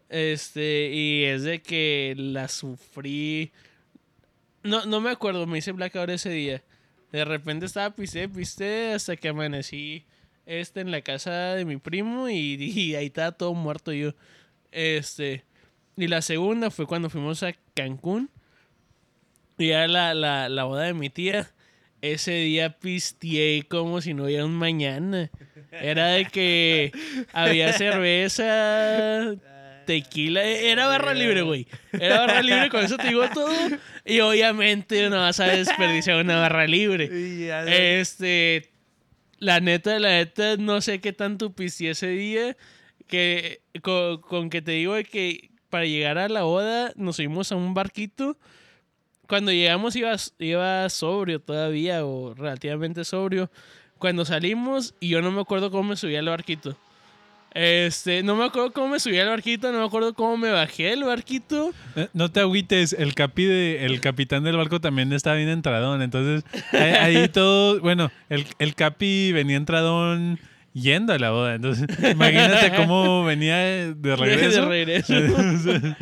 Este, 0.08 0.90
y 0.92 1.24
es 1.24 1.42
de 1.42 1.60
que 1.60 2.14
la 2.16 2.48
sufrí. 2.48 3.52
No, 4.62 4.84
no 4.86 5.00
me 5.00 5.10
acuerdo, 5.10 5.46
me 5.46 5.58
hice 5.58 5.72
blackout 5.72 6.10
ese 6.10 6.30
día. 6.30 6.62
De 7.12 7.24
repente 7.24 7.66
estaba 7.66 7.94
piste, 7.94 8.28
piste 8.28 8.92
hasta 8.92 9.16
que 9.16 9.28
amanecí 9.28 10.04
este 10.44 10.80
en 10.80 10.90
la 10.90 11.00
casa 11.00 11.54
de 11.54 11.64
mi 11.64 11.76
primo 11.76 12.28
y, 12.28 12.54
y 12.60 12.94
ahí 12.94 13.06
estaba 13.06 13.32
todo 13.32 13.54
muerto 13.54 13.92
yo. 13.92 14.14
Este, 14.72 15.44
y 15.96 16.08
la 16.08 16.22
segunda 16.22 16.70
fue 16.70 16.86
cuando 16.86 17.10
fuimos 17.10 17.42
a 17.42 17.54
Cancún. 17.74 18.30
Y 19.58 19.70
era 19.70 19.88
la, 19.88 20.14
la, 20.14 20.48
la 20.48 20.64
boda 20.64 20.82
de 20.82 20.94
mi 20.94 21.08
tía. 21.08 21.50
Ese 22.02 22.32
día 22.32 22.78
pisteé 22.78 23.62
como 23.62 24.02
si 24.02 24.12
no 24.12 24.24
hubiera 24.24 24.44
un 24.44 24.54
mañana. 24.54 25.30
Era 25.72 26.08
de 26.08 26.26
que 26.26 26.92
había 27.32 27.72
cerveza, 27.78 29.34
tequila. 29.86 30.42
Era 30.42 30.86
barra 30.86 31.14
libre, 31.14 31.42
güey. 31.42 31.66
Era 31.92 32.18
barra 32.18 32.42
libre, 32.42 32.68
con 32.68 32.84
eso 32.84 32.98
te 32.98 33.08
digo 33.08 33.24
todo. 33.32 33.54
Y 34.04 34.20
obviamente 34.20 35.08
no 35.08 35.20
vas 35.20 35.40
a 35.40 35.46
desperdiciar 35.46 36.22
una 36.22 36.38
barra 36.38 36.66
libre. 36.66 37.08
Este, 38.00 38.70
la 39.38 39.60
neta, 39.60 39.98
la 39.98 40.10
neta, 40.10 40.56
no 40.58 40.80
sé 40.80 41.00
qué 41.00 41.12
tanto 41.12 41.52
pisteé 41.52 41.90
ese 41.90 42.08
día. 42.08 42.56
Que 43.06 43.62
con, 43.82 44.20
con 44.20 44.50
que 44.50 44.60
te 44.60 44.72
digo 44.72 44.94
de 44.94 45.04
que 45.04 45.50
para 45.70 45.86
llegar 45.86 46.18
a 46.18 46.28
la 46.28 46.42
boda 46.42 46.92
nos 46.96 47.16
subimos 47.16 47.52
a 47.52 47.56
un 47.56 47.72
barquito. 47.72 48.36
Cuando 49.28 49.50
llegamos 49.50 49.96
iba, 49.96 50.14
iba 50.38 50.88
sobrio 50.88 51.40
todavía 51.40 52.04
o 52.04 52.34
relativamente 52.34 53.04
sobrio. 53.04 53.50
Cuando 53.98 54.24
salimos 54.24 54.94
y 55.00 55.08
yo 55.08 55.22
no 55.22 55.30
me 55.30 55.40
acuerdo 55.40 55.70
cómo 55.70 55.90
me 55.90 55.96
subí 55.96 56.16
al 56.16 56.28
barquito. 56.28 56.76
Este, 57.58 58.22
no 58.22 58.36
me 58.36 58.44
acuerdo 58.44 58.72
cómo 58.72 58.88
me 58.88 59.00
subí 59.00 59.18
al 59.18 59.28
barquito, 59.28 59.72
no 59.72 59.78
me 59.80 59.86
acuerdo 59.86 60.12
cómo 60.14 60.36
me 60.36 60.50
bajé 60.50 60.84
del 60.90 61.04
barquito. 61.04 61.72
Eh, 61.96 62.08
No 62.12 62.30
te 62.30 62.40
agüites, 62.40 62.92
el 62.92 63.14
capi 63.14 63.44
de, 63.44 63.86
el 63.86 64.00
capitán 64.00 64.44
del 64.44 64.56
barco 64.56 64.80
también 64.80 65.12
está 65.12 65.32
bien 65.34 65.48
entradón, 65.48 66.02
entonces 66.02 66.44
ahí, 66.72 67.16
ahí 67.16 67.28
todo, 67.32 67.80
bueno, 67.80 68.10
el, 68.28 68.44
el 68.58 68.74
capi 68.74 69.32
venía 69.32 69.56
entradón 69.56 70.38
yendo 70.74 71.14
a 71.14 71.18
la 71.18 71.30
boda, 71.30 71.54
entonces 71.54 71.86
imagínate 72.12 72.76
cómo 72.76 73.24
venía 73.24 73.56
de 73.56 73.94
regreso. 74.16 74.62
De 74.62 74.68
regreso. 74.68 75.14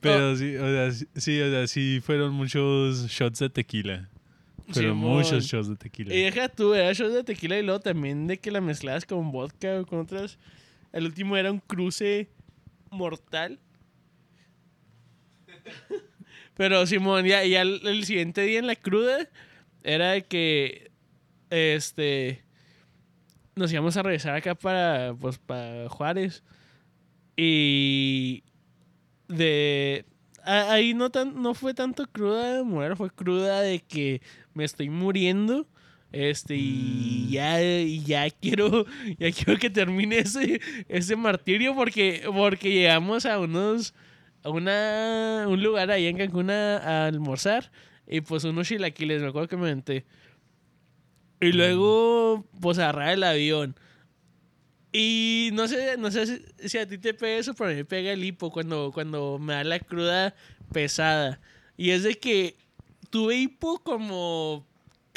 Pero 0.00 0.36
sí, 0.36 0.54
o 0.56 0.64
sea, 0.64 0.92
sí- 0.92 1.40
o 1.40 1.50
sea, 1.50 1.66
sí 1.66 2.00
fueron 2.02 2.32
muchos 2.32 3.08
shots 3.08 3.40
de 3.40 3.50
tequila. 3.50 4.08
Simón. 4.72 4.96
muchos 5.16 5.44
shots 5.44 5.68
de 5.68 5.76
tequila. 5.76 6.14
Y 6.14 6.22
deja 6.22 6.48
tú, 6.48 6.72
era 6.74 6.92
shots 6.92 7.14
de 7.14 7.24
tequila 7.24 7.58
y 7.58 7.62
luego 7.62 7.80
también 7.80 8.26
de 8.26 8.38
que 8.38 8.50
la 8.50 8.60
mezclabas 8.60 9.04
con 9.06 9.32
vodka 9.32 9.80
o 9.80 9.86
con 9.86 10.00
otras. 10.00 10.38
El 10.92 11.04
último 11.04 11.36
era 11.36 11.52
un 11.52 11.60
cruce 11.60 12.28
mortal. 12.90 13.60
Pero 16.56 16.86
Simón, 16.86 17.24
ya, 17.24 17.42
el, 17.42 18.04
siguiente 18.04 18.42
día 18.42 18.58
en 18.58 18.66
la 18.66 18.76
cruda 18.76 19.28
era 19.84 20.10
de 20.12 20.24
que 20.24 20.90
este 21.50 22.44
nos 23.54 23.72
íbamos 23.72 23.96
a 23.96 24.02
regresar 24.02 24.34
acá 24.34 24.54
para 24.54 25.14
pues 25.14 25.38
para 25.38 25.88
Juárez. 25.88 26.42
Y 27.36 28.42
de 29.28 30.04
ahí 30.42 30.94
no 30.94 31.10
tan 31.10 31.40
no 31.40 31.54
fue 31.54 31.74
tanto 31.74 32.06
cruda 32.06 32.56
de 32.56 32.64
morir, 32.64 32.96
fue 32.96 33.10
cruda 33.10 33.60
de 33.60 33.80
que 33.80 34.20
me 34.54 34.64
estoy 34.64 34.90
muriendo. 34.90 35.66
Este, 36.12 36.56
y 36.56 37.26
Mm. 37.28 37.30
ya, 37.32 37.60
ya 38.26 38.30
quiero, 38.30 38.86
ya 39.18 39.30
quiero 39.32 39.58
que 39.58 39.70
termine 39.70 40.18
ese, 40.20 40.60
ese 40.88 41.16
martirio 41.16 41.74
porque, 41.74 42.22
porque 42.34 42.72
llegamos 42.72 43.26
a 43.26 43.38
unos, 43.38 43.94
a 44.42 44.50
una, 44.50 45.44
un 45.48 45.62
lugar 45.62 45.90
ahí 45.90 46.06
en 46.06 46.16
Cancún 46.18 46.50
a, 46.50 46.78
a 46.78 47.06
almorzar 47.06 47.70
y 48.06 48.22
pues 48.22 48.44
unos 48.44 48.68
chilaquiles, 48.68 49.20
me 49.22 49.28
acuerdo 49.28 49.48
que 49.48 49.56
me 49.58 49.64
aventé. 49.66 50.06
Y 51.40 51.52
luego, 51.52 52.44
pues 52.60 52.78
agarrar 52.78 53.10
el 53.14 53.22
avión. 53.22 53.76
Y 54.92 55.50
no 55.52 55.68
sé, 55.68 55.96
no 55.98 56.10
sé 56.10 56.26
si, 56.26 56.68
si 56.68 56.78
a 56.78 56.86
ti 56.88 56.98
te 56.98 57.12
pega 57.14 57.38
eso, 57.38 57.54
pero 57.54 57.70
a 57.70 57.72
mí 57.72 57.76
me 57.78 57.84
pega 57.84 58.12
el 58.12 58.24
hipo 58.24 58.50
cuando, 58.50 58.90
cuando 58.92 59.38
me 59.38 59.52
da 59.54 59.64
la 59.64 59.80
cruda 59.80 60.34
pesada. 60.72 61.40
Y 61.76 61.90
es 61.90 62.02
de 62.04 62.18
que 62.18 62.56
tuve 63.10 63.36
hipo 63.36 63.80
como 63.82 64.66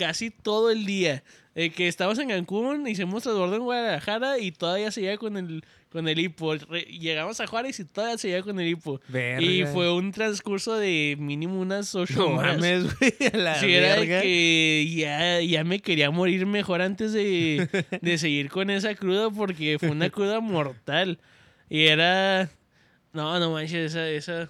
casi 0.02 0.32
todo 0.32 0.72
el 0.72 0.86
día. 0.86 1.24
Eh, 1.54 1.70
que 1.70 1.88
estábamos 1.90 2.18
en 2.20 2.30
Cancún, 2.30 2.88
hicimos 2.88 3.24
transbordo 3.24 3.56
en 3.58 3.64
Guadalajara 3.64 4.40
y 4.40 4.52
todavía 4.54 4.90
seguía 4.90 5.18
con 5.18 5.36
el, 5.36 5.66
con 5.92 6.08
el 6.08 6.18
hipo. 6.18 6.56
Re- 6.56 6.84
llegamos 6.86 7.42
a 7.42 7.46
Juárez 7.48 7.78
y 7.82 7.86
todavía 7.86 8.18
seguía 8.18 8.42
con 8.42 8.58
el 8.60 8.68
hipo. 8.70 9.02
Verga. 9.10 9.42
Y 9.42 9.66
fue 9.66 9.92
un 9.94 10.12
transcurso 10.14 10.76
de 10.78 11.18
mínimo 11.20 11.60
unas 11.60 11.94
ocho 11.94 12.20
No 12.20 12.38
horas. 12.38 12.56
mames, 12.56 12.98
güey. 12.98 13.14
a 13.34 13.38
La 13.38 13.56
Sí, 13.60 13.74
era 13.74 13.96
verga. 13.98 14.22
que 14.22 14.94
ya, 14.96 15.42
ya 15.42 15.64
me 15.66 15.82
quería 15.82 16.10
morir 16.10 16.46
mejor 16.46 16.82
antes 16.82 17.12
de, 17.12 17.68
de 18.02 18.18
seguir 18.18 18.50
con 18.50 18.70
esa 18.70 18.96
cruda 18.96 19.30
porque 19.30 19.78
fue 19.78 19.90
una 19.90 20.10
cruda 20.10 20.40
mortal. 20.40 21.20
Y 21.70 21.88
era... 21.88 22.50
No, 23.14 23.38
no 23.40 23.52
manches, 23.52 23.92
esa... 23.94 24.10
esa... 24.10 24.50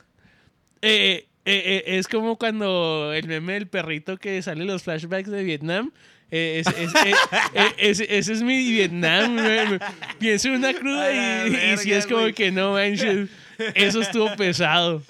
Eh, 0.84 1.26
eh, 1.46 1.84
eh, 1.86 1.98
es 1.98 2.08
como 2.08 2.38
cuando 2.38 3.12
el 3.14 3.28
meme 3.28 3.54
del 3.54 3.68
perrito 3.68 4.18
que 4.18 4.42
sale 4.42 4.62
en 4.62 4.68
los 4.68 4.84
flashbacks 4.84 5.30
de 5.30 5.44
Vietnam. 5.44 5.92
Eh, 6.34 6.62
es- 6.66 6.78
es- 6.78 6.96
eh, 7.06 7.14
eh, 7.56 7.66
ese, 7.78 8.18
ese 8.18 8.34
es 8.34 8.42
mi 8.42 8.70
Vietnam. 8.72 9.34
me- 9.36 9.66
me- 9.72 9.80
Pienso 10.20 10.48
en 10.50 10.56
una 10.56 10.74
cruda 10.74 11.12
y, 11.48 11.74
y 11.74 11.78
si 11.78 11.92
es 11.92 12.08
como 12.08 12.26
que 12.34 12.52
no 12.52 12.74
manches. 12.74 13.30
Eso 13.76 14.02
estuvo 14.02 14.34
pesado. 14.38 15.04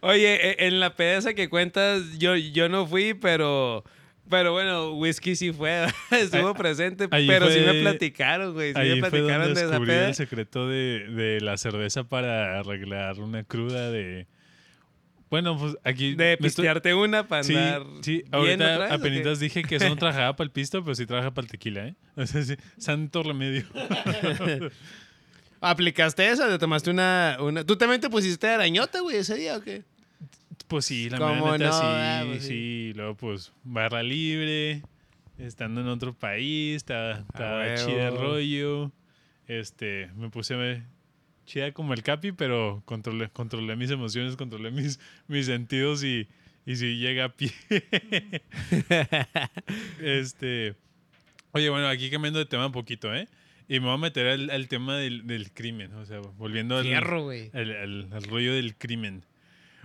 Oye, 0.00 0.50
e- 0.50 0.66
en 0.68 0.80
la 0.80 0.94
peda 0.94 1.18
esa 1.18 1.34
que 1.34 1.48
cuentas, 1.48 2.02
yo, 2.18 2.36
yo 2.36 2.68
no 2.68 2.86
fui, 2.86 3.14
pero. 3.14 3.84
Pero 4.28 4.52
bueno, 4.52 4.92
Whisky 4.92 5.34
sí 5.34 5.52
fue, 5.52 5.86
estuvo 6.12 6.54
presente, 6.54 7.08
pero 7.08 7.50
sí 7.50 7.58
fue- 7.64 7.72
me 7.72 7.80
platicaron, 7.80 8.52
güey. 8.54 8.72
Sí 8.72 8.78
me 8.78 9.10
fue 9.10 9.18
donde 9.18 9.34
platicaron 9.34 9.54
de 9.54 9.60
esa 9.62 9.80
peda. 9.80 10.08
el 10.08 10.14
secreto 10.14 10.68
de, 10.68 11.08
de 11.08 11.40
la 11.40 11.56
cerveza 11.56 12.04
para 12.04 12.60
arreglar 12.60 13.18
una 13.18 13.42
cruda 13.42 13.90
de... 13.90 14.28
Bueno, 15.30 15.56
pues 15.56 15.76
aquí... 15.84 16.14
De 16.16 16.32
estoy- 16.32 16.42
pistearte 16.48 16.92
una 16.94 17.28
para 17.28 17.44
Sí, 17.44 17.54
andar. 17.54 17.82
sí, 18.02 18.24
ahorita 18.32 18.92
apenas 18.92 19.38
dije 19.38 19.62
que 19.62 19.76
eso 19.76 19.88
no 19.88 19.96
trabajaba 19.96 20.34
para 20.34 20.46
el 20.46 20.50
pisto, 20.50 20.82
pero 20.82 20.94
sí 20.96 21.06
trabaja 21.06 21.30
para 21.32 21.44
el 21.44 21.50
tequila, 21.50 21.86
¿eh? 21.86 21.94
O 22.16 22.26
sea, 22.26 22.42
sí, 22.42 22.56
santo 22.78 23.22
remedio. 23.22 23.64
¿Aplicaste 25.60 26.28
esa? 26.30 26.48
¿Te 26.48 26.58
tomaste 26.58 26.90
una, 26.90 27.36
una. 27.40 27.64
¿Tú 27.64 27.76
también 27.76 28.00
te 28.00 28.08
pusiste 28.08 28.48
arañota, 28.48 29.00
güey, 29.00 29.18
ese 29.18 29.36
día 29.36 29.56
o 29.56 29.60
qué? 29.62 29.82
Pues 30.68 30.86
sí, 30.86 31.10
la 31.10 31.18
¿Cómo 31.18 31.34
mera 31.52 31.58
neta, 31.58 31.70
no? 31.70 31.72
sí, 31.72 31.84
Ah, 31.86 32.22
pues 32.26 32.42
sí. 32.42 32.48
sí. 32.48 32.92
Luego, 32.96 33.14
pues, 33.16 33.52
barra 33.62 34.02
libre, 34.02 34.82
estando 35.38 35.80
en 35.82 35.88
otro 35.88 36.14
país, 36.14 36.76
estaba, 36.76 37.18
estaba 37.18 37.74
chida 37.74 38.08
el 38.08 38.16
rollo. 38.16 38.90
Este, 39.48 40.08
me 40.16 40.30
puse 40.30 40.56
chida 41.50 41.72
como 41.72 41.94
el 41.94 42.02
capi, 42.02 42.32
pero 42.32 42.82
controlé, 42.84 43.28
controlé 43.30 43.74
mis 43.74 43.90
emociones, 43.90 44.36
controlé 44.36 44.70
mis, 44.70 45.00
mis 45.26 45.46
sentidos 45.46 46.04
y, 46.04 46.28
y 46.64 46.76
si 46.76 46.98
llega 46.98 47.24
a 47.24 47.28
pie. 47.30 47.52
este, 50.00 50.76
oye, 51.50 51.68
bueno, 51.68 51.88
aquí 51.88 52.08
cambiando 52.08 52.38
de 52.38 52.46
tema 52.46 52.66
un 52.66 52.72
poquito, 52.72 53.12
¿eh? 53.12 53.28
Y 53.68 53.80
me 53.80 53.86
voy 53.86 53.94
a 53.94 53.98
meter 53.98 54.26
al, 54.28 54.50
al 54.50 54.68
tema 54.68 54.96
del, 54.96 55.26
del 55.26 55.52
crimen, 55.52 55.92
o 55.94 56.04
sea, 56.04 56.20
volviendo 56.20 56.76
al, 56.76 56.84
Fierro, 56.84 57.28
rollo 58.28 58.54
del 58.54 58.76
crimen. 58.76 59.24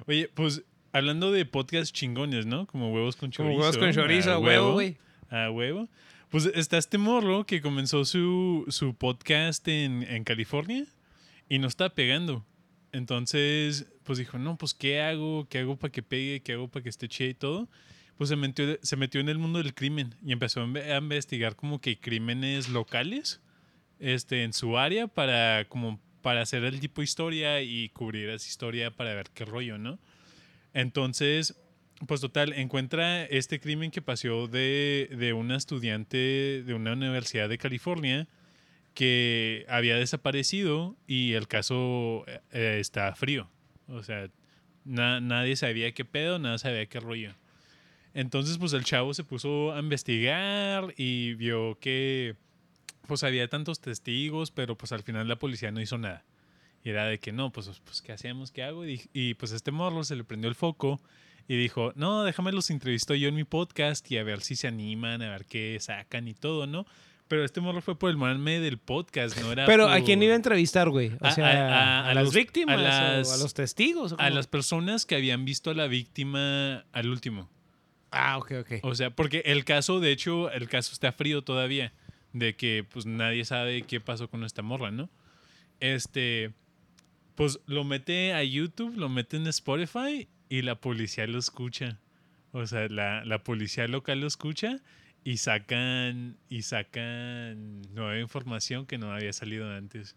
Oye, 0.06 0.30
pues 0.34 0.64
hablando 0.92 1.32
de 1.32 1.46
podcast 1.46 1.94
chingones, 1.94 2.46
¿no? 2.46 2.68
Como 2.68 2.94
huevos 2.94 3.16
con 3.16 3.32
chorizo. 3.32 3.50
Como 3.50 3.60
huevos 3.60 3.78
con 3.78 3.92
chorizo, 3.92 4.32
a 4.32 4.36
a 4.36 4.40
huevo, 4.40 4.74
güey. 4.74 4.98
A 5.30 5.50
huevo. 5.50 5.90
Pues 6.30 6.46
está 6.54 6.78
este 6.78 6.98
morro 6.98 7.46
que 7.46 7.62
comenzó 7.62 8.06
su, 8.06 8.66
su 8.70 8.96
podcast 8.96 9.68
en, 9.68 10.04
en 10.04 10.24
California 10.24 10.86
y 11.50 11.60
no 11.60 11.68
está 11.68 11.90
pegando. 11.90 12.46
Entonces, 12.92 13.88
pues 14.04 14.18
dijo, 14.18 14.38
no, 14.38 14.58
pues 14.58 14.74
¿qué 14.74 15.02
hago? 15.02 15.48
¿Qué 15.50 15.60
hago 15.60 15.78
para 15.78 15.92
que 15.92 16.02
pegue? 16.02 16.42
¿Qué 16.42 16.54
hago 16.54 16.70
para 16.70 16.84
que 16.84 16.90
esté 16.90 17.10
chido 17.10 17.30
y 17.30 17.34
todo? 17.34 17.70
Pues 18.18 18.30
se 18.30 18.38
metió, 18.38 18.80
se 18.82 18.96
metió 18.96 19.20
en 19.20 19.28
el 19.28 19.38
mundo 19.38 19.62
del 19.62 19.74
crimen 19.74 20.16
y 20.24 20.32
empezó 20.32 20.62
a 20.62 20.98
investigar 20.98 21.56
como 21.56 21.82
que 21.82 22.00
crímenes 22.00 22.70
locales 22.70 23.42
este, 24.00 24.44
en 24.44 24.54
su 24.54 24.78
área 24.78 25.08
para 25.08 25.66
como 25.68 26.00
para 26.22 26.42
hacer 26.42 26.64
el 26.64 26.80
tipo 26.80 27.02
de 27.02 27.06
historia 27.06 27.62
y 27.62 27.90
cubrir 27.90 28.30
esa 28.30 28.48
historia 28.48 28.90
para 28.90 29.14
ver 29.14 29.30
qué 29.34 29.46
rollo, 29.46 29.78
¿no? 29.78 30.00
Entonces, 30.74 31.56
pues 32.08 32.20
total, 32.20 32.54
encuentra 32.54 33.26
este 33.26 33.60
crimen 33.60 33.92
que 33.92 34.02
pasó 34.02 34.48
de, 34.48 35.10
de 35.16 35.34
una 35.34 35.56
estudiante 35.56 36.64
de 36.66 36.74
una 36.74 36.94
universidad 36.94 37.48
de 37.48 37.58
California 37.58 38.28
que 38.96 39.66
había 39.70 39.96
desaparecido 39.98 40.96
y 41.06 41.34
el 41.34 41.48
caso 41.48 42.24
eh, 42.26 42.40
eh, 42.52 42.78
está 42.80 43.14
frío. 43.16 43.48
O 43.88 44.02
sea, 44.02 44.30
na- 44.86 45.20
nadie 45.22 45.56
sabía 45.56 45.92
qué 45.92 46.06
pedo, 46.06 46.40
nada 46.40 46.58
sabía 46.58 46.88
qué 46.88 47.00
rollo. 47.00 47.36
Entonces, 48.16 48.58
pues 48.58 48.74
el 48.74 48.86
chavo 48.86 49.14
se 49.14 49.24
puso 49.24 49.74
a 49.74 49.80
investigar 49.80 50.94
y 50.98 51.36
vio 51.36 51.78
que 51.80 52.36
pues 53.08 53.24
había 53.24 53.48
tantos 53.48 53.82
testigos, 53.82 54.50
pero 54.50 54.76
pues 54.78 54.92
al 54.92 55.04
final 55.04 55.28
la 55.28 55.36
policía 55.38 55.70
no 55.72 55.82
hizo 55.82 55.98
nada. 56.00 56.24
Y 56.84 56.90
era 56.90 57.06
de 57.06 57.20
que 57.20 57.32
no, 57.32 57.52
pues, 57.52 57.70
pues 57.84 58.02
¿qué 58.02 58.14
hacemos? 58.14 58.52
¿Qué 58.52 58.64
hago? 58.64 58.88
Y, 58.88 59.02
y, 59.14 59.34
pues 59.36 59.52
este 59.52 59.72
morro 59.72 60.04
se 60.04 60.16
le 60.16 60.24
prendió 60.24 60.50
el 60.50 60.56
foco 60.56 61.00
y 61.48 61.56
dijo, 61.58 61.92
no, 61.96 62.24
déjame 62.24 62.52
los 62.52 62.70
entrevisto 62.70 63.14
yo 63.16 63.28
en 63.28 63.36
mi 63.36 63.44
podcast 63.44 64.10
y 64.12 64.18
a 64.18 64.24
ver 64.24 64.42
si 64.42 64.56
se 64.56 64.68
animan, 64.68 65.22
a 65.22 65.30
ver 65.30 65.46
qué 65.46 65.78
sacan 65.80 66.28
y 66.28 66.34
todo, 66.34 66.66
¿no? 66.68 66.86
Pero 67.28 67.44
este 67.44 67.60
morro 67.60 67.82
fue 67.82 67.98
por 67.98 68.12
el 68.12 68.18
mame 68.18 68.60
del 68.60 68.78
podcast, 68.78 69.40
no 69.42 69.52
era 69.52 69.66
Pero 69.66 69.86
por- 69.88 69.94
¿a 69.98 70.02
quién 70.02 70.22
iba 70.22 70.34
a 70.34 70.36
entrevistar, 70.36 70.90
güey? 70.90 71.12
O 71.20 71.26
A- 71.26 71.32
sea, 71.32 71.48
a- 71.48 71.52
a- 71.52 72.00
a, 72.06 72.10
a 72.12 72.14
las 72.14 72.26
los- 72.26 72.34
víctimas, 72.36 72.78
a 72.78 72.82
las- 72.82 73.30
o 73.30 73.34
a 73.34 73.38
los 73.38 73.54
testigos. 73.56 74.12
¿o 74.12 74.20
A 74.20 74.30
las 74.30 74.46
personas 74.48 75.06
que 75.08 75.16
habían 75.16 75.44
visto 75.44 75.72
a 75.72 75.74
la 75.74 75.88
víctima 75.88 76.86
al 76.92 77.10
último. 77.10 77.50
Ah, 78.12 78.38
ok, 78.38 78.52
ok. 78.62 78.72
O 78.84 78.94
sea, 78.96 79.10
porque 79.10 79.42
el 79.46 79.66
caso, 79.66 80.00
de 80.00 80.12
hecho, 80.12 80.52
el 80.52 80.70
caso 80.70 80.94
está 80.94 81.12
frío 81.12 81.42
todavía. 81.42 81.94
De 82.32 82.56
que 82.56 82.86
pues 82.90 83.06
nadie 83.06 83.44
sabe 83.46 83.82
qué 83.84 84.00
pasó 84.02 84.30
con 84.30 84.44
esta 84.44 84.62
morra, 84.62 84.92
¿no? 84.92 85.10
Este. 85.80 86.52
Pues 87.36 87.60
lo 87.66 87.84
mete 87.84 88.34
a 88.34 88.44
YouTube, 88.44 88.96
lo 88.96 89.10
mete 89.10 89.38
en 89.38 89.48
Spotify 89.48 90.28
y 90.48 90.62
la 90.62 90.76
policía 90.76 91.28
lo 91.28 91.38
escucha. 91.40 92.00
O 92.52 92.66
sea, 92.68 92.88
la, 92.88 93.26
la 93.26 93.44
policía 93.44 93.88
local 93.88 94.22
lo 94.22 94.28
escucha 94.28 94.80
y 95.26 95.36
sacan. 95.38 96.38
Y 96.48 96.62
sacan 96.62 97.82
nueva 97.94 98.18
información 98.20 98.86
que 98.86 98.98
no 98.98 99.12
había 99.12 99.34
salido 99.34 99.70
antes. 99.70 100.16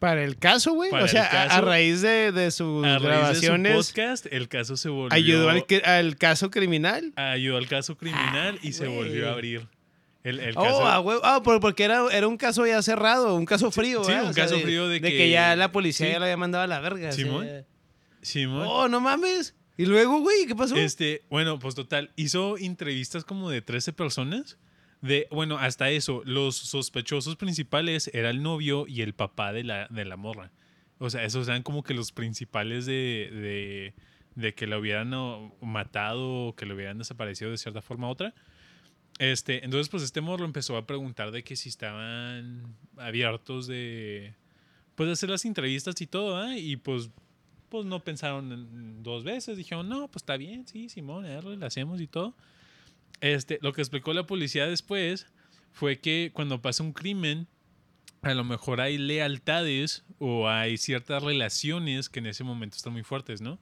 Para 0.00 0.22
el 0.22 0.36
caso, 0.36 0.74
güey. 0.74 0.92
O 0.92 1.08
sea, 1.08 1.24
a- 1.44 1.60
raíz 1.60 2.02
de, 2.02 2.30
de 2.30 2.50
sus 2.52 2.84
A 2.86 2.98
raíz 2.98 3.40
de 3.40 3.48
su 3.48 3.62
podcast, 3.74 4.26
el 4.30 4.48
caso 4.48 4.76
se 4.76 4.88
volvió. 4.88 5.14
ayudó 5.14 5.48
al, 5.50 6.16
caso 6.16 6.50
criminal. 6.52 7.12
ayudó 7.16 7.56
al 7.56 7.66
caso 7.66 7.96
criminal 7.96 8.58
y 8.62 8.72
se 8.72 8.86
volvió 8.86 9.28
a 9.28 9.32
abrir. 9.32 9.66
El, 10.24 10.38
el 10.40 10.56
Oh, 10.56 10.62
caso, 10.62 10.86
ah, 10.86 10.98
güey. 10.98 11.18
Ah, 11.24 11.40
por- 11.42 11.58
porque 11.60 11.82
era, 11.84 12.02
era 12.12 12.28
un 12.28 12.36
caso 12.36 12.64
ya 12.66 12.80
cerrado, 12.82 13.34
un 13.34 13.44
caso 13.44 13.70
frío, 13.72 14.04
sí, 14.04 14.10
¿verdad? 14.10 14.24
un 14.26 14.30
O 14.30 14.34
caso 14.34 14.54
de- 14.56 14.62
frío 14.62 14.88
de 14.88 15.00
que, 15.00 15.08
que- 15.10 15.30
ya 15.30 15.56
la 15.56 15.72
policía 15.72 16.06
sí. 16.06 16.12
ya 16.12 16.18
lo 16.20 16.24
había 16.26 16.36
mandado 16.36 16.64
a 16.64 16.66
la 16.68 16.78
verga. 16.80 17.10
Simón. 17.12 17.48
Simón. 18.22 18.66
Oh, 18.68 18.88
no 18.88 19.00
mames. 19.00 19.54
Y 19.78 19.86
luego, 19.86 20.20
güey, 20.20 20.44
¿qué 20.46 20.56
pasó? 20.56 20.74
Este, 20.74 21.22
bueno, 21.30 21.60
pues 21.60 21.76
total, 21.76 22.10
hizo 22.16 22.58
entrevistas 22.58 23.24
como 23.24 23.48
de 23.48 23.62
13 23.62 23.92
personas. 23.92 24.58
De, 25.00 25.28
bueno, 25.30 25.56
hasta 25.56 25.88
eso, 25.90 26.22
los 26.24 26.56
sospechosos 26.56 27.36
principales 27.36 28.10
era 28.12 28.30
el 28.30 28.42
novio 28.42 28.86
y 28.88 29.02
el 29.02 29.14
papá 29.14 29.52
de 29.52 29.62
la, 29.62 29.86
de 29.86 30.04
la 30.04 30.16
morra. 30.16 30.50
O 30.98 31.08
sea, 31.10 31.22
esos 31.22 31.46
eran 31.46 31.62
como 31.62 31.84
que 31.84 31.94
los 31.94 32.10
principales 32.10 32.86
de, 32.86 33.94
de, 34.34 34.54
que 34.54 34.66
la 34.66 34.78
hubieran 34.78 35.10
matado 35.60 36.48
o 36.48 36.56
que 36.56 36.66
lo 36.66 36.74
hubieran 36.74 36.98
desaparecido 36.98 37.52
de 37.52 37.58
cierta 37.58 37.80
forma 37.80 38.08
u 38.08 38.10
otra. 38.10 38.34
Este, 39.20 39.64
entonces, 39.64 39.88
pues 39.88 40.02
este 40.02 40.20
morro 40.20 40.44
empezó 40.44 40.76
a 40.76 40.88
preguntar 40.88 41.30
de 41.30 41.44
que 41.44 41.54
si 41.54 41.68
estaban 41.68 42.74
abiertos 42.96 43.68
de, 43.68 44.34
pues, 44.96 45.08
hacer 45.08 45.30
las 45.30 45.44
entrevistas 45.44 46.00
y 46.00 46.08
todo, 46.08 46.36
¿ah? 46.36 46.58
Y 46.58 46.76
pues 46.78 47.10
pues 47.68 47.84
no 47.86 48.00
pensaron 48.02 48.52
en- 48.52 49.02
dos 49.02 49.24
veces, 49.24 49.56
dijeron, 49.56 49.88
no, 49.88 50.08
pues 50.08 50.22
está 50.22 50.36
bien, 50.36 50.66
sí, 50.66 50.88
Simón, 50.88 51.24
la 51.60 51.66
hacemos 51.66 52.00
y 52.00 52.06
todo. 52.06 52.34
Este, 53.20 53.58
lo 53.62 53.72
que 53.72 53.80
explicó 53.80 54.12
la 54.12 54.26
policía 54.26 54.66
después 54.66 55.26
fue 55.72 55.98
que 55.98 56.30
cuando 56.32 56.60
pasa 56.62 56.82
un 56.82 56.92
crimen, 56.92 57.46
a 58.22 58.34
lo 58.34 58.44
mejor 58.44 58.80
hay 58.80 58.98
lealtades 58.98 60.04
o 60.18 60.48
hay 60.48 60.76
ciertas 60.76 61.22
relaciones 61.22 62.08
que 62.08 62.18
en 62.18 62.26
ese 62.26 62.44
momento 62.44 62.76
están 62.76 62.92
muy 62.92 63.02
fuertes, 63.04 63.40
¿no? 63.40 63.58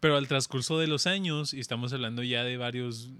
Pero 0.00 0.16
al 0.16 0.28
transcurso 0.28 0.78
de 0.78 0.86
los 0.86 1.06
años, 1.06 1.54
y 1.54 1.60
estamos 1.60 1.92
hablando 1.92 2.22
ya 2.22 2.44
de 2.44 2.56
varios, 2.58 3.10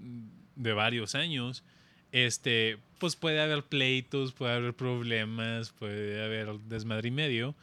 de 0.55 0.73
varios 0.73 1.15
años, 1.15 1.63
este, 2.11 2.77
pues 2.99 3.15
puede 3.15 3.41
haber 3.41 3.63
pleitos, 3.63 4.33
puede 4.33 4.53
haber 4.53 4.73
problemas, 4.73 5.71
puede 5.71 6.23
haber 6.23 6.59
desmadre 6.61 7.07
y 7.09 7.11
medio, 7.11 7.55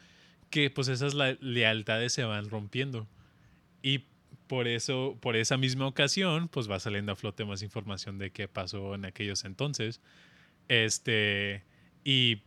que 0.55 0.69
pues 0.69 0.87
esas 0.87 1.13
lealtades 1.41 2.13
se 2.13 2.23
van 2.23 2.49
rompiendo. 2.49 3.09
Y 3.81 4.05
por 4.47 4.69
eso, 4.69 5.17
por 5.19 5.35
esa 5.35 5.57
misma 5.57 5.85
ocasión, 5.85 6.47
pues 6.47 6.71
va 6.71 6.79
saliendo 6.79 7.11
a 7.11 7.17
flote 7.17 7.43
más 7.43 7.61
información 7.61 8.19
de 8.19 8.31
qué 8.31 8.47
pasó 8.47 8.95
en 8.95 9.03
aquellos 9.03 9.43
entonces. 9.43 9.99
Este, 10.69 11.65
y 12.05 12.39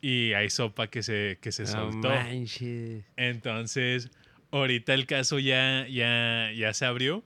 y 0.00 0.34
hay 0.34 0.50
sopa 0.50 0.86
que 0.86 1.02
se, 1.02 1.38
que 1.40 1.50
se 1.50 1.66
soltó. 1.66 2.10
manches. 2.10 3.04
Entonces, 3.16 4.08
ahorita 4.52 4.94
el 4.94 5.06
caso 5.06 5.40
ya, 5.40 5.84
ya, 5.88 6.52
ya 6.56 6.72
se 6.74 6.84
abrió 6.84 7.24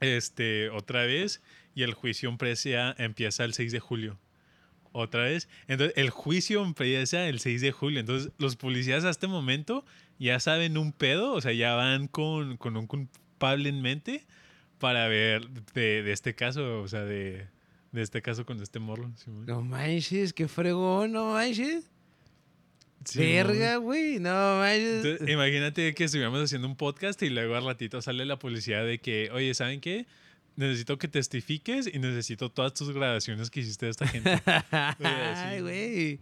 este, 0.00 0.70
otra 0.70 1.04
vez 1.04 1.42
y 1.74 1.82
el 1.82 1.92
juicio 1.92 2.30
empieza, 2.30 2.94
empieza 2.96 3.44
el 3.44 3.52
6 3.52 3.72
de 3.72 3.80
julio. 3.80 4.18
Otra 4.96 5.24
vez. 5.24 5.48
Entonces, 5.66 5.92
el 5.96 6.10
juicio 6.10 6.64
empieza 6.64 7.26
el 7.26 7.40
6 7.40 7.60
de 7.60 7.72
julio. 7.72 7.98
Entonces, 7.98 8.30
los 8.38 8.54
policías 8.54 9.04
a 9.04 9.10
este 9.10 9.26
momento 9.26 9.84
ya 10.20 10.38
saben 10.38 10.78
un 10.78 10.92
pedo, 10.92 11.32
o 11.32 11.40
sea, 11.40 11.52
ya 11.52 11.74
van 11.74 12.06
con, 12.06 12.56
con 12.58 12.76
un 12.76 12.86
culpable 12.86 13.68
en 13.68 13.82
mente 13.82 14.24
para 14.78 15.08
ver 15.08 15.48
de, 15.74 16.04
de 16.04 16.12
este 16.12 16.36
caso, 16.36 16.80
o 16.80 16.86
sea, 16.86 17.00
de, 17.04 17.48
de 17.90 18.02
este 18.02 18.22
caso 18.22 18.46
con 18.46 18.62
este 18.62 18.78
morro. 18.78 19.10
Simón. 19.16 19.46
No 19.46 19.62
manches, 19.62 20.32
qué 20.32 20.46
fregón, 20.46 21.10
no 21.10 21.32
manches. 21.32 21.90
Simón. 23.04 23.26
Verga, 23.28 23.76
güey, 23.78 24.20
no 24.20 24.30
manches. 24.58 25.04
Entonces, 25.04 25.28
imagínate 25.28 25.92
que 25.92 26.04
estuviéramos 26.04 26.40
haciendo 26.40 26.68
un 26.68 26.76
podcast 26.76 27.20
y 27.22 27.30
luego 27.30 27.56
al 27.56 27.64
ratito 27.64 28.00
sale 28.00 28.24
la 28.24 28.38
policía 28.38 28.84
de 28.84 29.00
que, 29.00 29.28
oye, 29.32 29.54
¿saben 29.54 29.80
qué? 29.80 30.06
Necesito 30.56 30.98
que 30.98 31.08
testifiques 31.08 31.88
y 31.92 31.98
necesito 31.98 32.50
todas 32.50 32.72
tus 32.74 32.92
grabaciones 32.92 33.50
que 33.50 33.60
hiciste 33.60 33.86
de 33.86 33.90
esta 33.90 34.06
gente. 34.06 34.40
Ay, 34.70 35.60
güey. 35.60 36.18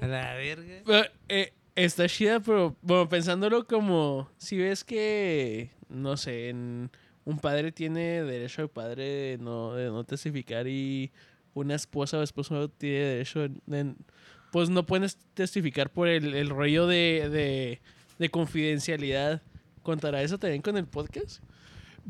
A 0.00 0.06
la 0.06 0.34
verga. 0.34 0.82
Pero, 0.84 1.06
eh, 1.28 1.52
está 1.74 2.06
chida, 2.08 2.40
pero 2.40 2.76
bueno, 2.82 3.08
pensándolo 3.08 3.66
como 3.66 4.30
si 4.36 4.58
ves 4.58 4.84
que, 4.84 5.70
no 5.88 6.16
sé, 6.16 6.50
en- 6.50 6.90
un 7.24 7.38
padre 7.38 7.72
tiene 7.72 8.22
derecho 8.22 8.62
al 8.62 8.68
padre 8.68 9.02
de 9.04 9.38
no, 9.38 9.74
de 9.74 9.86
no 9.86 10.04
testificar 10.04 10.68
y 10.68 11.10
una 11.54 11.74
esposa 11.74 12.18
o 12.18 12.22
esposo 12.22 12.68
tiene 12.68 12.98
derecho 12.98 13.44
en- 13.44 13.60
en- 13.72 13.96
pues 14.52 14.68
no 14.70 14.84
puedes 14.86 15.16
testificar 15.34 15.90
por 15.90 16.08
el, 16.08 16.34
el 16.34 16.50
rollo 16.50 16.86
de, 16.86 17.28
de, 17.30 17.80
de 18.18 18.28
confidencialidad. 18.28 19.42
¿Contará 19.82 20.22
eso 20.22 20.38
también 20.38 20.62
con 20.62 20.76
el 20.76 20.86
podcast? 20.86 21.42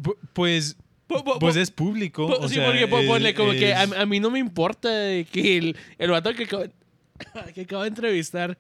Pu- 0.01 0.17
pues, 0.33 0.77
Po- 1.07 1.23
po- 1.25 1.39
pues 1.39 1.55
po- 1.55 1.61
es 1.61 1.71
público. 1.71 2.27
po- 2.27 2.39
o 2.41 2.49
sí, 2.49 2.57
sea, 2.57 2.67
porque 2.67 2.85
es- 2.85 3.07
ponle 3.07 3.35
como 3.35 3.53
que 3.53 3.75
a, 3.75 4.07
mí 4.07 4.19
no 4.21 4.31
me 4.31 4.39
importa 4.39 4.89
que 5.31 5.57
el, 5.59 5.77
el 5.99 6.11
vato 6.11 6.33
que 6.35 6.45
acabo, 6.45 6.65
que 7.55 7.61
acabo 7.63 7.83
de 7.83 7.89
entrevistar 7.89 8.59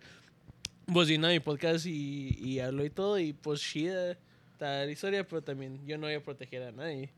pues 0.92 1.08
vino 1.08 1.26
a 1.26 1.30
mi 1.30 1.40
podcast 1.40 1.84
y, 1.86 2.36
y 2.40 2.60
habló 2.60 2.84
y 2.84 2.90
todo 2.90 3.18
y 3.18 3.32
pues 3.32 3.60
chida 3.60 4.16
tal 4.58 4.88
historia, 4.90 5.26
pero 5.26 5.42
también 5.42 5.80
yo 5.86 5.98
no 5.98 6.06
voy 6.06 6.14
a 6.14 6.22
proteger 6.22 6.62
a 6.62 6.72
nadie. 6.72 7.10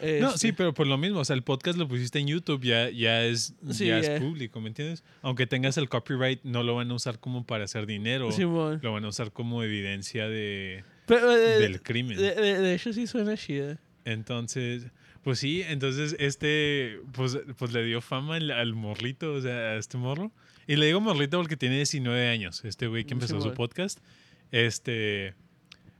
No, 0.00 0.28
Este, 0.28 0.38
sí, 0.38 0.52
pero 0.52 0.74
por 0.74 0.86
lo 0.86 0.98
mismo, 0.98 1.20
o 1.20 1.24
sea, 1.24 1.34
el 1.36 1.42
podcast 1.42 1.78
lo 1.78 1.86
pusiste 1.88 2.18
en 2.18 2.26
YouTube, 2.26 2.62
ya, 2.62 2.90
ya, 2.90 3.24
es, 3.24 3.54
Sí, 3.70 3.86
ya 3.86 3.98
es 3.98 4.20
público, 4.20 4.60
¿me 4.60 4.68
entiendes? 4.68 5.04
Aunque 5.22 5.46
tengas 5.46 5.76
el 5.78 5.88
copyright, 5.88 6.40
no 6.42 6.62
lo 6.62 6.74
van 6.74 6.90
a 6.90 6.94
usar 6.94 7.18
como 7.18 7.44
para 7.46 7.64
hacer 7.64 7.86
dinero, 7.86 8.30
Simón. 8.32 8.80
lo 8.82 8.92
van 8.92 9.04
a 9.04 9.08
usar 9.08 9.32
como 9.32 9.62
evidencia 9.62 10.28
de, 10.28 10.84
Pero, 11.06 11.32
eh, 11.32 11.58
del 11.60 11.80
crimen. 11.82 12.16
de, 12.18 12.34
de- 12.34 12.58
de 12.60 12.74
hecho 12.74 12.92
sí 12.92 13.06
suena 13.06 13.36
chida. 13.36 13.78
Entonces, 14.06 14.86
pues 15.22 15.40
sí, 15.40 15.62
entonces 15.66 16.14
este, 16.18 17.00
pues, 17.12 17.36
pues 17.58 17.72
le 17.72 17.84
dio 17.84 18.00
fama 18.00 18.36
al, 18.36 18.50
al 18.52 18.72
morrito, 18.74 19.34
o 19.34 19.40
sea, 19.42 19.52
a 19.72 19.76
este 19.76 19.98
morro. 19.98 20.30
Y 20.68 20.76
le 20.76 20.86
digo 20.86 21.00
morrito 21.00 21.36
porque 21.38 21.56
tiene 21.56 21.76
19 21.76 22.28
años, 22.28 22.64
este 22.64 22.86
güey 22.86 23.04
que 23.04 23.14
empezó 23.14 23.40
su 23.40 23.52
podcast. 23.52 23.98
Este, 24.52 25.34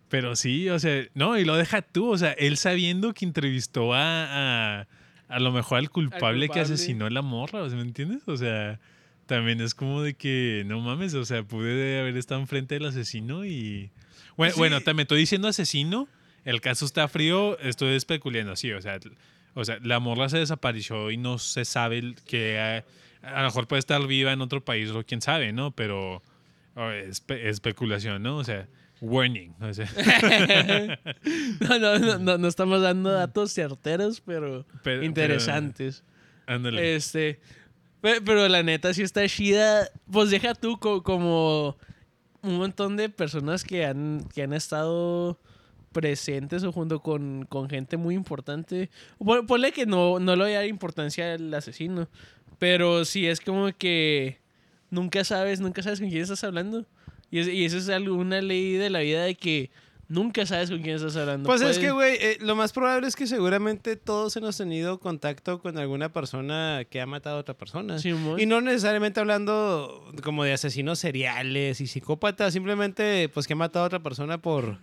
pero 0.09 0.37
sí, 0.37 0.69
o 0.71 0.79
sea, 0.79 1.05
no, 1.15 1.37
y 1.37 1.45
lo 1.45 1.57
deja 1.57 1.83
tú, 1.83 2.11
o 2.11 2.17
sea, 2.17 2.31
él 2.33 2.57
sabiendo 2.57 3.13
que 3.13 3.25
entrevistó 3.25 3.93
a, 3.93 4.81
a, 4.81 4.87
a 5.29 5.41
lo 5.41 5.51
mejor 5.51 5.79
al 5.79 5.91
culpable, 5.91 6.43
que 6.47 6.55
culpable. 6.55 6.75
asesinó 6.75 7.07
a 7.07 7.11
la 7.11 7.23
morra, 7.23 7.65
¿me 7.69 7.81
entiendes? 7.81 8.23
O 8.27 8.37
sea, 8.37 8.79
también 9.27 9.61
es 9.61 9.75
como 9.75 10.03
de 10.03 10.15
que, 10.15 10.63
no 10.67 10.81
mames, 10.81 11.15
o 11.15 11.25
sea, 11.25 11.43
pude 11.43 11.99
haber 11.99 12.17
estado 12.17 12.41
enfrente 12.41 12.77
del 12.77 12.87
asesino 12.87 13.45
y... 13.45 13.91
Bueno, 14.37 14.53
Sí. 14.55 14.59
bueno, 14.61 14.81
también 14.83 15.05
estoy 15.05 15.19
diciendo 15.19 15.49
asesino, 15.49 16.09
el 16.47 16.61
caso 16.63 16.87
está 16.87 17.07
frío, 17.09 17.59
estoy 17.59 17.95
especulando, 17.97 18.57
sí, 18.57 18.73
o 18.73 18.81
sea, 18.81 18.99
o 19.55 19.65
sea, 19.65 19.79
la 19.83 20.01
morra 20.01 20.31
se 20.31 20.39
desapareció 20.39 21.11
y 21.11 21.19
no 21.19 21.37
se 21.39 21.65
sabe 21.67 22.15
que 22.27 22.59
a, 22.59 22.85
a 23.23 23.41
lo 23.43 23.45
mejor 23.49 23.67
puede 23.69 23.81
estar 23.81 24.07
viva 24.07 24.33
en 24.33 24.41
otro 24.41 24.65
país 24.65 24.91
o 24.91 25.05
quién 25.05 25.21
sabe, 25.21 25.53
¿no? 25.53 25.73
Pero 25.73 26.23
espe- 26.75 27.45
especulación, 27.47 28.23
¿no? 28.23 28.39
O 28.39 28.45
sea, 28.45 28.69
warning, 29.03 29.55
o 29.61 29.73
sea, 29.75 29.87
No, 31.61 31.79
no, 31.79 31.99
no, 31.99 32.19
no, 32.19 32.39
no 32.39 32.49
estamos 32.49 32.83
dando 32.83 33.11
datos 33.11 33.53
certeros, 33.53 34.21
pero 34.21 34.65
pero- 34.83 35.03
interesantes. 35.05 36.03
pero- 36.45 36.57
ándale. 36.57 36.95
Este, 36.97 37.41
pe- 38.01 38.21
pero, 38.25 38.49
la 38.49 38.63
neta 38.63 38.93
sí 38.95 39.03
está 39.03 39.27
chida. 39.29 39.89
Pues 40.11 40.31
deja 40.31 40.55
tú 40.55 40.79
co- 40.79 41.03
como 41.03 41.77
un 42.43 42.59
montón 42.59 42.97
de 42.97 43.09
personas 43.09 43.65
que 43.65 43.85
han, 43.85 44.29
que 44.35 44.43
han 44.43 44.53
estado 44.53 45.41
presentes 45.97 46.63
o 46.63 46.73
junto 46.73 47.01
con, 47.01 47.47
con 47.49 47.71
gente 47.71 47.97
muy 47.97 48.15
importante. 48.15 48.91
Pon- 49.19 49.47
Ponle 49.47 49.73
que 49.73 49.87
no, 49.87 50.19
no 50.21 50.37
le 50.37 50.43
voy 50.45 50.53
a 50.53 50.57
dar 50.57 50.67
importancia 50.67 51.33
al 51.33 51.55
asesino, 51.55 52.07
pero 52.59 53.07
sí 53.07 53.27
es 53.27 53.41
como 53.41 53.69
que 53.77 54.39
nunca 54.91 55.25
sabes, 55.25 55.61
nunca 55.61 55.83
sabes 55.83 56.01
con 56.01 56.11
quién 56.11 56.23
estás 56.23 56.45
hablando. 56.45 56.85
Y, 57.31 57.39
es- 57.39 57.49
y 57.49 57.65
eso 57.65 57.79
es 57.79 57.89
algo- 57.89 58.15
una 58.15 58.43
ley 58.43 58.73
de 58.75 58.91
la 58.91 58.99
vida 59.01 59.25
de 59.25 59.35
que 59.37 59.71
nunca 60.09 60.45
sabes 60.47 60.71
con 60.71 60.83
quién 60.83 60.97
estás 60.97 61.17
hablando. 61.17 61.49
Pues 61.49 61.61
es 61.63 61.79
que, 61.79 61.91
güey, 61.91 62.15
eh, 62.21 62.37
lo 62.41 62.55
más 62.55 62.73
probable 62.73 63.09
es 63.09 63.17
que 63.17 63.27
seguramente 63.27 63.97
todos 63.97 64.37
hemos 64.37 64.57
tenido 64.57 65.01
contacto 65.01 65.61
con 65.61 65.79
alguna 65.79 66.13
persona 66.13 66.83
que 66.89 67.01
ha 67.01 67.07
matado 67.07 67.39
a 67.39 67.41
otra 67.41 67.55
persona. 67.57 67.99
Y 68.41 68.47
no 68.47 68.61
necesariamente 68.61 69.19
hablando 69.19 70.05
como 70.23 70.45
de 70.45 70.53
asesinos 70.53 70.99
seriales 71.01 71.81
y 71.81 71.87
psicópatas, 71.89 72.53
simplemente 72.53 73.29
pues 73.35 73.47
que 73.47 73.55
ha 73.55 73.57
matado 73.57 73.85
a 73.85 73.89
otra 73.89 74.03
persona 74.03 74.39
por... 74.39 74.79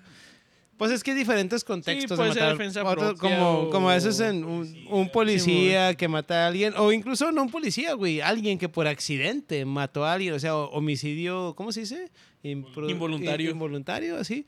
Pues 0.83 0.91
es 0.95 1.03
que 1.03 1.11
hay 1.11 1.17
diferentes 1.17 1.63
contextos. 1.63 2.17
puede 2.17 2.29
de 2.29 2.33
ser 2.33 2.43
matar 2.43 2.57
defensa 2.57 2.81
a 2.81 2.83
otro- 2.83 3.15
propia 3.15 3.19
como, 3.37 3.51
o- 3.59 3.69
como 3.69 3.89
a 3.89 3.93
veces 3.95 4.19
en 4.19 4.43
un, 4.43 4.87
un 4.89 5.09
policía 5.09 5.93
que 5.95 6.07
mata 6.07 6.43
a 6.43 6.47
alguien, 6.47 6.73
o 6.77 6.91
incluso 6.91 7.31
no 7.31 7.41
un 7.43 7.49
policía, 7.49 7.93
güey, 7.93 8.19
alguien 8.21 8.57
que 8.57 8.67
por 8.69 8.87
accidente 8.87 9.63
mató 9.65 10.03
a 10.05 10.13
alguien, 10.13 10.33
o 10.33 10.39
sea, 10.39 10.55
o- 10.57 10.69
homicidio, 10.71 11.53
¿cómo 11.55 11.71
se 11.71 11.81
dice? 11.81 12.11
Impro- 12.43 12.89
Involuntario. 12.89 13.49
Involuntario, 13.51 14.17
así. 14.17 14.45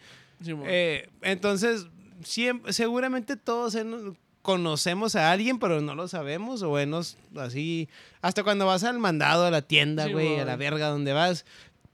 Eh, 0.67 1.07
entonces, 1.21 1.87
siem- 2.23 2.61
seguramente 2.71 3.37
todos 3.37 3.75
en- 3.75 4.17
conocemos 4.41 5.15
a 5.15 5.31
alguien, 5.31 5.57
pero 5.57 5.81
no 5.81 5.95
lo 5.95 6.07
sabemos, 6.07 6.61
o 6.61 6.69
buenos 6.69 7.17
así. 7.35 7.87
Hasta 8.21 8.43
cuando 8.43 8.65
vas 8.67 8.83
al 8.83 8.99
mandado, 8.99 9.45
a 9.45 9.51
la 9.51 9.61
tienda, 9.63 10.05
Sí, 10.05 10.11
güey, 10.11 10.37
a 10.39 10.45
la 10.45 10.55
verga 10.55 10.89
donde 10.89 11.13
vas, 11.13 11.45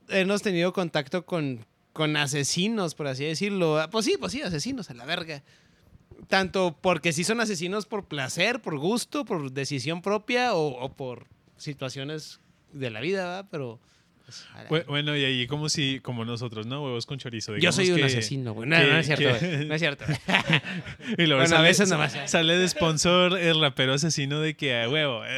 hemos 0.08 0.42
tenido 0.42 0.72
contacto 0.74 1.24
con, 1.24 1.64
con 1.92 2.16
asesinos, 2.16 2.94
por 2.94 3.06
así 3.06 3.24
decirlo. 3.24 3.78
Ah, 3.78 3.90
Pues 3.90 4.04
sí, 4.04 4.16
pues 4.18 4.32
sí, 4.32 4.42
asesinos, 4.42 4.90
a 4.90 4.94
la 4.94 5.04
verga. 5.04 5.42
Tanto 6.28 6.76
porque 6.80 7.12
sí 7.12 7.24
son 7.24 7.40
asesinos 7.40 7.86
por 7.86 8.04
placer, 8.06 8.60
por 8.62 8.78
gusto, 8.78 9.24
por 9.24 9.52
decisión 9.52 10.02
propia 10.02 10.54
o, 10.54 10.92
por 10.92 11.26
situaciones 11.56 12.40
de 12.72 12.90
la 12.90 13.00
vida, 13.00 13.24
¿verdad? 13.24 13.46
Pero. 13.50 13.80
Pues, 14.68 14.82
a 14.84 14.86
Bueno, 14.88 15.16
y 15.16 15.24
ahí 15.24 15.46
como 15.46 15.68
si, 15.68 16.00
como 16.00 16.24
nosotros, 16.24 16.66
¿no? 16.66 16.82
Huevos 16.84 17.06
con 17.06 17.18
chorizo. 17.18 17.56
yo 17.56 17.72
soy 17.72 17.90
un 17.90 17.98
que- 17.98 18.04
asesino, 18.04 18.52
güey. 18.54 18.68
No, 18.68 18.76
que- 18.76 18.86
no 18.86 18.98
es 18.98 19.06
cierto, 19.06 19.38
que-. 19.40 19.64
No 19.66 19.74
es 19.74 19.80
cierto. 19.80 20.04
Y 21.18 21.26
luego 21.26 21.40
Bueno, 21.40 21.42
a 21.42 21.46
sale, 21.48 21.68
veces 21.68 21.88
nomás. 21.90 22.16
sale 22.26 22.56
de 22.56 22.68
sponsor 22.68 23.38
el 23.38 23.60
rapero 23.60 23.92
asesino 23.94 24.40
de 24.40 24.54
que 24.54 24.74
a 24.80 24.88
huevo. 24.88 25.22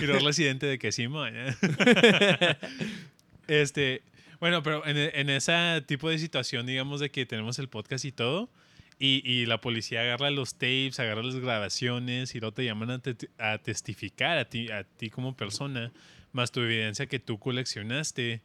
y 0.00 0.06
luego 0.06 0.26
residente 0.26 0.66
de 0.66 0.78
que 0.78 0.92
sí, 0.92 1.08
moña. 1.08 1.56
Este, 3.46 4.00
bueno, 4.40 4.62
pero 4.62 4.86
en, 4.86 4.96
en 4.96 5.28
ese 5.28 5.82
tipo 5.86 6.08
de 6.08 6.18
situación, 6.18 6.64
digamos, 6.64 6.98
de 7.00 7.10
que 7.10 7.26
tenemos 7.26 7.58
el 7.58 7.68
podcast 7.68 8.06
y 8.06 8.10
todo, 8.12 8.48
y, 8.98 9.22
y 9.28 9.46
la 9.46 9.60
policía 9.60 10.00
agarra 10.02 10.30
los 10.30 10.54
tapes, 10.54 10.98
agarra 11.00 11.22
las 11.22 11.36
grabaciones 11.36 12.34
y 12.34 12.40
luego 12.40 12.54
te 12.54 12.64
llaman 12.64 12.90
a, 12.90 12.98
te- 13.00 13.28
a 13.38 13.58
testificar 13.58 14.38
a 14.38 14.48
ti, 14.48 14.70
a 14.70 14.84
ti 14.84 15.10
como 15.10 15.36
persona, 15.36 15.92
más 16.32 16.52
tu 16.52 16.60
evidencia 16.60 17.06
que 17.06 17.18
tú 17.18 17.38
coleccionaste, 17.38 18.42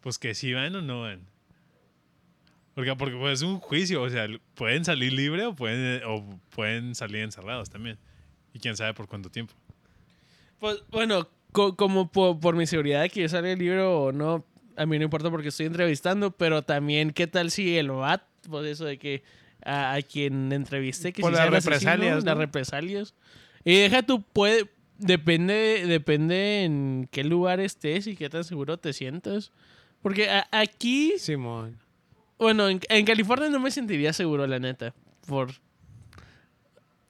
pues 0.00 0.18
que 0.18 0.34
si 0.34 0.52
van 0.52 0.74
o 0.76 0.82
no 0.82 1.02
van. 1.02 1.20
Porque, 2.74 2.94
porque 2.96 3.16
pues, 3.16 3.40
es 3.40 3.42
un 3.42 3.58
juicio, 3.58 4.02
o 4.02 4.08
sea, 4.10 4.26
pueden 4.54 4.84
salir 4.84 5.12
libre 5.12 5.44
o 5.44 5.54
pueden, 5.54 6.02
o 6.06 6.38
pueden 6.50 6.94
salir 6.94 7.22
encerrados 7.22 7.68
también. 7.68 7.98
Y 8.54 8.58
quién 8.58 8.76
sabe 8.76 8.94
por 8.94 9.06
cuánto 9.06 9.30
tiempo. 9.30 9.54
Pues, 10.58 10.82
bueno, 10.90 11.28
co- 11.52 11.76
como 11.76 12.10
po- 12.10 12.38
por, 12.38 12.54
mi 12.54 12.66
seguridad 12.66 13.02
de 13.02 13.10
que 13.10 13.22
yo 13.22 13.28
salga 13.28 13.50
el 13.52 13.58
libro 13.58 14.04
o 14.04 14.12
no, 14.12 14.46
a 14.76 14.86
mí 14.86 14.98
no 14.98 15.04
importa 15.04 15.30
porque 15.30 15.48
estoy 15.48 15.66
entrevistando, 15.66 16.30
pero 16.30 16.62
también, 16.62 17.10
¿qué 17.10 17.26
tal 17.26 17.50
si 17.50 17.76
el 17.76 17.90
VAT, 17.90 18.22
pues 18.48 18.66
eso 18.66 18.84
de 18.84 18.98
que 18.98 19.22
a, 19.64 19.94
a 19.94 20.02
quien 20.02 20.52
entrevisté, 20.52 21.12
que 21.12 21.22
Por 21.22 21.32
si 21.32 21.38
las 21.38 21.50
represalias, 21.50 22.24
las 22.24 22.36
represalias. 22.38 23.14
Y 23.64 23.74
deja 23.76 24.02
tú, 24.02 24.22
puede, 24.22 24.70
depende, 24.98 25.84
depende 25.86 26.64
en 26.64 27.08
qué 27.10 27.24
lugar 27.24 27.60
estés 27.60 28.06
y 28.06 28.16
qué 28.16 28.28
tan 28.30 28.44
seguro 28.44 28.78
te 28.78 28.92
sientas. 28.92 29.52
Porque 30.02 30.30
a- 30.30 30.48
aquí, 30.50 31.14
Simón. 31.18 31.78
bueno, 32.38 32.68
en, 32.68 32.80
en 32.88 33.04
California 33.04 33.48
no 33.50 33.60
me 33.60 33.70
sentiría 33.70 34.12
seguro, 34.12 34.46
la 34.46 34.58
neta. 34.58 34.94
Por. 35.26 35.50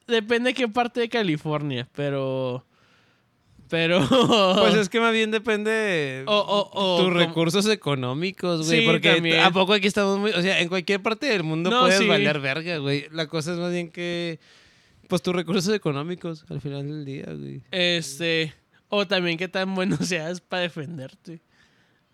Depende 0.07 0.51
de 0.51 0.55
qué 0.55 0.67
parte 0.69 1.01
de 1.01 1.09
California, 1.09 1.89
pero. 1.95 2.65
Pero. 3.71 4.07
Pues 4.59 4.75
es 4.75 4.89
que 4.89 5.01
más 5.01 5.13
bien 5.13 5.31
depende 5.31 6.25
O- 6.27 6.35
o- 6.39 6.71
o 6.99 7.05
tus 7.05 7.13
recursos 7.15 7.67
económicos, 7.69 8.67
güey. 8.67 8.81
Sí, 8.81 8.87
porque 8.87 9.15
también. 9.15 9.41
a 9.41 9.51
poco 9.53 9.73
aquí 9.73 9.87
estamos 9.87 10.19
muy. 10.19 10.33
O 10.33 10.43
sea, 10.43 10.61
en 10.61 10.69
cualquier 10.69 11.01
parte 11.01 11.27
del 11.27 11.45
mundo 11.45 11.71
No, 11.71 11.83
puedes 11.83 11.99
sí. 11.99 12.07
valer 12.07 12.41
verga, 12.41 12.79
güey. 12.79 13.07
La 13.13 13.27
cosa 13.29 13.53
es 13.53 13.59
más 13.59 13.73
bien 13.73 13.91
que. 13.91 14.39
Pues 15.09 15.23
tus 15.23 15.35
recursos 15.35 15.73
económicos 15.75 16.45
al 16.51 16.61
final 16.61 16.87
del 16.87 17.05
día, 17.05 17.27
güey. 17.29 17.63
Este. 17.71 18.53
O 18.89 19.07
también 19.07 19.39
qué 19.39 19.47
tan 19.49 19.75
bueno 19.75 19.97
seas 20.03 20.41
para 20.41 20.63
defenderte. 20.63 21.41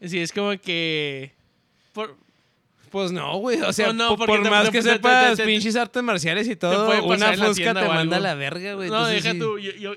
Si 0.00 0.18
es 0.18 0.32
como 0.32 0.50
que. 0.60 1.32
Por, 1.94 2.16
Pues 2.90 3.12
no, 3.12 3.38
güey. 3.38 3.60
O 3.62 3.72
sea, 3.72 3.92
No, 3.94 4.10
no, 4.10 4.16
por, 4.16 4.42
te- 4.42 4.50
más 4.50 4.66
te- 4.66 4.72
que 4.72 4.82
te- 4.82 4.90
sepas 4.92 5.40
pinches 5.40 5.74
artes 5.76 6.02
marciales 6.02 6.46
y 6.48 6.56
todo, 6.56 6.86
una 7.04 7.32
fusca 7.32 7.72
te 7.74 7.88
manda 7.88 8.18
a 8.18 8.20
la 8.20 8.34
verga, 8.34 8.74
güey. 8.74 8.90
no, 8.90 8.96
Entonces, 9.08 9.22
deja 9.24 9.32
sí. 9.34 9.38
tú. 9.40 9.58
Yo, 9.58 9.72
yo, 9.72 9.94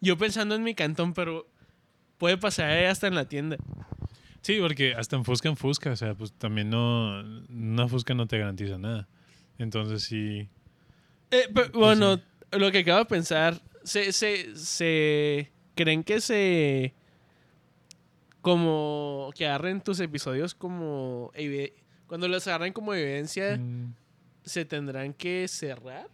yo 0.00 0.16
pensando 0.16 0.54
en 0.54 0.62
mi 0.62 0.74
cantón, 0.74 1.14
pero 1.14 1.46
puede 2.18 2.36
pasar 2.36 2.70
hasta 2.86 3.06
en 3.06 3.14
la 3.14 3.26
tienda. 3.26 3.56
Sí, 4.42 4.58
porque 4.60 4.94
hasta 4.94 5.16
en 5.16 5.24
Fusca 5.24 5.48
en 5.48 5.56
Fusca, 5.56 5.90
o 5.90 5.96
sea, 5.96 6.14
pues 6.14 6.32
también 6.32 6.70
no. 6.70 7.20
Una 7.48 7.88
Fusca 7.88 8.14
no 8.14 8.26
te 8.26 8.38
garantiza 8.38 8.78
nada. 8.78 9.08
Entonces 9.58 10.02
sí. 10.02 10.48
Eh, 11.30 11.48
pero, 11.52 11.70
bueno, 11.72 12.20
lo 12.52 12.70
que 12.70 12.78
acabo 12.78 13.00
de 13.00 13.04
pensar, 13.04 13.60
se, 13.84 14.12
se, 14.12 14.56
se 14.56 15.50
creen 15.74 16.04
que 16.04 16.20
se 16.20 16.94
como 18.40 19.30
que 19.34 19.46
agarren 19.46 19.80
tus 19.80 20.00
episodios 20.00 20.54
como 20.54 21.32
cuando 22.06 22.28
los 22.28 22.46
agarren 22.46 22.72
como 22.72 22.94
evidencia 22.94 23.58
mm, 23.58 23.94
se 24.42 24.64
tendrán 24.64 25.12
que 25.12 25.46
cerrar. 25.48 26.08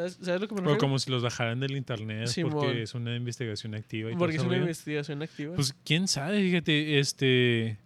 ¿Sabes, 0.00 0.18
sabes 0.22 0.40
lo 0.40 0.48
que 0.48 0.54
me 0.62 0.72
O 0.72 0.78
como 0.78 0.98
si 0.98 1.10
los 1.10 1.22
bajaran 1.22 1.60
del 1.60 1.76
internet 1.76 2.26
Simón. 2.28 2.52
porque 2.52 2.82
es 2.82 2.94
una 2.94 3.14
investigación 3.16 3.74
activa 3.74 4.10
y 4.10 4.16
Porque 4.16 4.36
es 4.36 4.40
una 4.42 4.50
rollo. 4.50 4.62
investigación 4.62 5.22
activa. 5.22 5.54
Pues 5.54 5.74
quién 5.84 6.08
sabe, 6.08 6.40
fíjate, 6.40 6.98
este. 6.98 7.78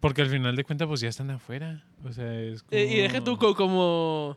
Porque 0.00 0.22
al 0.22 0.28
final 0.28 0.56
de 0.56 0.64
cuentas, 0.64 0.88
pues 0.88 1.00
ya 1.00 1.08
están 1.08 1.30
afuera. 1.30 1.84
O 2.04 2.12
sea, 2.12 2.40
es 2.40 2.62
como. 2.62 2.80
Eh, 2.80 2.86
y 2.92 2.96
deja 2.96 3.22
tú 3.22 3.36
co- 3.38 3.54
como 3.54 4.36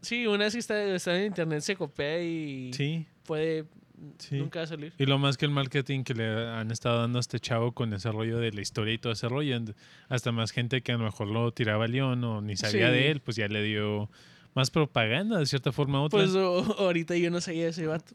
sí, 0.00 0.26
una 0.26 0.50
si 0.50 0.58
está, 0.58 0.82
está 0.94 1.16
en 1.18 1.26
internet 1.26 1.60
se 1.60 1.76
copia 1.76 2.20
y 2.22 2.72
Sí, 2.72 3.06
puede 3.24 3.64
sí. 4.18 4.36
nunca 4.36 4.60
va 4.60 4.64
a 4.64 4.66
salir. 4.68 4.92
Y 4.98 5.06
lo 5.06 5.18
más 5.18 5.36
que 5.36 5.44
el 5.44 5.52
marketing 5.52 6.02
que 6.02 6.14
le 6.14 6.48
han 6.48 6.70
estado 6.72 7.00
dando 7.00 7.18
a 7.18 7.20
este 7.20 7.38
chavo 7.38 7.72
con 7.72 7.92
ese 7.94 8.10
rollo 8.10 8.38
de 8.38 8.52
la 8.52 8.60
historia 8.60 8.94
y 8.94 8.98
todo 8.98 9.12
ese 9.12 9.28
rollo, 9.28 9.56
hasta 10.08 10.32
más 10.32 10.50
gente 10.50 10.82
que 10.82 10.92
a 10.92 10.96
lo 10.98 11.04
mejor 11.04 11.28
lo 11.28 11.52
tiraba 11.52 11.84
a 11.84 11.88
León 11.88 12.22
o 12.24 12.40
ni 12.40 12.56
sabía 12.56 12.88
Sí. 12.88 12.92
de 12.94 13.10
él, 13.12 13.20
pues 13.20 13.36
ya 13.36 13.46
le 13.48 13.62
dio 13.62 14.10
más 14.56 14.70
propaganda 14.70 15.38
de 15.38 15.46
cierta 15.46 15.70
forma 15.70 16.00
u 16.00 16.04
otra. 16.06 16.18
Pues 16.18 16.34
o- 16.34 16.76
ahorita 16.78 17.14
yo 17.16 17.30
no 17.30 17.40
sabía 17.40 17.64
de 17.64 17.70
ese 17.70 17.86
vato. 17.86 18.12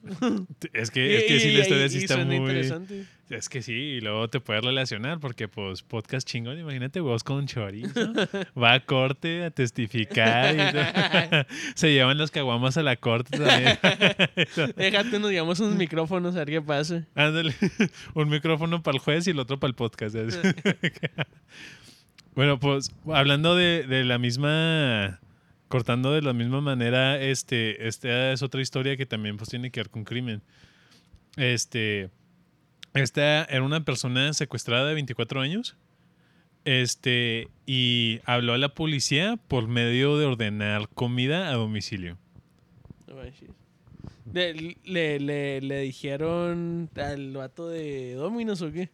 es 0.74 0.92
que, 0.92 1.18
es 1.18 1.24
que 1.26 1.40
sí, 1.40 1.48
Y- 1.50 1.54
la 1.54 1.60
historia 1.62 1.86
y- 1.86 1.90
sí 1.90 1.98
y 2.00 2.02
está 2.02 2.16
suena 2.16 2.28
muy. 2.32 2.36
interesante. 2.38 3.06
Es 3.30 3.48
que 3.48 3.62
sí, 3.62 3.72
y 3.72 4.02
luego 4.02 4.28
te 4.30 4.42
puedes 4.42 4.62
relacionar 4.62 5.22
porque, 5.22 5.48
pues, 5.48 5.84
podcast 5.84 6.28
chingón, 6.28 6.60
imagínate 6.60 7.00
vos 7.00 7.24
con 7.24 7.48
chorizo. 7.48 7.94
Va 8.62 8.74
a 8.74 8.80
corte 8.86 9.46
a 9.46 9.52
testificar. 9.52 10.54
y. 10.56 11.46
Se 11.76 11.94
llevan 11.94 12.18
las 12.18 12.30
caguamas 12.32 12.76
a 12.76 12.84
la 12.84 12.98
corte 12.98 13.38
también. 13.38 13.78
Déjate, 14.76 15.20
nos 15.20 15.32
llevamos 15.32 15.60
unos 15.62 15.76
micrófonos 15.76 16.36
a 16.36 16.40
ver 16.40 16.50
qué 16.50 16.62
pasa. 16.62 17.08
Ándale, 17.16 17.54
un 18.16 18.28
micrófono 18.30 18.82
para 18.84 18.96
el 18.98 19.00
juez 19.02 19.26
y 19.28 19.30
el 19.30 19.40
otro 19.40 19.60
para 19.60 19.70
el 19.70 19.76
podcast. 19.76 20.16
bueno, 22.36 22.60
pues 22.60 22.92
hablando 23.14 23.56
de, 23.56 23.86
de 23.88 24.04
la 24.04 24.18
misma, 24.18 25.20
cortando 25.72 26.12
de 26.12 26.22
la 26.22 26.34
misma 26.34 26.62
manera, 26.62 27.20
este, 27.20 27.88
esta 27.88 28.34
es 28.34 28.44
otra 28.44 28.62
historia 28.62 28.98
que 28.98 29.06
también 29.06 29.38
pues 29.38 29.50
tiene 29.50 29.72
que 29.72 29.80
ver 29.80 29.90
con 29.90 30.04
crimen. 30.04 30.44
Este, 31.38 32.12
esta 32.94 33.46
era 33.46 33.64
una 33.64 33.84
persona 33.86 34.34
secuestrada 34.34 34.86
de 34.86 34.94
24 34.94 35.40
años. 35.42 35.78
Este, 36.66 37.48
y 37.66 38.20
habló 38.26 38.54
a 38.54 38.58
la 38.58 38.76
policía 38.76 39.40
por 39.48 39.68
medio 39.68 40.18
de 40.18 40.26
ordenar 40.26 40.90
comida 40.90 41.50
a 41.50 41.54
domicilio. 41.54 42.18
Le, 44.34 44.78
le, 44.84 45.62
le 45.62 45.80
dijeron 45.82 46.90
al 46.96 47.32
vato 47.32 47.70
de 47.70 48.14
Dominos 48.16 48.62
o 48.62 48.72
qué? 48.72 48.90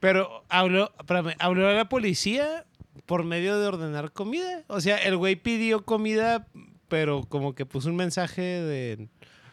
Pero 0.00 0.44
habló, 0.48 0.92
espérame, 0.98 1.34
habló 1.38 1.68
a 1.68 1.72
la 1.72 1.88
policía 1.88 2.64
por 3.06 3.24
medio 3.24 3.58
de 3.58 3.66
ordenar 3.66 4.12
comida. 4.12 4.62
O 4.68 4.80
sea, 4.80 4.96
el 4.98 5.16
güey 5.16 5.36
pidió 5.36 5.84
comida, 5.84 6.46
pero 6.88 7.22
como 7.28 7.54
que 7.54 7.66
puso 7.66 7.88
un 7.88 7.96
mensaje 7.96 8.42
de. 8.42 9.08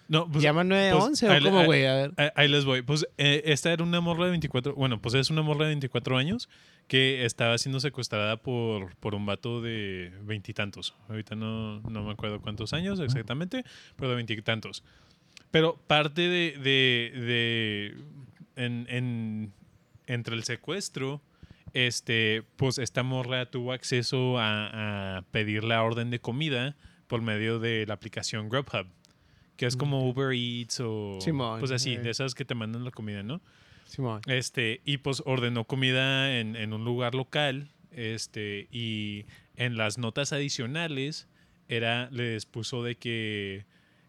No, 0.08 0.30
pues, 0.30 0.44
Llama 0.44 0.66
911 0.66 1.28
ahí 1.30 1.40
o 1.40 1.44
cómo, 1.44 1.64
güey. 1.64 1.86
A 1.86 1.94
ver. 1.96 2.12
Ahí, 2.18 2.28
ahí 2.36 2.48
les 2.50 2.66
voy. 2.66 2.82
Pues 2.82 3.08
eh, 3.18 3.44
esta 3.46 3.72
era 3.72 3.82
una 3.84 4.02
morra 4.02 4.26
de 4.26 4.32
24, 4.32 4.76
bueno, 4.76 5.02
pues 5.02 5.16
es 5.16 5.30
una 5.30 5.42
morra 5.42 5.62
de 5.66 5.70
24 5.70 6.18
años 6.18 6.50
que 6.88 7.24
estaba 7.26 7.58
siendo 7.58 7.80
secuestrada 7.80 8.36
por, 8.36 8.94
por 8.98 9.16
un 9.16 9.26
vato 9.26 9.62
de 9.62 10.12
veintitantos. 10.24 10.96
Ahorita 11.08 11.36
no, 11.36 11.80
no 11.82 12.04
me 12.04 12.12
acuerdo 12.12 12.42
cuántos 12.42 12.74
años 12.74 13.00
exactamente, 13.00 13.64
pero 13.96 14.10
de 14.10 14.16
veintitantos. 14.18 14.84
Pero 15.50 15.78
parte 15.88 16.22
de, 16.22 16.58
de, 16.62 17.12
de 17.22 17.96
en, 18.58 18.86
en- 18.90 19.54
entre 20.08 20.36
el 20.36 20.44
secuestro, 20.44 21.22
este, 21.74 22.44
pues 22.58 22.78
esta 22.78 23.04
morra 23.04 23.50
tuvo 23.50 23.72
acceso 23.74 24.38
a, 24.40 25.18
a 25.18 25.22
pedir 25.32 25.64
la 25.64 25.84
orden 25.84 26.10
de 26.10 26.20
comida 26.20 26.76
por 27.08 27.22
medio 27.22 27.60
de 27.60 27.86
la 27.86 27.94
aplicación 27.96 28.50
Grubhub, 28.50 28.88
que 29.58 29.66
es 29.66 29.76
como 29.76 30.08
Uber 30.10 30.34
Eats 30.34 30.80
o 30.82 31.20
Simón, 31.22 31.60
pues 31.60 31.72
así, 31.72 31.94
eh. 31.96 32.00
de 32.00 32.10
esas 32.10 32.36
que 32.36 32.46
te 32.46 32.56
mandan 32.56 32.84
la 32.84 32.92
comida, 32.92 33.24
¿no? 33.24 33.42
Simón. 33.86 34.22
Este, 34.28 34.82
y 34.86 34.98
pues 34.98 35.22
ordenó 35.26 35.66
comida 35.66 36.40
en, 36.40 36.56
en 36.56 36.74
un 36.74 36.86
lugar 36.86 37.14
local, 37.16 37.70
este, 37.92 38.68
y 38.72 39.26
en 39.56 39.76
las 39.76 39.98
notas 39.98 40.32
adicionales 40.32 41.28
era, 41.68 42.10
les 42.12 42.46
puso 42.46 42.84
de 42.84 42.96
que, 42.96 43.66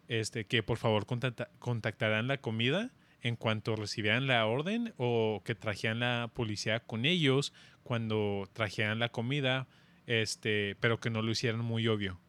este, 0.08 0.44
que 0.44 0.62
por 0.62 0.78
favor 0.78 1.04
contacta- 1.06 1.50
contactaran 1.58 2.28
la 2.28 2.38
comida 2.38 2.90
en 3.22 3.36
cuanto 3.36 3.76
recibieran 3.76 4.26
la 4.26 4.44
orden 4.46 4.92
o 4.96 5.42
que 5.44 5.54
trajeran 5.54 6.00
la 6.00 6.30
policía 6.34 6.80
con 6.80 7.04
ellos 7.04 7.52
cuando 7.82 8.48
trajeran 8.52 8.98
la 8.98 9.10
comida, 9.10 9.66
este, 10.06 10.76
pero 10.80 11.00
que 11.00 11.10
no 11.10 11.22
lo 11.22 11.30
hicieran 11.30 11.60
muy 11.60 11.86
obvio, 11.88 12.20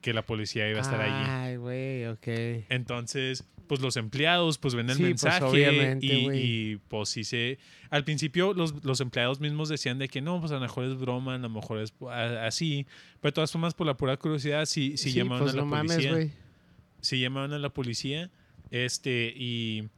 que 0.00 0.12
la 0.12 0.22
policía 0.22 0.68
iba 0.68 0.78
a 0.78 0.82
estar 0.82 1.00
allí. 1.00 1.24
Ay, 1.28 1.56
güey, 1.56 2.06
ok. 2.06 2.66
Entonces, 2.68 3.46
pues 3.68 3.80
los 3.80 3.96
empleados 3.96 4.58
pues 4.58 4.74
ven 4.74 4.90
el 4.90 4.96
Sí, 4.96 5.02
pues, 5.02 5.08
mensaje 5.10 5.44
obviamente, 5.44 6.06
y, 6.06 6.28
y, 6.72 6.76
pues 6.88 7.08
sí 7.08 7.24
se... 7.24 7.58
Al 7.90 8.04
principio 8.04 8.52
los, 8.52 8.84
los 8.84 9.00
empleados 9.00 9.40
mismos 9.40 9.68
decían 9.68 9.98
de 9.98 10.08
que 10.08 10.20
no, 10.20 10.38
pues 10.40 10.52
a 10.52 10.56
lo 10.56 10.60
mejor 10.60 10.84
es 10.84 10.96
broma, 10.96 11.34
a 11.34 11.38
lo 11.38 11.48
mejor 11.48 11.78
es 11.80 11.92
así, 12.42 12.86
pero 13.20 13.30
de 13.30 13.34
todas 13.34 13.52
formas 13.52 13.74
por 13.74 13.86
la 13.86 13.96
pura 13.96 14.16
curiosidad 14.16 14.66
sí, 14.66 14.96
sí, 14.96 15.12
llamaban 15.12 15.44
pues 15.44 15.54
a 15.54 15.56
la 15.56 15.62
no 15.62 15.68
mames, 15.68 15.92
policía. 15.92 16.12
güey. 16.12 16.30
sí 17.00 17.20
llamaban 17.20 17.52
a 17.52 17.58
la 17.58 17.70
policía, 17.70 18.30
este, 18.70 19.32
y... 19.36 19.88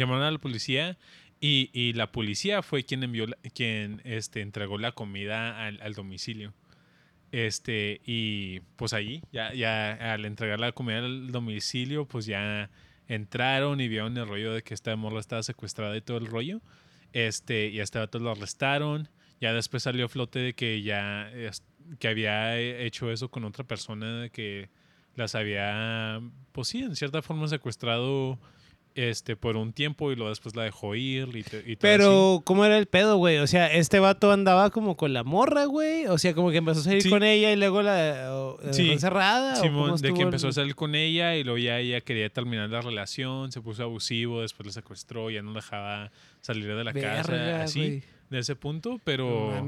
llamaron 0.00 0.22
a 0.24 0.30
la 0.30 0.38
policía 0.38 0.98
y, 1.40 1.70
y 1.72 1.92
la 1.94 2.12
policía 2.12 2.62
fue 2.62 2.84
quien 2.84 3.02
envió, 3.02 3.26
la- 3.28 3.36
quien 3.54 4.00
este, 4.04 4.40
entregó 4.40 4.78
la 4.78 4.92
comida 4.92 5.64
al, 5.66 5.80
al 5.80 5.94
domicilio. 5.94 6.52
Este, 7.32 8.00
y 8.04 8.60
pues 8.76 8.92
ahí, 8.92 9.22
ya, 9.32 9.54
ya 9.54 9.92
al 10.12 10.24
entregar 10.24 10.58
la 10.58 10.72
comida 10.72 10.98
al 10.98 11.30
domicilio, 11.30 12.06
pues 12.06 12.26
ya 12.26 12.70
entraron 13.06 13.80
y 13.80 13.88
vieron 13.88 14.16
el 14.16 14.26
rollo 14.26 14.52
de 14.52 14.62
que 14.62 14.74
esta 14.74 14.94
morra 14.96 15.20
estaba 15.20 15.42
secuestrada 15.42 15.96
y 15.96 16.00
todo 16.00 16.18
el 16.18 16.26
rollo. 16.26 16.60
Este, 17.12 17.68
y 17.68 17.80
a 17.80 17.84
este 17.84 18.00
lo 18.18 18.30
arrestaron. 18.30 19.08
Ya 19.40 19.52
después 19.52 19.84
salió 19.84 20.06
a 20.06 20.08
flote 20.08 20.38
de 20.40 20.52
que 20.54 20.82
ya 20.82 21.30
que 21.98 22.08
había 22.08 22.58
hecho 22.58 23.10
eso 23.10 23.30
con 23.30 23.44
otra 23.44 23.64
persona, 23.64 24.28
que 24.28 24.68
las 25.16 25.34
había, 25.34 26.20
pues 26.52 26.68
sí, 26.68 26.82
en 26.82 26.94
cierta 26.94 27.22
forma 27.22 27.48
secuestrado 27.48 28.38
este 28.94 29.36
por 29.36 29.56
un 29.56 29.72
tiempo 29.72 30.10
y 30.12 30.16
luego 30.16 30.30
después 30.30 30.56
la 30.56 30.64
dejó 30.64 30.94
ir 30.94 31.28
y, 31.36 31.42
te- 31.42 31.58
y 31.58 31.62
todo 31.62 31.68
así. 31.70 31.76
Pero, 31.80 32.42
¿cómo 32.44 32.64
era 32.64 32.76
el 32.76 32.86
pedo, 32.86 33.16
güey? 33.18 33.38
O 33.38 33.46
sea, 33.46 33.72
este 33.72 33.98
vato 34.00 34.32
andaba 34.32 34.70
como 34.70 34.96
con 34.96 35.12
la 35.12 35.22
morra, 35.24 35.64
güey. 35.66 36.06
O 36.06 36.18
sea, 36.18 36.34
como 36.34 36.50
que 36.50 36.56
empezó 36.58 36.80
a 36.80 36.82
salir 36.84 37.02
Sí. 37.02 37.10
con 37.10 37.22
ella 37.22 37.52
y 37.52 37.56
luego 37.56 37.82
la, 37.82 38.28
o- 38.34 38.58
Sí. 38.72 38.90
encerrada. 38.90 39.54
¿o 39.54 39.56
Simón, 39.62 39.96
de 40.00 40.12
que 40.14 40.22
empezó 40.22 40.48
a 40.48 40.52
salir 40.52 40.74
con 40.74 40.94
ella 40.94 41.36
y 41.36 41.44
luego 41.44 41.58
ya 41.58 41.78
ella 41.78 42.00
quería 42.00 42.28
terminar 42.30 42.68
la 42.70 42.80
relación, 42.80 43.52
se 43.52 43.60
puso 43.60 43.82
abusivo, 43.84 44.42
después 44.42 44.66
la 44.66 44.72
secuestró, 44.72 45.30
ya 45.30 45.42
no 45.42 45.52
dejaba 45.52 46.10
salir 46.40 46.66
de 46.74 46.84
la 46.84 46.92
casa, 46.92 47.32
Verga, 47.32 47.62
así, 47.64 47.78
güey. 47.80 48.02
de 48.30 48.38
ese 48.38 48.56
punto, 48.56 49.00
pero. 49.04 49.64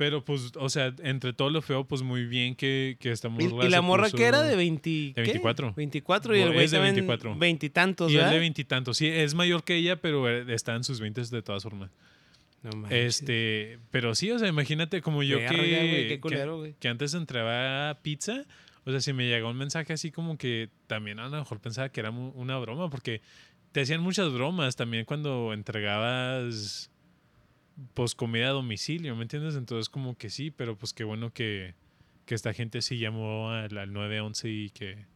Pero 0.00 0.24
pues, 0.24 0.52
o 0.56 0.70
sea, 0.70 0.94
entre 1.02 1.34
todo 1.34 1.50
lo 1.50 1.60
feo, 1.60 1.84
pues 1.84 2.00
muy 2.00 2.24
bien 2.24 2.54
que, 2.54 2.96
que 2.98 3.10
esta 3.12 3.28
Y, 3.28 3.32
morra 3.48 3.66
y 3.66 3.68
la 3.68 3.76
se 3.76 3.82
morra 3.82 4.10
que 4.10 4.24
era 4.24 4.40
de 4.42 4.56
20, 4.56 4.88
de 4.90 5.12
¿qué? 5.14 5.20
24. 5.20 5.74
24 5.76 6.34
y 6.36 6.40
el 6.40 6.48
Es 6.48 6.54
güey 6.54 6.66
de 6.68 6.72
también 6.72 6.94
24. 6.94 7.34
veintitantos, 7.36 8.10
Y 8.10 8.14
él 8.14 8.20
¿verdad? 8.20 8.32
de 8.32 8.38
veintitantos, 8.38 8.96
sí, 8.96 9.06
es 9.08 9.34
mayor 9.34 9.62
que 9.62 9.76
ella, 9.76 9.96
pero 10.00 10.26
eh, 10.30 10.46
está 10.54 10.74
en 10.74 10.84
sus 10.84 11.00
veintes 11.00 11.30
de 11.30 11.42
todas 11.42 11.62
formas. 11.64 11.90
No 12.62 12.70
manches. 12.78 13.20
Este, 13.20 13.78
pero 13.90 14.14
sí, 14.14 14.30
o 14.30 14.38
sea, 14.38 14.48
imagínate 14.48 15.02
como 15.02 15.22
yo 15.22 15.36
Verga, 15.36 15.50
que, 15.50 15.56
güey, 15.58 15.90
qué 15.90 16.08
que- 16.08 16.20
culero, 16.20 16.58
güey. 16.60 16.74
que 16.80 16.88
antes 16.88 17.12
entraba 17.12 17.98
pizza, 18.00 18.46
O 18.86 18.90
sea, 18.90 19.00
si 19.02 19.12
me 19.12 19.28
llegó 19.28 19.50
un 19.50 19.58
mensaje 19.58 19.92
así 19.92 20.10
como 20.10 20.38
que 20.38 20.70
también 20.86 21.18
a 21.18 21.28
lo 21.28 21.36
mejor 21.36 21.60
pensaba 21.60 21.90
que 21.90 22.00
era 22.00 22.08
una 22.08 22.56
broma, 22.56 22.88
porque 22.88 23.20
te 23.72 23.82
hacían 23.82 24.00
muchas 24.00 24.32
bromas 24.32 24.76
también 24.76 25.04
cuando 25.04 25.52
entregabas 25.52 26.90
pues 27.94 28.14
comida 28.14 28.48
a 28.48 28.52
domicilio, 28.52 29.14
¿me 29.16 29.22
entiendes? 29.22 29.54
Entonces 29.56 29.88
como 29.88 30.16
que 30.16 30.30
sí, 30.30 30.50
pero 30.50 30.76
pues 30.76 30.92
qué 30.92 31.04
bueno 31.04 31.32
que, 31.32 31.74
que 32.26 32.34
esta 32.34 32.52
gente 32.52 32.82
sí 32.82 32.98
llamó 32.98 33.50
al, 33.50 33.76
al 33.76 33.92
911 33.92 34.48
y 34.50 34.70
que 34.70 35.06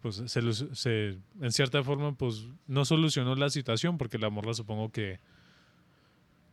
pues 0.00 0.22
se, 0.26 1.18
en 1.40 1.52
cierta 1.52 1.82
forma 1.84 2.14
pues 2.16 2.46
no 2.66 2.84
solucionó 2.84 3.36
la 3.36 3.50
situación 3.50 3.98
porque 3.98 4.18
la 4.18 4.30
morra 4.30 4.52
supongo 4.54 4.90
que 4.90 5.20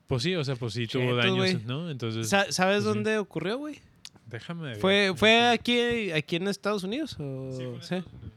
pues 0.07 0.23
sí, 0.23 0.35
o 0.35 0.43
sea, 0.43 0.55
pues 0.55 0.73
sí 0.73 0.87
tuvo 0.87 1.15
daños. 1.15 1.63
¿no? 1.65 1.89
Entonces, 1.91 2.27
Sa- 2.29 2.51
¿Sabes 2.51 2.77
pues 2.77 2.83
sí. 2.83 2.89
dónde 2.89 3.17
ocurrió, 3.19 3.57
güey? 3.57 3.79
déjame 4.25 4.63
ver. 4.69 4.75
¿Fue, 4.77 5.13
¿Fue 5.15 5.47
aquí, 5.47 6.11
aquí 6.11 6.35
en 6.35 6.47
Estados 6.47 6.83
Unidos? 6.83 7.15
O... 7.19 7.51
Sí, 7.51 7.63
fue 7.63 7.73
en 7.75 7.81
sí? 7.81 7.95
Estados 7.95 8.13
Unidos. 8.13 8.33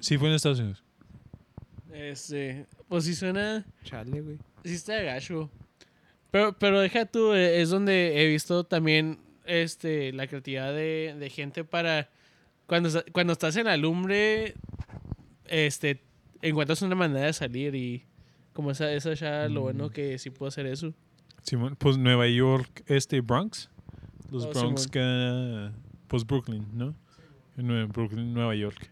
Sí, 0.00 0.18
fue 0.18 0.28
en 0.28 0.34
Estados 0.34 0.58
Unidos. 0.60 0.84
Este, 1.92 2.66
pues 2.88 3.04
sí 3.04 3.14
suena, 3.14 3.64
Chale, 3.84 4.20
güey. 4.20 4.38
sí 4.64 4.74
está 4.74 5.00
gacho. 5.02 5.48
Pero, 6.34 6.52
pero 6.58 6.80
deja 6.80 7.06
tú, 7.06 7.32
eh, 7.32 7.62
es 7.62 7.70
donde 7.70 8.20
he 8.20 8.26
visto 8.26 8.64
también 8.64 9.20
este, 9.44 10.12
la 10.12 10.26
creatividad 10.26 10.72
de, 10.72 11.14
de 11.16 11.30
gente 11.30 11.62
para, 11.62 12.10
cuando, 12.66 12.90
cuando 13.12 13.34
estás 13.34 13.54
en 13.54 13.66
la 13.66 13.76
lumbre, 13.76 14.56
este, 15.46 16.02
encuentras 16.42 16.82
una 16.82 16.96
manera 16.96 17.26
de 17.26 17.32
salir 17.32 17.76
y 17.76 18.02
como 18.52 18.72
esa, 18.72 18.92
esa 18.92 19.14
ya 19.14 19.48
lo 19.48 19.60
bueno 19.60 19.90
que 19.90 20.18
sí 20.18 20.30
puedo 20.30 20.48
hacer 20.48 20.66
eso. 20.66 20.92
Simón, 21.44 21.76
pues 21.76 21.98
Nueva 21.98 22.26
York, 22.26 22.82
este 22.88 23.20
Bronx. 23.20 23.70
Los 24.32 24.46
Oh, 24.46 24.50
Bronx 24.50 24.88
que 24.88 25.70
pues 26.08 26.26
Brooklyn, 26.26 26.66
¿no? 26.72 26.96
Brooklyn, 27.92 28.34
Nueva 28.34 28.56
York. 28.56 28.90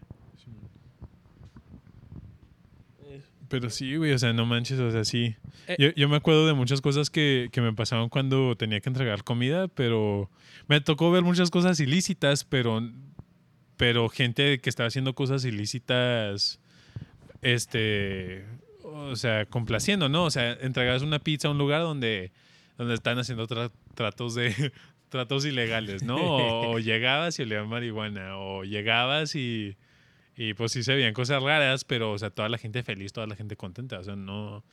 Pero 3.53 3.69
sí, 3.69 3.97
güey, 3.97 4.11
o 4.13 4.17
sea, 4.17 4.33
no 4.33 4.47
manches, 4.47 4.79
o 4.79 4.89
sea, 4.91 5.05
sí. 5.05 5.35
Eh. 5.67 5.75
Yo, 5.77 5.89
yo 5.95 6.09
me 6.09 6.15
acuerdo 6.15 6.47
de 6.47 6.53
muchas 6.53 6.81
cosas 6.81 7.11
que, 7.11 7.49
que 7.51 7.61
me 7.61 7.71
pasaban 7.71 8.09
cuando 8.09 8.55
tenía 8.55 8.79
que 8.81 8.89
entregar 8.89 9.23
comida, 9.23 9.67
pero 9.67 10.31
me 10.67 10.81
tocó 10.81 11.11
ver 11.11 11.21
muchas 11.21 11.51
cosas 11.51 11.79
ilícitas, 11.79 12.45
pero, 12.45 12.81
pero 13.77 14.09
gente 14.09 14.57
que 14.57 14.71
estaba 14.71 14.87
haciendo 14.87 15.13
cosas 15.13 15.45
ilícitas, 15.45 16.59
este, 17.43 18.43
o 18.81 19.15
sea, 19.15 19.45
complaciendo, 19.45 20.09
¿no? 20.09 20.23
O 20.23 20.31
sea, 20.31 20.53
entregabas 20.53 21.03
una 21.03 21.19
pizza 21.19 21.47
a 21.47 21.51
un 21.51 21.59
lugar 21.59 21.81
donde, 21.81 22.31
donde 22.79 22.95
están 22.95 23.19
haciendo 23.19 23.47
tra- 23.47 23.71
tratos 23.93 24.33
de 24.33 24.71
tratos 25.09 25.45
ilegales, 25.45 26.01
¿no? 26.01 26.15
O, 26.15 26.71
o 26.71 26.79
llegabas 26.79 27.37
y 27.37 27.43
olían 27.43 27.69
marihuana, 27.69 28.35
o 28.39 28.63
llegabas 28.63 29.35
y, 29.35 29.77
y 30.35 30.53
pues 30.53 30.71
sí 30.71 30.83
se 30.83 30.95
veían 30.95 31.13
cosas 31.13 31.41
raras, 31.43 31.83
pero, 31.83 32.11
o 32.11 32.17
sea, 32.17 32.29
toda 32.29 32.49
la 32.49 32.57
gente 32.57 32.83
feliz, 32.83 33.13
toda 33.13 33.27
la 33.27 33.35
gente 33.35 33.55
contenta, 33.55 33.99
o 33.99 34.03
sea, 34.03 34.15
no, 34.15 34.63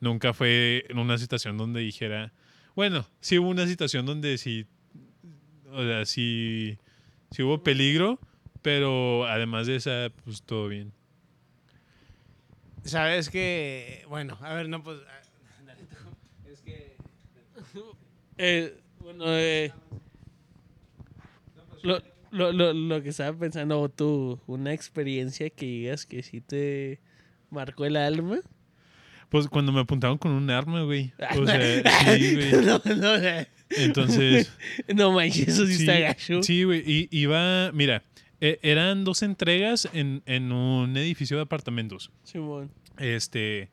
nunca 0.00 0.32
fue 0.34 0.84
en 0.88 0.98
una 0.98 1.18
situación 1.18 1.56
donde 1.56 1.80
dijera, 1.80 2.32
bueno, 2.74 3.06
sí 3.20 3.38
hubo 3.38 3.48
una 3.48 3.66
situación 3.66 4.04
donde 4.04 4.36
sí, 4.38 4.66
o 5.72 5.82
sea, 5.82 6.04
sí, 6.04 6.78
sí 7.30 7.42
hubo 7.42 7.62
peligro, 7.62 8.20
pero 8.62 9.26
además 9.26 9.66
de 9.66 9.76
esa, 9.76 10.10
pues 10.24 10.42
todo 10.42 10.68
bien. 10.68 10.92
Sabes 12.84 13.30
que, 13.30 14.04
bueno, 14.08 14.38
a 14.42 14.54
ver, 14.54 14.68
no, 14.68 14.82
pues, 14.82 14.98
dale 15.64 15.82
tú. 16.44 16.50
Es 16.50 16.60
que, 16.60 16.96
Eh, 18.38 18.78
bueno, 19.00 19.24
eh, 19.28 19.72
lo, 21.82 22.02
lo, 22.30 22.52
lo, 22.52 22.72
lo 22.72 23.02
que 23.02 23.10
estaba 23.10 23.36
pensando 23.38 23.88
tú, 23.88 24.40
una 24.46 24.72
experiencia 24.72 25.50
que 25.50 25.66
digas 25.66 26.06
que 26.06 26.22
sí 26.22 26.40
te 26.40 27.00
marcó 27.50 27.84
el 27.84 27.96
alma. 27.96 28.38
Pues 29.28 29.48
cuando 29.48 29.72
me 29.72 29.80
apuntaron 29.80 30.18
con 30.18 30.32
un 30.32 30.48
arma, 30.50 30.82
güey. 30.82 31.12
O 31.38 31.46
sea, 31.46 31.58
sí, 32.16 32.34
güey. 32.36 32.52
no, 32.64 32.80
no, 32.96 33.46
Entonces, 33.70 34.52
no 34.94 35.12
manches, 35.12 35.48
eso 35.48 35.66
sí, 35.66 35.74
sí, 35.74 35.80
está 35.82 35.98
gacho. 35.98 36.42
sí, 36.42 36.62
güey. 36.64 36.82
Y 36.86 37.08
iba, 37.10 37.72
mira, 37.72 38.02
e- 38.40 38.58
eran 38.62 39.04
dos 39.04 39.22
entregas 39.22 39.88
en, 39.92 40.22
en 40.26 40.52
un 40.52 40.96
edificio 40.96 41.36
de 41.36 41.42
apartamentos. 41.42 42.10
Simón. 42.22 42.70
Este, 42.98 43.68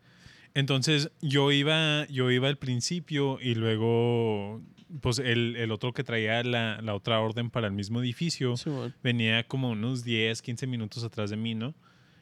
entonces 0.54 1.12
yo 1.22 1.52
iba, 1.52 2.06
yo 2.08 2.30
iba 2.32 2.48
al 2.48 2.58
principio 2.58 3.40
y 3.42 3.56
luego, 3.56 4.62
pues 5.02 5.20
el, 5.20 5.56
el 5.56 5.72
otro 5.72 5.94
que 5.94 6.04
traía 6.04 6.44
la, 6.44 6.80
la 6.82 6.94
otra 6.96 7.20
orden 7.20 7.50
para 7.50 7.68
el 7.68 7.74
mismo 7.74 8.02
edificio 8.02 8.56
venía 9.04 9.44
como 9.48 9.70
unos 9.72 10.04
10, 10.04 10.42
15 10.42 10.68
minutos 10.68 11.04
atrás 11.04 11.30
de 11.30 11.38
mí, 11.38 11.56
¿no? 11.56 11.74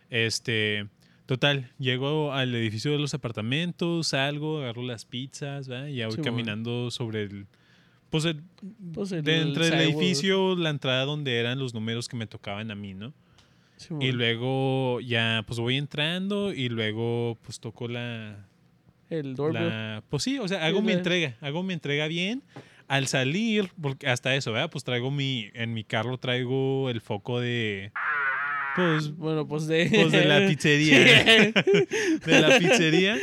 Este, 0.09 0.88
total, 1.25 1.71
llego 1.79 2.34
al 2.34 2.53
edificio 2.55 2.91
de 2.91 2.99
los 2.99 3.13
apartamentos, 3.13 4.07
salgo, 4.09 4.59
agarro 4.59 4.84
las 4.84 5.05
pizzas, 5.05 5.69
¿va? 5.69 5.89
Y 5.89 5.95
ya 5.97 6.07
voy 6.07 6.15
caminando 6.23 6.91
sobre 6.91 7.23
el, 7.23 7.47
pues 8.09 8.25
el, 8.25 8.41
Pues 8.93 9.11
el- 9.11 9.23
de 9.23 9.41
entre 9.41 9.65
el 9.67 9.71
sidewalk. 9.71 9.95
edificio, 10.01 10.55
la 10.55 10.69
entrada 10.69 11.05
donde 11.05 11.38
eran 11.39 11.59
los 11.59 11.73
números 11.73 12.07
que 12.07 12.15
me 12.17 12.27
tocaban 12.27 12.71
a 12.71 12.75
mí, 12.75 12.93
¿no? 12.93 13.13
Y 13.99 14.11
luego 14.11 14.99
ya, 15.01 15.43
pues 15.47 15.59
voy 15.59 15.77
entrando 15.77 16.53
y 16.53 16.69
luego 16.69 17.38
pues 17.43 17.59
toco 17.59 17.88
la, 17.88 18.47
El 19.09 19.36
doorbell. 19.36 19.67
la- 19.69 20.03
pues 20.09 20.23
sí, 20.23 20.38
o 20.39 20.47
sea, 20.47 20.65
hago 20.65 20.79
Sí, 20.79 20.86
mi 20.86 20.91
la- 20.93 20.97
entrega, 20.97 21.38
hago 21.41 21.63
mi 21.63 21.73
entrega 21.73 22.07
bien. 22.07 22.43
Al 22.88 23.07
salir, 23.07 23.69
porque 23.82 24.07
hasta 24.07 24.36
eso, 24.36 24.51
¿verdad? 24.51 24.69
Pues 24.69 24.84
traigo 24.84 25.11
mi, 25.11 25.49
en 25.53 25.73
mi 25.73 25.86
carro 25.86 26.17
traigo 26.17 26.89
el 26.89 26.99
foco 26.99 27.39
de, 27.39 27.91
pues, 28.75 29.15
Bueno, 29.15 29.47
pues 29.47 29.65
de... 29.67 29.89
pues 29.93 30.11
de 30.11 30.25
la 30.25 30.39
pizzería, 30.47 30.97
Sí. 31.23 31.53
de 32.25 32.41
la 32.41 32.59
pizzería. 32.59 33.17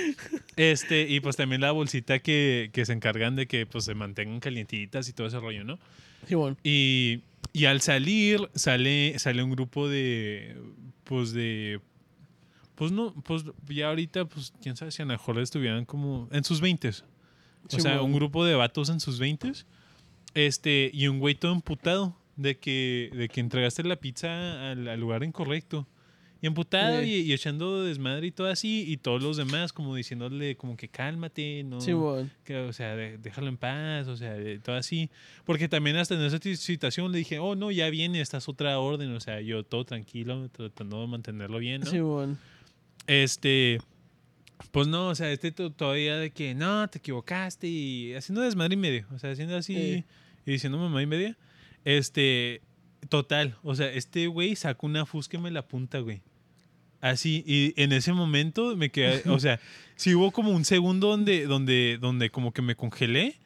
Este, 0.56 1.02
y 1.08 1.20
pues 1.20 1.36
también 1.36 1.60
la 1.60 1.72
bolsita 1.72 2.18
que, 2.20 2.70
que 2.72 2.86
se 2.86 2.94
encargan 2.94 3.36
de 3.36 3.46
que 3.46 3.66
pues 3.66 3.84
se 3.84 3.94
mantengan 3.94 4.40
calientitas 4.40 5.06
y 5.08 5.12
todo 5.12 5.26
ese 5.26 5.38
rollo, 5.38 5.64
¿no? 5.64 5.78
Simón. 6.26 6.56
Y, 6.64 7.20
y 7.52 7.64
al 7.64 7.80
salir, 7.80 8.48
sale, 8.54 9.18
sale 9.18 9.42
un 9.42 9.50
grupo 9.50 9.88
de. 9.88 10.56
Pues 11.04 11.32
de. 11.32 11.80
Pues 12.74 12.92
no, 12.92 13.12
pues 13.24 13.44
ya 13.68 13.88
ahorita, 13.88 14.26
pues 14.26 14.52
quién 14.62 14.76
sabe 14.76 14.92
si 14.92 15.02
a 15.02 15.04
lo 15.04 15.10
mejor 15.12 15.38
estuvieran 15.40 15.84
como 15.84 16.28
en 16.30 16.44
sus 16.44 16.60
20 16.60 16.88
O 16.88 17.80
sea, 17.80 18.02
un 18.02 18.12
grupo 18.12 18.44
de 18.44 18.54
vatos 18.54 18.88
en 18.88 19.00
sus 19.00 19.18
20 19.18 19.50
Este, 20.34 20.90
y 20.94 21.08
un 21.08 21.18
güey 21.18 21.34
todo 21.34 21.52
emputado 21.52 22.16
de 22.36 22.56
que, 22.58 23.10
de 23.12 23.28
que 23.28 23.40
entregaste 23.40 23.82
la 23.82 23.96
pizza 23.96 24.70
al, 24.70 24.86
al 24.86 25.00
lugar 25.00 25.24
incorrecto. 25.24 25.88
Y 26.40 26.46
emputado 26.46 27.02
Sí. 27.02 27.08
y, 27.14 27.20
y 27.22 27.32
echando 27.32 27.82
desmadre 27.82 28.28
y 28.28 28.30
todo 28.30 28.46
así. 28.46 28.84
Y 28.86 28.96
todos 28.98 29.20
los 29.22 29.36
demás 29.36 29.72
como 29.72 29.94
diciéndole 29.96 30.56
como 30.56 30.76
que 30.76 30.88
cálmate, 30.88 31.64
no 31.64 31.80
Simón. 31.80 32.30
que, 32.44 32.56
o 32.58 32.72
sea, 32.72 32.94
de- 32.94 33.18
déjalo 33.18 33.48
en 33.48 33.56
paz, 33.56 34.06
o 34.06 34.16
sea, 34.16 34.34
de- 34.34 34.58
todo 34.60 34.76
así. 34.76 35.10
Porque 35.44 35.68
también 35.68 35.96
hasta 35.96 36.14
en 36.14 36.22
esa 36.22 36.38
situación 36.56 37.10
le 37.10 37.18
dije, 37.18 37.38
oh, 37.40 37.56
no, 37.56 37.70
ya 37.72 37.90
viene, 37.90 38.20
esta 38.20 38.36
es 38.36 38.48
otra 38.48 38.78
orden, 38.78 39.10
o 39.12 39.20
sea, 39.20 39.40
yo 39.40 39.64
todo 39.64 39.84
tranquilo, 39.84 40.48
tratando 40.50 41.00
de 41.00 41.06
mantenerlo 41.08 41.58
bien, 41.58 41.80
¿no? 41.80 41.90
Simón. 41.90 42.38
Este, 43.08 43.78
pues 44.70 44.86
no, 44.86 45.08
o 45.08 45.14
sea, 45.14 45.32
este 45.32 45.50
to- 45.50 45.72
todavía 45.72 46.16
de 46.18 46.30
que, 46.30 46.54
no, 46.54 46.86
te 46.88 46.98
equivocaste 46.98 47.66
y 47.66 48.14
haciendo 48.14 48.42
desmadre 48.42 48.74
y 48.74 48.76
medio, 48.76 49.06
o 49.14 49.18
sea, 49.18 49.32
haciendo 49.32 49.56
así 49.56 49.74
Sí. 49.74 50.04
y 50.46 50.50
diciendo 50.52 50.78
mamá 50.78 51.02
y 51.02 51.06
media. 51.06 51.36
Este, 51.84 52.60
total, 53.08 53.56
o 53.62 53.74
sea, 53.74 53.90
este 53.92 54.26
güey 54.26 54.56
sacó 54.56 54.86
una 54.86 55.06
fusca 55.06 55.36
y 55.36 55.40
me 55.40 55.50
la 55.50 55.66
punta, 55.66 56.00
güey. 56.00 56.22
Así, 57.00 57.44
y 57.46 57.74
en 57.80 57.92
ese 57.92 58.12
momento 58.12 58.76
me 58.76 58.90
quedé, 58.90 59.22
o 59.30 59.38
sea, 59.38 59.60
sí 59.96 60.14
hubo 60.14 60.30
como 60.32 60.50
un 60.50 60.64
segundo 60.64 61.08
donde, 61.08 61.46
donde, 61.46 61.98
donde 62.00 62.30
como 62.30 62.52
que 62.52 62.60
me 62.62 62.74
congelé, 62.74 63.36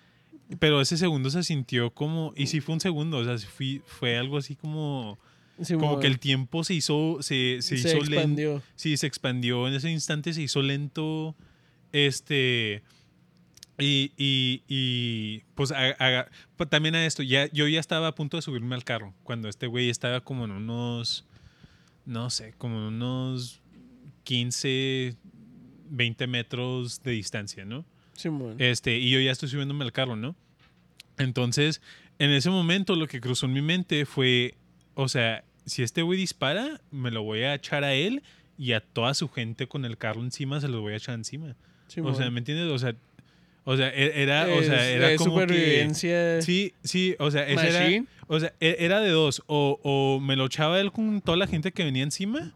pero 0.58 0.80
ese 0.80 0.96
segundo 0.96 1.28
se 1.30 1.42
sintió 1.42 1.90
como, 1.92 2.32
y 2.36 2.46
sí 2.46 2.60
fue 2.60 2.74
un 2.74 2.80
segundo, 2.80 3.18
o 3.18 3.24
sea, 3.24 3.36
sí 3.38 3.46
fui- 3.46 3.82
fue 3.86 4.16
algo 4.16 4.38
así 4.38 4.56
como, 4.56 5.18
Simón. 5.62 5.80
como 5.86 6.00
que 6.00 6.06
el 6.06 6.18
tiempo 6.18 6.64
se 6.64 6.74
hizo, 6.74 7.18
se, 7.20 7.58
se, 7.60 7.76
se 7.76 7.88
hizo 7.88 7.98
lento. 7.98 8.14
expandió. 8.14 8.62
Sí, 8.74 8.96
se 8.96 9.06
expandió 9.06 9.68
en 9.68 9.74
ese 9.74 9.90
instante, 9.90 10.32
se 10.32 10.42
hizo 10.42 10.62
lento. 10.62 11.34
Este. 11.92 12.82
Y, 13.78 14.12
y, 14.16 14.62
y 14.68 15.42
pues 15.54 15.72
a- 15.72 15.96
a- 15.98 16.28
pues, 16.56 16.68
también 16.70 16.94
a 16.94 17.04
esto, 17.06 17.22
ya, 17.22 17.50
yo 17.52 17.66
ya 17.68 17.80
estaba 17.80 18.08
a 18.08 18.14
punto 18.14 18.36
de 18.36 18.42
subirme 18.42 18.74
al 18.74 18.84
carro 18.84 19.14
cuando 19.24 19.48
este 19.48 19.66
güey 19.66 19.88
estaba 19.90 20.20
como 20.22 20.44
en 20.44 20.52
unos, 20.52 21.26
no 22.06 22.30
sé, 22.30 22.54
como 22.58 22.88
unos 22.88 23.60
15, 24.24 25.16
20 25.90 26.26
metros 26.26 27.02
de 27.02 27.12
distancia, 27.12 27.64
¿no? 27.64 27.84
Simón. 28.14 28.56
Este, 28.58 28.98
y 28.98 29.10
yo 29.10 29.20
ya 29.20 29.32
estoy 29.32 29.48
subiéndome 29.48 29.84
al 29.84 29.92
carro, 29.92 30.16
¿no? 30.16 30.36
Entonces, 31.18 31.80
en 32.18 32.30
ese 32.30 32.50
momento 32.50 32.96
lo 32.96 33.06
que 33.06 33.20
cruzó 33.20 33.46
en 33.46 33.52
mi 33.52 33.62
mente 33.62 34.06
fue, 34.06 34.54
o 34.94 35.08
sea, 35.08 35.44
si 35.64 35.82
este 35.82 36.02
güey 36.02 36.18
dispara, 36.18 36.80
me 36.90 37.10
lo 37.10 37.22
voy 37.22 37.40
a 37.40 37.54
echar 37.54 37.84
a 37.84 37.94
él 37.94 38.22
y 38.58 38.72
a 38.72 38.80
toda 38.80 39.14
su 39.14 39.28
gente 39.28 39.66
con 39.66 39.84
el 39.84 39.98
carro 39.98 40.20
encima 40.20 40.60
se 40.60 40.68
los 40.68 40.80
voy 40.80 40.94
a 40.94 40.96
echar 40.96 41.14
encima. 41.14 41.56
Simón. 41.88 42.12
O 42.12 42.14
sea, 42.14 42.30
¿me 42.30 42.38
entiendes? 42.38 42.70
O 42.70 42.78
sea, 42.78 42.94
O 43.64 43.76
sea, 43.76 43.88
e- 43.90 44.22
era, 44.22 44.48
o 44.48 44.62
sea, 44.62 44.88
era 44.90 45.12
es 45.12 45.18
como 45.18 45.36
que... 45.36 45.42
supervivencia. 45.42 46.42
Sí, 46.42 46.74
sí, 46.82 47.14
o 47.18 47.30
sea, 47.30 47.46
ese 47.48 47.68
era, 47.68 48.04
o 48.26 48.40
sea, 48.40 48.52
e- 48.60 48.76
era 48.80 49.00
de 49.00 49.10
dos. 49.10 49.42
O, 49.46 49.78
o 49.82 50.20
me 50.20 50.34
lo 50.36 50.46
echaba 50.46 50.80
él 50.80 50.90
con 50.90 51.20
toda 51.20 51.36
la 51.36 51.46
gente 51.46 51.70
que 51.72 51.84
venía 51.84 52.02
encima, 52.02 52.54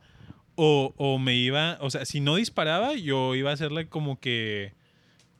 o, 0.56 0.94
o 0.96 1.18
me 1.18 1.34
iba, 1.36 1.78
o 1.80 1.90
sea, 1.90 2.04
si 2.04 2.20
no 2.20 2.36
disparaba, 2.36 2.94
yo 2.94 3.34
iba 3.34 3.50
a 3.50 3.54
hacerle 3.54 3.88
como 3.88 4.18
que, 4.18 4.72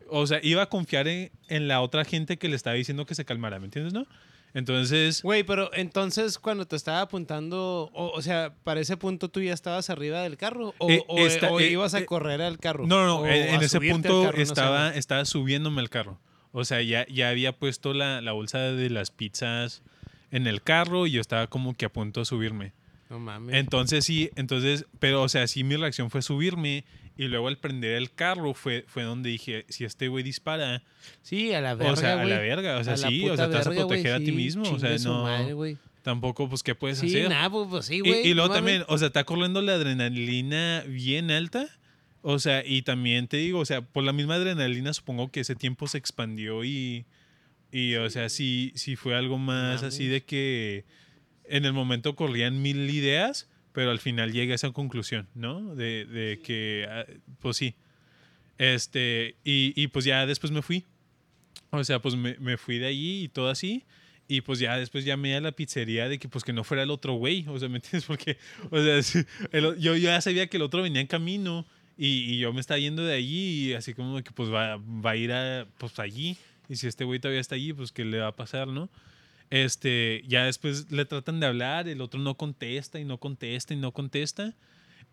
o 0.09 0.27
sea, 0.27 0.39
iba 0.43 0.63
a 0.63 0.67
confiar 0.67 1.09
en, 1.09 1.33
en 1.49 1.67
la 1.69 1.81
otra 1.81 2.05
gente 2.05 2.37
que 2.37 2.49
le 2.49 2.55
estaba 2.57 2.77
diciendo 2.77 3.07
que 3.07 3.15
se 3.15 3.25
calmara, 3.25 3.59
¿me 3.59 3.65
entiendes, 3.65 3.93
no? 3.93 4.07
Entonces, 4.55 5.23
Güey, 5.23 5.45
pero 5.45 5.71
entonces 5.75 6.39
cuando 6.39 6.67
te 6.67 6.77
estaba 6.77 7.03
apuntando, 7.03 7.91
o, 7.93 8.09
o 8.11 8.23
sea, 8.23 8.55
para 8.65 8.81
ese 8.81 8.97
punto 8.97 9.29
tú 9.29 9.43
ya 9.43 9.53
estabas 9.53 9.91
arriba 9.91 10.23
del 10.23 10.37
carro 10.37 10.75
o, 10.79 10.91
Eh, 10.91 11.05
o- 11.09 11.27
esta- 11.27 11.51
o 11.53 11.61
eh, 11.61 11.71
ibas 11.71 11.95
a 11.95 11.99
eh, 12.01 12.07
correr 12.07 12.41
al 12.41 12.59
carro. 12.59 12.87
no, 12.87 13.05
no, 13.07 13.27
en, 13.27 13.61
ese 13.63 13.81
punto 13.81 14.23
carro, 14.23 14.33
no 14.33 14.37
sé, 14.37 14.43
estaba, 14.43 14.95
estaba 14.95 15.25
subiéndome 15.25 15.81
al 15.83 15.91
carro. 15.91 16.19
O 16.53 16.65
sea, 16.65 16.81
ya, 16.81 17.07
ya 17.09 17.29
había 17.29 17.53
puesto 17.53 17.93
la, 17.93 18.23
la 18.23 18.33
bolsa 18.33 18.59
de 18.59 18.89
las 18.89 19.11
pizzas 19.11 19.83
en 20.31 20.47
el 20.47 20.63
carro 20.63 21.07
y 21.07 21.11
yo 21.13 21.21
estaba 21.21 21.49
como 21.49 21.75
que 21.75 21.85
a 21.85 21.93
punto 21.93 22.21
de 22.21 22.27
subirme. 22.27 22.73
No 23.11 23.19
mames. 23.19 23.55
Entonces 23.57 24.05
sí, 24.07 24.31
entonces, 24.37 24.87
pero 24.99 25.23
o 25.23 25.29
sea, 25.29 25.47
sí 25.49 25.65
mi 25.65 25.77
reacción 25.77 26.11
fue 26.11 26.23
subirme 26.23 26.85
y 27.17 27.29
luego 27.29 27.49
al 27.49 27.59
prender 27.59 27.93
el 27.95 28.13
carro 28.13 28.53
fue, 28.55 28.85
fue 28.89 29.03
donde 29.03 29.31
dije, 29.31 29.65
si 29.69 29.85
este 29.85 30.09
güey 30.09 30.23
dispara, 30.23 30.83
sí, 31.23 31.53
a 31.53 31.61
la 31.61 31.75
verga, 31.75 31.93
o 31.93 31.97
sea, 31.97 32.21
a 32.21 32.25
la 32.25 32.39
verga, 32.39 32.79
o 32.79 32.85
sea, 32.85 32.95
A 32.95 32.97
sí, 32.97 33.29
o 33.29 33.37
sea, 33.37 33.49
te 33.49 33.57
vas 33.57 33.67
a 33.67 33.71
proteger 33.71 34.13
a 34.15 34.19
ti 34.19 34.27
sí, 34.27 34.33
mismo, 34.33 34.71
o 34.71 34.79
sea, 34.79 34.97
no, 34.99 35.23
madre, 35.23 35.77
tampoco, 36.03 36.49
pues, 36.49 36.63
¿qué 36.63 36.75
puedes 36.75 36.99
Sí, 36.99 37.07
hacer? 37.09 37.29
nada, 37.31 37.51
pues, 37.51 37.69
pues 37.71 37.87
sí, 37.87 37.97
Y- 37.97 38.01
güey. 38.01 38.27
y, 38.29 38.35
luego 38.35 38.49
no 38.49 38.55
mames. 38.55 38.57
también, 38.59 38.85
o 38.89 38.99
sea, 38.99 39.09
está 39.09 39.25
corriendo 39.25 39.63
la 39.63 39.73
adrenalina 39.75 40.85
bien 40.87 41.31
alta, 41.31 41.69
o 42.23 42.39
sea, 42.39 42.65
y 42.67 42.83
también 42.83 43.29
te 43.29 43.39
digo, 43.39 43.61
o 43.61 43.65
sea, 43.65 43.81
por 43.83 44.05
la 44.05 44.13
misma 44.13 44.35
adrenalina 44.35 44.93
supongo 44.93 45.31
que 45.31 45.41
ese 45.41 45.55
tiempo 45.55 45.89
se 45.89 45.99
expandió 45.99 46.65
y, 46.65 47.07
y 47.73 47.95
o 47.97 48.11
sea, 48.11 48.29
sí, 48.29 48.73
sí 48.75 48.95
fue 48.97 49.17
algo 49.17 49.39
más 49.39 49.83
así 49.83 50.07
de 50.07 50.23
que 50.23 50.85
en 51.49 51.65
el 51.65 51.73
momento 51.73 52.15
corrían 52.17 52.61
mil 52.63 52.89
ideas, 52.91 53.49
pero 53.77 53.91
al 53.91 53.99
final 53.99 54.33
llegué 54.33 54.53
a 54.53 54.55
esa 54.55 54.71
conclusión, 54.73 55.29
¿no? 55.35 55.75
De, 55.75 56.07
de 56.07 56.41
que, 56.43 56.87
ah, 56.91 57.05
pues 57.41 57.59
sí. 57.59 57.75
Este, 58.57 59.37
y, 59.45 59.73
y 59.77 59.89
pues 59.89 60.07
ya 60.07 60.25
después 60.25 60.51
me 60.51 60.63
fui. 60.63 60.85
O 61.71 61.85
sea, 61.85 62.01
pues 62.01 62.15
me, 62.17 62.37
me 62.39 62.57
fui 62.57 62.79
de 62.79 62.87
allí 62.87 63.25
y 63.25 63.29
todo 63.29 63.51
así. 63.51 63.85
Y 64.29 64.41
pues 64.41 64.59
ya 64.61 64.79
después 64.79 65.05
llamé 65.05 65.37
a 65.37 65.41
la 65.43 65.53
pizzería 65.53 66.09
de 66.09 66.19
que 66.19 66.27
pues 66.29 66.43
que 66.43 66.55
no 66.55 66.65
fuera 66.65 66.83
el 66.85 66.91
otro 66.91 67.13
güey. 67.15 67.45
O 67.49 67.59
sea, 67.59 67.69
¿me 67.69 67.77
entiendes? 67.77 68.05
Porque, 68.07 68.39
o 68.71 68.83
sea, 68.83 69.25
el- 69.53 69.79
yo 69.79 69.95
ya 69.95 70.19
sabía 70.23 70.47
que 70.47 70.57
el 70.57 70.63
otro 70.63 70.81
venía 70.83 71.03
en 71.03 71.07
camino 71.07 71.67
y, 71.99 72.33
y 72.33 72.39
yo 72.39 72.51
me 72.55 72.61
estaba 72.61 72.79
yendo 72.79 73.05
de 73.05 73.15
allí 73.15 73.69
y 73.71 73.75
así 73.75 73.93
como 73.93 74.23
que 74.23 74.31
pues 74.31 74.51
va, 74.51 74.77
va 74.79 75.11
a 75.11 75.17
ir 75.17 75.33
a, 75.33 75.67
pues 75.77 75.99
allí. 75.99 76.39
Y 76.71 76.77
si 76.77 76.87
este 76.87 77.05
güey 77.05 77.21
todavía 77.21 77.43
está 77.43 77.57
allí, 77.57 77.75
pues 77.75 77.93
qué 77.93 78.07
le 78.07 78.21
va 78.21 78.29
a 78.29 78.37
pasar, 78.37 78.69
¿no? 78.69 78.89
Este, 79.51 80.23
ya 80.27 80.45
después 80.45 80.91
le 80.91 81.05
tratan 81.05 81.41
de 81.41 81.47
hablar, 81.47 81.89
el 81.89 82.01
otro 82.01 82.21
no 82.21 82.37
contesta 82.37 82.99
y 82.99 83.05
no 83.05 83.19
contesta 83.19 83.75
y 83.75 83.77
no 83.77 83.93
contesta. 83.93 84.55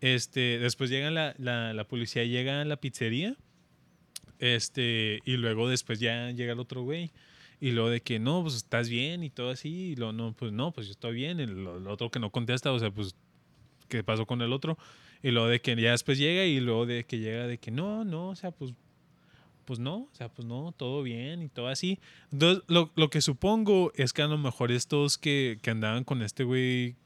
Este, 0.00 0.58
después 0.58 0.90
llega 0.90 1.10
la, 1.10 1.34
la, 1.38 1.72
la 1.72 1.84
policía, 1.86 2.24
llega 2.24 2.60
a 2.60 2.64
la 2.64 2.76
pizzería. 2.76 3.36
Este, 4.40 5.20
y 5.24 5.36
luego 5.36 5.68
después 5.68 6.00
ya 6.00 6.30
llega 6.30 6.52
el 6.52 6.60
otro 6.60 6.82
güey. 6.82 7.12
Y 7.60 7.70
luego 7.70 7.88
de 7.88 8.02
que 8.02 8.18
no, 8.18 8.42
pues 8.42 8.56
estás 8.56 8.88
bien 8.88 9.22
y 9.22 9.30
todo 9.30 9.50
así. 9.50 9.92
Y 9.92 9.96
luego 9.96 10.12
no, 10.12 10.34
pues 10.34 10.52
no, 10.52 10.72
pues 10.72 10.86
yo 10.88 10.92
estoy 10.92 11.14
bien. 11.14 11.40
El, 11.40 11.50
el 11.50 11.86
otro 11.86 12.10
que 12.10 12.18
no 12.18 12.30
contesta, 12.30 12.72
o 12.72 12.78
sea, 12.78 12.90
pues, 12.90 13.14
¿qué 13.88 14.02
pasó 14.02 14.26
con 14.26 14.42
el 14.42 14.52
otro? 14.52 14.76
Y 15.22 15.30
luego 15.30 15.48
de 15.48 15.60
que 15.60 15.74
ya 15.80 15.92
después 15.92 16.18
llega 16.18 16.44
y 16.44 16.60
luego 16.60 16.84
de 16.84 17.04
que 17.04 17.18
llega 17.18 17.46
de 17.46 17.58
que 17.58 17.70
no, 17.70 18.04
no, 18.04 18.28
o 18.30 18.36
sea, 18.36 18.50
pues, 18.50 18.74
pues 19.64 19.78
no, 19.78 19.96
o 19.96 20.10
sea, 20.12 20.28
pues 20.28 20.46
no, 20.46 20.72
todo 20.76 21.02
bien 21.02 21.42
y 21.42 21.48
todo 21.48 21.68
así. 21.68 21.98
Entonces, 22.32 22.62
lo, 22.68 22.90
lo 22.96 23.10
que 23.10 23.20
supongo 23.20 23.92
es 23.96 24.12
que 24.12 24.22
a 24.22 24.26
lo 24.26 24.38
mejor 24.38 24.70
estos 24.72 25.18
que, 25.18 25.58
que 25.62 25.70
andaban 25.70 26.04
con 26.04 26.22
este 26.22 26.44
güey 26.44 26.96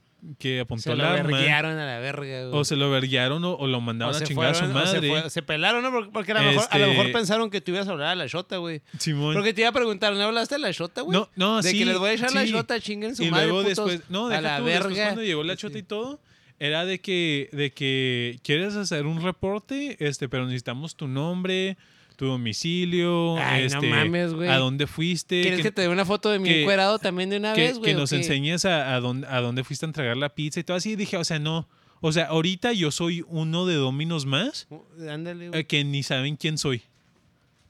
que 0.40 0.59
apuntó 0.59 0.82
Se 0.82 0.90
el 0.92 0.98
lo 0.98 1.04
arma, 1.06 1.30
verguearon 1.38 1.78
a 1.78 1.86
la 1.86 1.98
verga, 2.00 2.48
güey. 2.48 2.61
o 2.61 2.64
se 2.64 2.74
lo 2.74 2.90
verguiaron 2.90 3.44
o, 3.44 3.52
o 3.54 3.68
lo 3.68 3.80
mandaron 3.80 4.12
O 4.12 4.16
a 4.16 4.18
se 4.18 4.26
chingar 4.26 4.48
a 4.50 4.54
su 4.54 4.64
fueron, 4.64 4.76
o 4.82 4.86
se 4.86 4.94
madre. 4.96 5.09
fue- 5.09 5.30
se 5.30 5.42
pelaron, 5.42 5.80
¿no? 5.80 5.92
Porque, 5.92 6.11
porque 6.11 6.32
a, 6.32 6.34
lo 6.34 6.40
mejor, 6.42 6.64
a 6.70 6.78
lo 6.78 6.84
Este- 6.86 6.96
mejor 6.98 7.12
pensaron 7.12 7.50
que 7.50 7.61
tú 7.61 7.70
ibas 7.70 7.86
a 7.86 7.92
hablar 7.92 8.09
a 8.09 8.14
la 8.16 8.26
shota, 8.26 8.56
güey. 8.56 8.82
Simón. 8.98 9.34
Porque 9.34 9.54
te 9.54 9.61
iba 9.61 9.70
a 9.70 9.72
preguntar, 9.72 10.12
¿no 10.14 10.20
hablaste 10.24 10.56
a 10.56 10.59
la 10.59 10.72
shota, 10.72 11.02
güey? 11.02 11.16
No, 11.16 11.28
no, 11.36 11.62
De 11.62 11.70
sí. 11.70 11.78
que 11.78 11.84
les 11.86 11.96
voy 11.98 12.11
a 12.11 12.12
echar 12.14 12.32
la 12.34 12.42
sí. 12.44 12.50
shota, 12.50 12.80
chinguen 12.80 13.14
su 13.14 13.22
y 13.22 13.30
madre, 13.30 13.46
luego 13.46 13.62
putos, 13.62 13.76
después, 13.76 14.11
no, 14.11 14.26
a 14.26 14.40
la 14.40 14.59
tú, 14.59 14.64
después 14.64 14.88
verga. 14.88 15.04
cuando 15.04 15.22
llegó 15.22 15.44
la 15.44 15.56
chota 15.56 15.74
Sí. 15.74 15.78
y 15.78 15.82
todo, 15.84 16.20
era 16.59 16.84
de 16.84 17.00
que, 17.00 17.48
de 17.52 17.70
que 17.70 18.40
quieres 18.42 18.74
hacer 18.74 19.06
un 19.06 19.22
reporte, 19.22 19.96
este, 20.04 20.28
pero 20.28 20.46
necesitamos 20.46 20.96
tu 20.96 21.06
nombre, 21.06 21.76
tu 22.19 22.27
domicilio, 22.27 23.39
Ay, 23.39 23.61
no 23.61 23.66
este, 23.79 23.89
mames, 23.91 24.35
güey. 24.35 24.49
a 24.49 24.57
dónde 24.57 24.89
fuiste, 24.89 25.41
¿Quieres 25.41 25.62
que, 25.62 25.71
te 25.71 25.83
dé 25.83 25.89
una 25.89 26.05
foto 26.05 26.31
de 26.31 26.41
mi 26.41 26.49
que- 26.49 26.61
encuerado 26.62 26.99
también 26.99 27.31
de 27.31 27.37
una 27.37 27.55
que, 27.55 27.61
vez, 27.61 27.73
que 27.75 27.79
güey? 27.79 27.95
o 27.95 27.99
nos 27.99 28.12
enseñes 28.12 28.64
a, 28.64 28.97
a 28.97 29.01
dónde, 29.01 29.27
a 29.29 29.41
dónde 29.41 29.62
fuiste 29.62 29.87
a 29.87 29.89
entregar 29.89 30.16
la 30.16 30.29
pizza 30.35 30.59
y 30.59 30.64
todo 30.64 30.77
así. 30.77 30.91
Y 30.91 30.97
dije, 30.97 31.16
o 31.16 31.23
sea, 31.23 31.39
no. 31.39 31.69
O 32.01 32.11
sea, 32.11 32.25
ahorita 32.27 32.73
yo 32.73 32.91
soy 32.91 33.25
uno 33.29 33.66
de 33.66 33.75
Dominos 33.77 34.27
más 34.27 34.66
Uh, 34.71 34.83
Ándale, 35.09 35.49
güey. 35.51 35.61
eh, 35.61 35.64
que 35.66 35.85
ni 35.85 36.03
saben 36.03 36.35
quién 36.37 36.59
soy. 36.59 36.83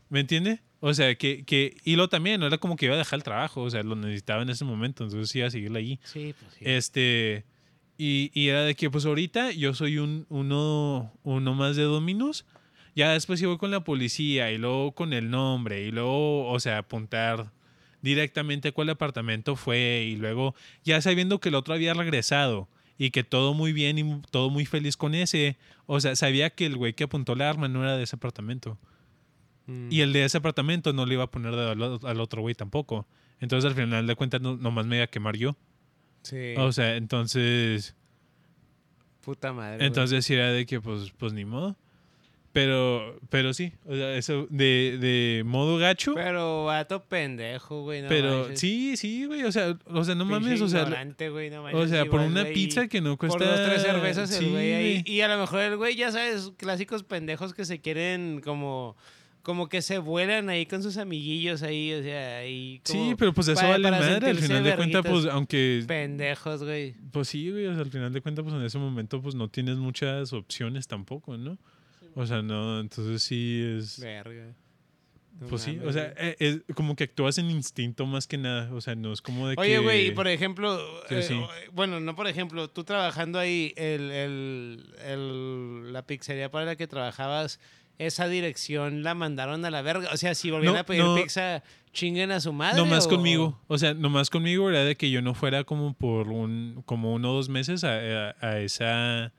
¿Me 0.08 0.20
entiende? 0.20 0.60
O 0.80 0.94
sea, 0.94 1.14
que, 1.16 1.44
que. 1.44 1.76
Y 1.84 1.96
lo 1.96 2.08
también, 2.08 2.40
no 2.40 2.46
era 2.46 2.56
como 2.56 2.76
que 2.76 2.86
iba 2.86 2.94
a 2.94 2.98
dejar 2.98 3.18
el 3.18 3.24
trabajo. 3.24 3.60
O 3.62 3.70
sea, 3.70 3.82
lo 3.82 3.96
necesitaba 3.96 4.42
en 4.42 4.48
ese 4.48 4.64
momento. 4.64 5.04
Entonces 5.04 5.34
iba 5.36 5.46
a 5.46 5.50
seguirle 5.50 5.78
allí. 5.78 6.00
Sí, 6.04 6.34
pues 6.40 6.54
sí. 6.54 6.64
Este. 6.64 7.44
Y, 7.98 8.30
y 8.32 8.48
era 8.48 8.62
de 8.64 8.74
que, 8.74 8.88
pues 8.90 9.04
ahorita 9.04 9.50
yo 9.52 9.74
soy 9.74 9.98
un, 9.98 10.24
uno, 10.30 11.12
uno 11.22 11.54
más 11.54 11.76
de 11.76 11.82
Dominos. 11.82 12.46
Ya 12.94 13.12
después 13.12 13.42
voy 13.42 13.58
con 13.58 13.70
la 13.70 13.84
policía 13.84 14.50
y 14.50 14.58
luego 14.58 14.92
con 14.92 15.12
el 15.12 15.30
nombre 15.30 15.82
y 15.84 15.90
luego, 15.90 16.48
o 16.48 16.60
sea, 16.60 16.78
apuntar 16.78 17.52
directamente 18.02 18.68
a 18.68 18.72
cuál 18.72 18.90
apartamento 18.90 19.56
fue 19.56 20.06
y 20.08 20.16
luego 20.16 20.54
ya 20.84 21.00
sabiendo 21.00 21.40
que 21.40 21.48
el 21.48 21.54
otro 21.54 21.74
había 21.74 21.94
regresado 21.94 22.68
y 22.96 23.10
que 23.10 23.24
todo 23.24 23.54
muy 23.54 23.72
bien 23.72 23.98
y 23.98 24.20
todo 24.30 24.50
muy 24.50 24.66
feliz 24.66 24.96
con 24.96 25.14
ese, 25.14 25.56
o 25.86 26.00
sea, 26.00 26.16
sabía 26.16 26.50
que 26.50 26.66
el 26.66 26.76
güey 26.76 26.94
que 26.94 27.04
apuntó 27.04 27.34
la 27.34 27.48
arma 27.48 27.68
no 27.68 27.82
era 27.82 27.96
de 27.96 28.02
ese 28.02 28.16
apartamento. 28.16 28.78
Mm. 29.66 29.88
Y 29.92 30.00
el 30.00 30.12
de 30.12 30.24
ese 30.24 30.38
apartamento 30.38 30.92
no 30.92 31.06
le 31.06 31.14
iba 31.14 31.24
a 31.24 31.30
poner 31.30 31.54
al, 31.54 31.82
al 32.02 32.20
otro 32.20 32.42
güey 32.42 32.54
tampoco. 32.54 33.06
Entonces 33.40 33.70
al 33.70 33.76
final 33.76 34.06
de 34.06 34.16
cuentas 34.16 34.40
no, 34.40 34.56
nomás 34.56 34.86
me 34.86 34.96
iba 34.96 35.04
a 35.04 35.08
quemar 35.08 35.36
yo. 35.36 35.56
Sí, 36.22 36.54
O 36.56 36.72
sea, 36.72 36.96
entonces... 36.96 37.94
puta 39.20 39.52
madre. 39.52 39.86
Entonces 39.86 40.28
era 40.28 40.50
de 40.50 40.66
que 40.66 40.80
pues, 40.80 41.12
pues 41.16 41.32
ni 41.32 41.44
modo. 41.44 41.76
Pero, 42.52 43.18
pero 43.28 43.52
sí, 43.52 43.72
o 43.86 43.94
sea, 43.94 44.16
eso 44.16 44.46
de, 44.50 44.96
de 44.98 45.42
modo 45.44 45.76
gacho. 45.78 46.14
Pero, 46.14 46.28
Pero 46.28 46.64
vato 46.64 47.04
pendejo, 47.04 47.82
güey. 47.82 48.02
No 48.02 48.08
manches. 48.08 48.58
sí, 48.58 48.96
sí, 48.96 49.26
güey. 49.26 49.44
O 49.44 49.52
sea, 49.52 49.78
o 49.86 50.04
sea, 50.04 50.14
no 50.14 50.24
Pinche 50.24 50.40
mames, 50.40 50.60
o 50.62 50.68
sea, 50.68 50.82
ignorante, 50.82 51.28
güey, 51.28 51.50
no 51.50 51.62
o 51.62 51.86
sea, 51.86 52.06
por 52.06 52.20
una 52.20 52.42
güey, 52.42 52.54
pizza 52.54 52.88
que 52.88 53.00
no 53.00 53.16
cuesta. 53.16 53.38
Por 53.38 53.46
dos, 53.46 53.64
tres 53.64 53.82
cervezas 53.82 54.32
el 54.40 54.50
güey 54.50 54.72
ahí. 54.72 55.02
Y 55.06 55.20
a 55.20 55.28
lo 55.28 55.38
mejor 55.38 55.60
el 55.60 55.76
güey, 55.76 55.94
ya 55.94 56.10
sabes, 56.10 56.52
clásicos 56.56 57.02
pendejos 57.02 57.54
que 57.54 57.64
se 57.64 57.80
quieren 57.80 58.40
como... 58.42 58.96
Como 59.42 59.70
que 59.70 59.80
se 59.80 59.96
vuelan 59.96 60.50
ahí 60.50 60.66
con 60.66 60.82
sus 60.82 60.98
amiguillos 60.98 61.62
ahí, 61.62 61.94
o 61.94 62.02
sea, 62.02 62.38
ahí 62.38 62.82
como 62.86 63.02
Sí, 63.02 63.14
pero 63.16 63.32
pues 63.32 63.48
eso 63.48 63.66
vale 63.66 63.82
para 63.82 63.98
madre. 63.98 64.28
Al 64.30 64.36
final 64.36 64.62
de 64.62 64.76
cuentas, 64.76 65.06
pues, 65.08 65.24
aunque. 65.24 65.84
Pendejos, 65.86 66.64
güey. 66.64 66.94
Pues 67.12 67.28
sí, 67.28 67.50
güey. 67.50 67.66
O 67.66 67.72
sea, 67.72 67.82
al 67.82 67.90
final 67.90 68.12
de 68.12 68.20
cuentas, 68.20 68.42
pues 68.42 68.54
en 68.54 68.62
ese 68.62 68.76
momento, 68.76 69.22
pues 69.22 69.34
no 69.36 69.48
tienes 69.48 69.76
muchas 69.76 70.34
opciones 70.34 70.86
tampoco, 70.86 71.38
¿no? 71.38 71.56
O 72.14 72.26
sea, 72.26 72.42
no, 72.42 72.80
entonces 72.80 73.22
sí 73.22 73.62
es. 73.78 73.98
Verga. 74.00 74.54
No 75.40 75.46
Pues 75.46 75.62
sí, 75.62 75.78
o 75.86 75.92
sea, 75.92 76.12
eh, 76.16 76.34
es 76.40 76.74
como 76.74 76.96
que 76.96 77.04
actúas 77.04 77.38
en 77.38 77.48
instinto 77.48 78.06
más 78.06 78.26
que 78.26 78.36
nada. 78.38 78.74
O 78.74 78.80
sea, 78.80 78.96
no 78.96 79.12
es 79.12 79.22
como 79.22 79.46
de 79.48 79.54
que. 79.54 79.60
Oye, 79.60 79.78
güey, 79.78 80.06
y 80.08 80.10
por 80.10 80.26
ejemplo, 80.26 80.76
eh, 81.10 81.22
sí. 81.22 81.34
o- 81.34 81.48
bueno, 81.72 82.00
no 82.00 82.16
por 82.16 82.26
ejemplo, 82.26 82.68
tú 82.68 82.82
trabajando 82.82 83.38
ahí, 83.38 83.72
el, 83.76 84.10
el, 84.10 84.94
el- 85.06 85.92
la 85.92 86.02
pizzería 86.06 86.50
para 86.50 86.64
la 86.66 86.74
que 86.76 86.88
trabajabas, 86.88 87.60
esa 87.98 88.26
dirección 88.28 89.04
la 89.04 89.14
mandaron 89.14 89.64
a 89.64 89.70
la 89.70 89.80
verga. 89.82 90.08
O 90.12 90.16
sea, 90.16 90.34
si 90.34 90.50
volvían 90.50 90.74
No, 90.74 90.80
a 90.80 90.84
pedir 90.84 91.04
no. 91.04 91.14
pizza, 91.14 91.62
chinguen 91.92 92.32
a 92.32 92.40
su 92.40 92.52
madre. 92.52 92.76
Nomás 92.80 93.06
o- 93.06 93.10
conmigo. 93.10 93.60
O 93.68 93.78
sea, 93.78 93.94
nomás 93.94 94.30
conmigo 94.30 94.68
era 94.68 94.82
de 94.84 94.96
que 94.96 95.08
yo 95.08 95.22
no 95.22 95.34
fuera 95.34 95.62
como 95.62 95.94
por 95.94 96.28
un, 96.30 96.82
como 96.84 97.14
uno 97.14 97.30
o 97.30 97.34
dos 97.34 97.48
meses 97.48 97.84
a, 97.84 97.92
a- 98.30 98.34
a 98.40 98.58
esa. 98.58 99.32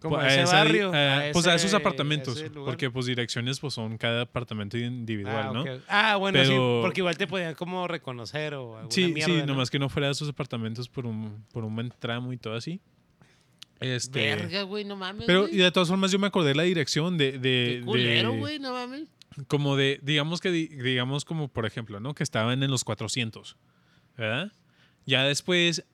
Como 0.00 0.16
a 0.16 0.24
a 0.24 0.28
ese 0.28 0.42
esa 0.42 0.56
barrio. 0.56 0.92
a- 0.94 1.22
pues 1.32 1.46
a 1.46 1.54
esos 1.54 1.72
apartamentos. 1.74 2.44
Porque 2.54 2.90
pues 2.90 3.06
direcciones 3.06 3.58
pues 3.60 3.74
son 3.74 3.96
cada 3.98 4.22
apartamento 4.22 4.76
individual, 4.78 5.46
ah, 5.48 5.52
¿no? 5.52 5.64
Ah, 5.88 6.16
bueno, 6.16 6.38
Pero- 6.38 6.48
sí, 6.50 6.82
porque 6.82 7.00
igual 7.00 7.16
te 7.16 7.26
podían 7.26 7.54
como 7.54 7.88
reconocer 7.88 8.54
o 8.54 8.76
alguna 8.76 8.90
Sí, 8.94 9.06
mierda, 9.12 9.32
sí, 9.34 9.40
¿no? 9.40 9.46
nomás 9.46 9.70
que 9.70 9.78
no 9.78 9.88
fuera 9.88 10.08
a 10.08 10.10
esos 10.12 10.28
apartamentos 10.28 10.88
por 10.88 11.06
un, 11.06 11.44
por 11.52 11.64
un 11.64 11.74
buen 11.74 11.92
tramo 11.98 12.32
y 12.32 12.36
todo 12.36 12.54
así. 12.54 12.80
Este. 13.80 14.20
Verga, 14.20 14.62
güey, 14.62 14.84
no 14.84 14.96
mames, 14.96 15.26
Pero 15.26 15.48
y 15.48 15.56
de 15.58 15.70
todas 15.70 15.88
formas 15.88 16.10
yo 16.10 16.18
me 16.18 16.26
acordé 16.26 16.54
la 16.54 16.62
dirección 16.62 17.18
de, 17.18 17.32
de, 17.38 17.76
Qué 17.80 17.84
culero, 17.84 18.32
de- 18.32 18.38
güey, 18.38 18.58
no 18.58 18.72
mames. 18.72 19.08
como 19.48 19.76
de, 19.76 20.00
digamos 20.02 20.40
que, 20.40 20.50
di- 20.50 20.68
digamos 20.68 21.24
como 21.26 21.48
por 21.48 21.66
ejemplo, 21.66 22.00
¿no? 22.00 22.14
Que 22.14 22.22
estaban 22.22 22.62
en 22.62 22.70
los 22.70 22.84
400, 22.84 23.56
¿verdad? 24.16 24.50
Ya 25.04 25.24
después, 25.24 25.84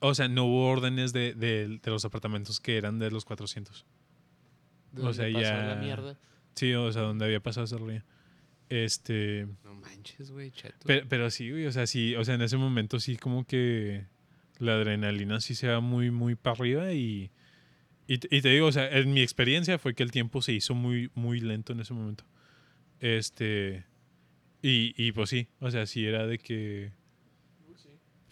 o 0.00 0.14
sea, 0.14 0.28
no 0.28 0.44
hubo 0.44 0.68
órdenes 0.70 1.12
de, 1.12 1.34
de- 1.34 1.78
de 1.82 1.90
los 1.90 2.04
apartamentos 2.04 2.60
que 2.60 2.76
eran 2.76 2.98
de 2.98 3.10
los 3.10 3.24
400. 3.24 3.84
¿De 4.92 5.02
O 5.02 5.12
sea, 5.12 5.26
pasó 5.26 5.40
ya- 5.40 5.66
la 5.66 5.76
mierda? 5.76 6.18
Sí, 6.54 6.72
o 6.74 6.90
sea, 6.92 7.02
donde 7.02 7.24
había 7.26 7.40
pasado 7.40 7.64
ese 7.64 7.76
río. 7.78 8.02
Este. 8.68 9.46
No 9.64 9.74
manches, 9.74 10.30
güey, 10.30 10.50
cheto. 10.50 10.76
Pero, 10.86 11.06
pero 11.08 11.30
sí, 11.30 11.50
güey, 11.50 11.66
o 11.66 11.72
sea, 11.72 11.86
sí, 11.86 12.14
o 12.16 12.24
sea, 12.24 12.34
en 12.34 12.42
ese 12.42 12.56
momento 12.56 12.98
sí 12.98 13.16
como 13.16 13.46
que 13.46 14.06
la 14.58 14.72
adrenalina 14.72 15.40
sí 15.40 15.54
se 15.54 15.68
va 15.68 15.80
muy, 15.80 16.10
muy 16.10 16.34
para 16.34 16.56
arriba 16.56 16.92
y, 16.92 17.30
y, 18.06 18.18
te- 18.18 18.34
y 18.34 18.40
te 18.40 18.48
digo, 18.48 18.66
o 18.66 18.72
sea, 18.72 18.88
en 18.90 19.12
mi 19.12 19.20
experiencia 19.20 19.78
fue 19.78 19.94
que 19.94 20.02
el 20.02 20.10
tiempo 20.10 20.40
se 20.42 20.52
hizo 20.52 20.74
muy, 20.74 21.10
muy 21.14 21.40
lento 21.40 21.72
en 21.74 21.80
ese 21.80 21.92
momento. 21.94 22.24
Este, 23.00 23.84
y, 24.62 24.94
y 24.96 25.12
pues 25.12 25.30
sí, 25.30 25.48
o 25.60 25.70
sea, 25.70 25.86
sí 25.86 26.06
era 26.06 26.26
de 26.26 26.38
que, 26.38 26.92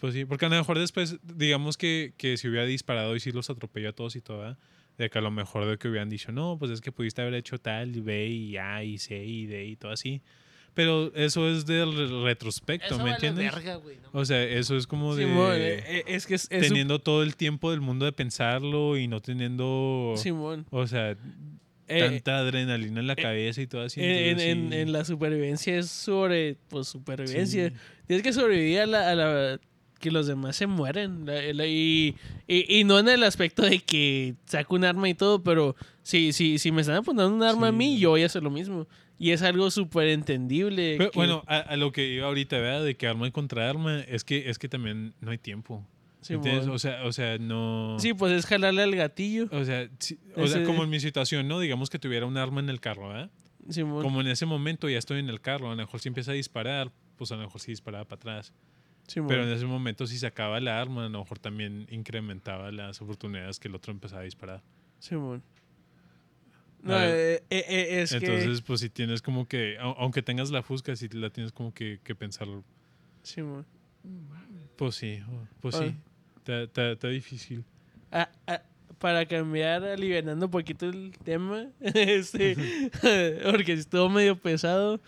pues 0.05 0.13
sí, 0.13 0.25
porque 0.25 0.45
a 0.45 0.49
lo 0.49 0.55
mejor 0.57 0.77
después, 0.79 1.17
digamos 1.23 1.77
que, 1.77 2.13
que 2.17 2.37
si 2.37 2.47
hubiera 2.47 2.65
disparado 2.65 3.15
y 3.15 3.19
sí 3.19 3.31
los 3.31 3.49
atropelló 3.49 3.89
a 3.89 3.93
todos 3.93 4.15
y 4.15 4.21
todo, 4.21 4.39
¿verdad? 4.39 4.57
de 4.97 5.09
que 5.09 5.17
a 5.17 5.21
lo 5.21 5.29
mejor 5.31 5.65
de 5.65 5.77
que 5.77 5.89
hubieran 5.89 6.09
dicho, 6.09 6.31
no, 6.31 6.57
pues 6.57 6.71
es 6.71 6.79
que 6.79 6.91
pudiste 6.91 7.21
haber 7.21 7.33
hecho 7.33 7.57
tal, 7.57 7.95
y 7.97 7.99
B 7.99 8.27
y 8.27 8.57
A 8.57 8.81
y 8.83 8.97
C 8.97 9.25
y 9.25 9.45
D 9.45 9.65
y 9.65 9.75
todo 9.75 9.91
así. 9.91 10.21
Pero 10.73 11.13
eso 11.15 11.49
es 11.49 11.65
del 11.65 11.95
re- 11.95 12.23
retrospecto, 12.23 12.95
Eso 12.95 13.03
¿me 13.03 13.11
entiendes? 13.11 13.53
verga, 13.53 13.75
güey, 13.75 13.97
no 13.97 14.09
O 14.13 14.23
sea, 14.25 14.41
eso 14.43 14.75
es 14.77 14.87
como 14.87 15.15
de 15.15 15.23
eh, 15.25 15.83
eh, 15.85 16.03
es 16.07 16.25
que 16.25 16.35
es, 16.35 16.47
es 16.49 16.63
un- 16.63 16.67
teniendo 16.69 16.99
todo 16.99 17.23
el 17.23 17.35
tiempo 17.35 17.71
del 17.71 17.81
mundo 17.81 18.05
de 18.05 18.11
pensarlo 18.13 18.97
y 18.97 19.07
no 19.07 19.21
teniendo, 19.21 20.13
Simón. 20.17 20.65
o 20.69 20.85
sea, 20.87 21.17
Eh, 21.87 21.99
tanta 21.99 22.39
adrenalina 22.39 22.99
en 23.01 23.07
la 23.07 23.13
eh, 23.13 23.21
cabeza 23.21 23.61
y 23.61 23.67
todo 23.67 23.81
así. 23.83 23.99
en, 24.01 24.91
la 24.91 25.03
supervivencia 25.05 25.77
es 25.77 25.89
sobre, 25.89 26.55
pues, 26.69 26.87
supervivencia. 26.87 27.69
Sí. 27.69 27.75
Tienes 28.07 28.23
que 28.23 28.33
sobrevivir 28.33 28.79
a 28.79 28.85
la, 28.85 29.09
a 29.11 29.15
la- 29.15 29.59
que 29.99 30.11
los 30.11 30.27
demás 30.27 30.55
se 30.55 30.67
mueren. 30.67 31.25
Y, 31.65 32.15
y, 32.47 32.79
y 32.79 32.83
no 32.83 32.99
en 32.99 33.09
el 33.09 33.23
aspecto 33.23 33.63
de 33.63 33.79
que 33.79 34.35
saco 34.45 34.75
un 34.75 34.83
arma 34.85 35.09
y 35.09 35.13
todo, 35.13 35.43
pero 35.43 35.75
si, 36.03 36.33
si, 36.33 36.59
si 36.59 36.71
me 36.71 36.81
están 36.81 36.97
apuntando 36.97 37.33
un 37.35 37.43
arma 37.43 37.67
a 37.67 37.71
Sí. 37.71 37.77
mí, 37.77 37.97
yo 37.99 38.11
voy 38.11 38.23
a 38.23 38.27
hacer 38.27 38.43
lo 38.43 38.49
mismo. 38.51 38.87
Y 39.17 39.31
es 39.31 39.41
algo 39.41 39.71
súper 39.71 40.09
entendible. 40.09 40.95
Pero, 40.97 41.11
que- 41.11 41.17
bueno, 41.19 41.43
a, 41.47 41.59
a 41.59 41.75
lo 41.77 41.91
que 41.91 42.05
iba 42.07 42.27
ahorita, 42.27 42.57
¿verdad? 42.59 42.83
De 42.83 42.95
que 42.97 43.07
arma 43.07 43.29
contra 43.31 43.69
arma, 43.69 44.01
es 44.01 44.23
que, 44.23 44.49
es 44.49 44.59
que 44.59 44.67
también 44.67 45.13
no 45.21 45.31
hay 45.31 45.37
tiempo. 45.37 45.85
¿entiendes? 46.27 46.67
O 46.67 46.79
sea, 46.79 47.03
o 47.05 47.11
sea, 47.13 47.37
no... 47.37 47.97
Sí, 47.99 48.13
pues 48.15 48.33
es 48.33 48.47
jalarle 48.47 48.81
al 48.81 48.95
gatillo. 48.95 49.47
O 49.51 49.63
sea, 49.63 49.87
sí, 49.99 50.17
o 50.35 50.47
sea, 50.47 50.57
Ese- 50.61 50.65
como 50.65 50.83
en 50.83 50.89
mi 50.89 50.99
situación, 50.99 51.47
¿no? 51.47 51.59
Digamos 51.59 51.89
que 51.91 51.99
tuviera 51.99 52.25
un 52.25 52.35
arma 52.35 52.59
en 52.61 52.69
el 52.69 52.79
carro, 52.79 53.09
¿verdad? 53.09 53.29
Simón. 53.69 54.01
Como 54.03 54.21
en 54.21 54.27
ese 54.27 54.45
momento 54.47 54.89
ya 54.89 54.97
estoy 54.97 55.19
en 55.19 55.29
el 55.29 55.39
carro, 55.39 55.67
a 55.67 55.69
lo 55.71 55.75
mejor 55.75 55.99
si 55.99 56.07
empieza 56.07 56.31
a 56.31 56.33
disparar, 56.33 56.91
pues 57.15 57.31
a 57.31 57.35
lo 57.35 57.41
mejor 57.43 57.61
sí 57.61 57.71
disparaba 57.71 58.05
para 58.05 58.17
atrás. 58.17 58.53
Simón. 59.07 59.27
Pero 59.29 59.43
en 59.43 59.49
ese 59.49 59.65
momento 59.65 60.07
si 60.07 60.17
sacaba 60.17 60.59
la 60.59 60.79
arma, 60.81 61.05
a 61.05 61.09
lo 61.09 61.19
mejor 61.19 61.39
también 61.39 61.87
incrementaba 61.91 62.71
las 62.71 63.01
oportunidades 63.01 63.59
que 63.59 63.67
el 63.67 63.75
otro 63.75 63.91
empezaba 63.91 64.21
a 64.21 64.25
disparar. 64.25 64.61
Simón. 64.99 65.43
A 66.83 66.87
No, 66.87 67.01
eh, 67.03 67.35
eh, 67.35 67.65
eh, 67.67 68.01
es 68.01 68.11
Entonces, 68.11 68.61
pues 68.61 68.79
si 68.81 68.89
tienes 68.89 69.21
como 69.21 69.47
que, 69.47 69.77
au- 69.79 69.95
aunque 69.97 70.21
tengas 70.21 70.51
la 70.51 70.61
fusca, 70.63 70.95
si 70.95 71.07
la 71.09 71.29
tienes 71.29 71.51
como 71.51 71.73
que, 71.73 71.99
que 72.03 72.13
pensar, 72.15 72.47
que... 72.47 72.61
Simón. 73.23 73.65
pues 74.75 74.95
sí, 74.95 75.19
pues 75.61 75.75
Ah. 75.75 75.79
sí, 75.83 75.95
está, 76.37 76.61
está- 76.63 76.91
está 76.91 77.07
difícil. 77.09 77.63
Ah, 78.11 78.29
ah, 78.47 78.61
para 78.99 79.25
cambiar, 79.25 79.83
alivianando 79.83 80.45
un 80.45 80.51
poquito 80.51 80.87
el 80.87 81.11
tema, 81.23 81.67
este, 81.81 82.55
porque 83.51 83.73
estuvo 83.73 84.07
medio 84.09 84.37
pesado. 84.37 85.01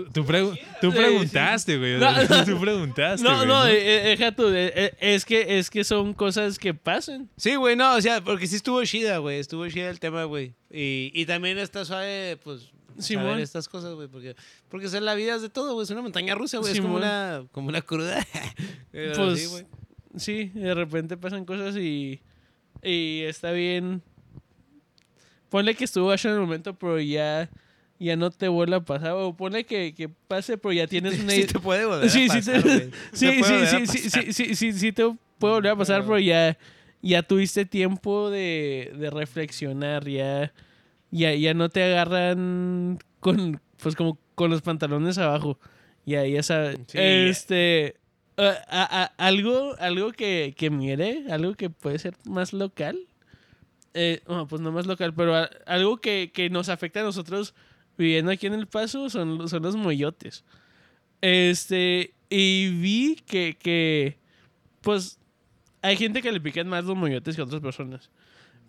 Pues, 0.00 0.12
Tú, 0.12 0.24
pregu- 0.24 0.58
tú 0.80 0.90
preguntaste, 0.92 1.78
güey. 1.78 1.98
No, 1.98 2.10
no. 2.12 2.44
tú 2.44 2.58
preguntaste. 2.60 3.22
No, 3.26 3.36
güey, 3.36 3.46
no, 3.48 3.64
deja 3.64 4.32
tú, 4.32 4.48
eh, 4.48 4.72
eh, 4.74 4.94
es 5.00 5.24
que, 5.24 5.58
es 5.58 5.70
que 5.70 5.84
son 5.84 6.14
cosas 6.14 6.58
que 6.58 6.74
pasan. 6.74 7.28
Sí, 7.36 7.54
güey, 7.56 7.76
no, 7.76 7.94
o 7.96 8.00
sea, 8.00 8.22
porque 8.22 8.46
sí 8.46 8.56
estuvo 8.56 8.82
chida, 8.84 9.18
güey. 9.18 9.38
Estuvo 9.38 9.68
chida 9.68 9.90
el 9.90 10.00
tema, 10.00 10.24
güey. 10.24 10.54
Y, 10.70 11.10
y 11.14 11.26
también 11.26 11.58
está 11.58 11.84
suave, 11.84 12.36
pues, 12.42 12.72
Simón. 12.98 13.24
saber 13.26 13.40
estas 13.40 13.68
cosas, 13.68 13.94
güey. 13.94 14.08
Porque, 14.08 14.34
porque 14.68 14.86
es 14.86 14.92
la 14.94 15.14
vida 15.14 15.36
es 15.36 15.42
de 15.42 15.48
todo, 15.50 15.74
güey. 15.74 15.84
Es 15.84 15.90
una 15.90 16.02
montaña 16.02 16.34
rusa, 16.34 16.58
güey. 16.58 16.72
Es 16.72 16.80
como 16.80 16.96
una, 16.96 17.44
como 17.52 17.68
una 17.68 17.82
cruda. 17.82 18.26
Pues, 18.92 19.40
sí, 19.40 19.46
güey. 19.46 19.64
sí, 20.16 20.44
de 20.54 20.72
repente 20.74 21.16
pasan 21.16 21.44
cosas 21.44 21.76
y, 21.76 22.20
y 22.82 23.22
está 23.22 23.50
bien. 23.50 24.02
Ponle 25.50 25.74
que 25.74 25.84
estuvo 25.84 26.08
gacho 26.08 26.28
en 26.28 26.34
el 26.34 26.40
momento, 26.40 26.74
pero 26.74 27.00
ya, 27.00 27.48
ya 28.04 28.16
no 28.16 28.30
te 28.30 28.48
vuelve 28.48 28.76
a 28.76 28.80
pasar. 28.80 29.12
O 29.12 29.34
ponle 29.36 29.64
que, 29.64 29.94
que 29.94 30.08
pase, 30.08 30.58
pero 30.58 30.72
ya 30.72 30.86
tienes 30.86 31.18
una 31.20 31.32
Sí 31.32 31.44
te 31.44 31.58
puede 31.58 31.84
volver 31.86 32.10
Sí, 32.10 32.26
a 32.30 32.32
sí, 32.32 32.50
pasar, 32.50 32.62
sí, 33.12 33.42
sí, 33.42 33.42
sí, 33.42 33.86
sí, 33.86 34.10
sí, 34.10 34.32
sí, 34.32 34.54
sí, 34.54 34.72
sí 34.72 34.92
te 34.92 35.04
puede 35.38 35.54
volver 35.54 35.72
a 35.72 35.76
pasar, 35.76 36.02
Pero- 36.02 36.18
ya, 36.18 36.56
ya 37.02 37.22
tuviste 37.22 37.64
tiempo 37.66 38.30
de, 38.30 38.92
de 38.96 39.10
reflexionar, 39.10 40.08
ya, 40.08 40.52
ya, 41.10 41.34
ya 41.34 41.54
no 41.54 41.68
te 41.68 41.82
agarran 41.82 42.98
con, 43.20 43.60
pues 43.82 43.94
como 43.96 44.18
con 44.34 44.50
los 44.50 44.62
pantalones 44.62 45.18
abajo. 45.18 45.58
Ya, 46.06 46.26
ya 46.26 46.42
sabes. 46.42 46.78
Sí. 46.86 46.98
Este, 47.00 47.96
a- 48.36 48.58
a- 48.68 49.02
a- 49.04 49.12
algo, 49.26 49.74
algo 49.78 50.12
que, 50.12 50.54
que 50.56 50.68
mire, 50.70 51.24
algo 51.30 51.54
que 51.54 51.70
puede 51.70 51.98
ser 51.98 52.14
más 52.24 52.52
local. 52.52 52.98
Eh, 53.94 54.20
pues 54.48 54.60
no 54.60 54.72
más 54.72 54.86
local, 54.86 55.14
pero 55.14 55.36
a- 55.36 55.48
algo 55.66 55.98
que, 55.98 56.32
que 56.34 56.50
nos 56.50 56.68
afecta 56.68 57.00
a 57.00 57.04
nosotros 57.04 57.54
viviendo 57.96 58.30
aquí 58.30 58.46
en 58.46 58.54
El 58.54 58.66
Paso 58.66 59.08
son, 59.10 59.48
son 59.48 59.62
los 59.62 59.76
moyotes. 59.76 60.44
Este, 61.20 62.14
y 62.28 62.68
vi 62.80 63.16
que, 63.26 63.56
que, 63.58 64.18
pues, 64.80 65.18
hay 65.82 65.96
gente 65.96 66.22
que 66.22 66.32
le 66.32 66.40
pican 66.40 66.68
más 66.68 66.84
los 66.84 66.96
moyotes 66.96 67.36
que 67.36 67.42
otras 67.42 67.60
personas. 67.60 68.10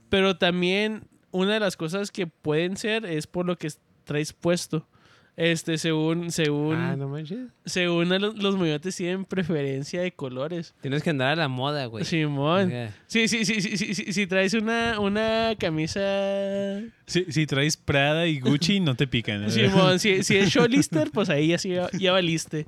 Pero 0.09 0.37
también 0.37 1.07
una 1.31 1.53
de 1.53 1.59
las 1.59 1.75
cosas 1.75 2.11
que 2.11 2.27
pueden 2.27 2.77
ser 2.77 3.05
es 3.05 3.27
por 3.27 3.45
lo 3.45 3.57
que 3.57 3.69
traes 4.03 4.33
puesto. 4.33 4.87
Este, 5.37 5.77
según, 5.77 6.31
según, 6.31 6.75
Ah, 6.77 6.95
no 6.95 7.09
manches. 7.09 7.39
según 7.65 8.07
los, 8.07 8.37
los 8.41 8.55
moyotes 8.55 8.95
tienen 8.95 9.25
preferencia 9.25 10.01
de 10.01 10.13
colores. 10.13 10.73
Tienes 10.81 11.03
que 11.03 11.09
andar 11.09 11.27
a 11.33 11.35
la 11.35 11.47
moda, 11.49 11.87
güey. 11.87 12.05
Simón. 12.05 12.71
Sí, 13.07 13.27
sí, 13.27 13.43
sí, 13.43 13.59
sí, 13.59 13.75
sí, 13.75 13.93
sí, 13.95 14.13
si 14.13 14.27
traes 14.27 14.53
una, 14.53 14.97
una 15.01 15.53
camisa 15.59 15.99
Si, 17.05 17.25
si 17.33 17.45
traes 17.45 17.75
Prada 17.75 18.27
y 18.27 18.39
Gucci, 18.39 18.79
no 18.79 18.95
te 18.95 19.07
pican. 19.07 19.43
¿eh? 19.43 19.49
Simón, 19.49 19.99
si, 19.99 20.23
si 20.23 20.37
es 20.37 20.49
Sholister, 20.53 21.11
pues 21.11 21.29
ahí 21.29 21.49
ya, 21.49 21.57
sí, 21.57 21.69
ya, 21.71 21.89
ya 21.99 22.13
valiste. 22.13 22.65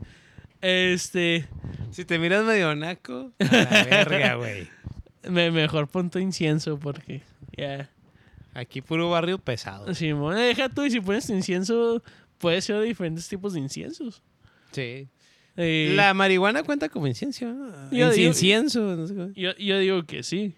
Este, 0.60 1.46
Si 1.92 2.04
te 2.04 2.20
miras 2.20 2.44
medio 2.44 2.76
naco, 2.76 3.32
a 3.40 3.44
la 3.46 3.84
verga, 3.90 4.36
güey. 4.36 4.68
me, 5.30 5.52
mejor 5.52 5.88
ponte 5.88 6.20
incienso 6.20 6.78
porque 6.78 7.22
ya. 7.58 7.90
Aquí 8.54 8.82
puro 8.82 9.10
barrio 9.10 9.38
pesado. 9.38 9.94
Simón, 9.94 10.36
deja 10.36 10.68
tú 10.68 10.84
y 10.84 10.90
si 10.92 11.00
pones 11.00 11.28
tu 11.28 11.34
incienso, 11.34 12.02
puede 12.38 12.62
ser 12.62 12.78
de 12.80 12.86
diferentes 12.86 13.28
tipos 13.28 13.54
de 13.54 13.60
inciensos. 13.60 14.22
Sí. 14.72 15.08
Eh, 15.56 15.94
La 15.96 16.14
marihuana 16.14 16.64
cuenta 16.64 16.88
como 16.90 17.08
incienso. 17.08 17.46
¿no? 17.46 17.92
Yo 17.92 18.12
digo- 18.12 18.28
Incienso. 18.28 18.96
no 18.96 19.08
sé 19.08 19.16
cómo. 19.16 19.32
yo, 19.34 19.56
yo 19.58 19.80
digo 19.80 20.04
que 20.04 20.24
sí. 20.24 20.54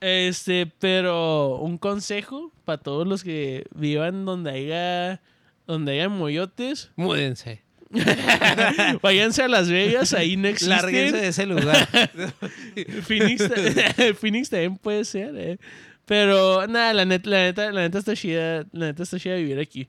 Este, 0.00 0.66
pero 0.66 1.56
un 1.58 1.78
consejo 1.78 2.52
para 2.64 2.78
todos 2.78 3.06
los 3.06 3.22
que 3.24 3.64
vivan 3.74 4.24
donde 4.24 4.50
haya, 4.50 5.22
donde 5.66 5.92
haya 5.92 6.08
moyotes, 6.08 6.90
Múdense. 6.96 7.62
váyanse 9.02 9.42
a 9.42 9.48
Las 9.48 9.68
Vegas, 9.70 10.12
ahí 10.12 10.36
no 10.36 10.48
existen. 10.48 10.76
Lárguense 10.76 11.16
de 11.16 11.28
ese 11.28 11.46
lugar. 11.46 11.88
Phoenix, 13.06 13.48
Phoenix 14.20 14.50
también 14.50 14.76
puede 14.78 15.04
ser, 15.04 15.34
eh. 15.36 15.58
Pero 16.06 16.66
nada, 16.66 16.92
la 16.92 17.04
neta, 17.06 17.30
la 17.30 17.38
neta, 17.44 17.72
la 17.72 17.80
neta 17.82 17.98
está 17.98 18.14
chida, 18.14 18.66
la 18.72 18.86
neta 18.86 19.04
está 19.04 19.18
chida 19.18 19.36
vivir 19.36 19.58
aquí. 19.58 19.88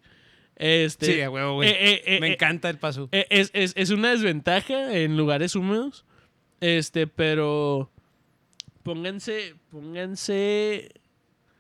Este, 0.58 1.06
sí, 1.06 1.22
a 1.22 1.30
huevo, 1.30 1.56
güey. 1.56 1.70
eh, 1.70 1.76
eh, 1.80 2.04
eh, 2.06 2.20
Me 2.20 2.34
encanta 2.34 2.70
el 2.70 2.78
paso. 2.78 3.10
es, 3.12 3.50
es, 3.54 3.74
es 3.76 3.90
una 3.90 4.12
desventaja 4.12 4.94
en 4.98 5.18
lugares 5.18 5.56
húmedos. 5.56 6.06
Este, 6.62 7.08
pero 7.08 7.92
pónganse, 8.84 9.56
pónganse 9.70 10.92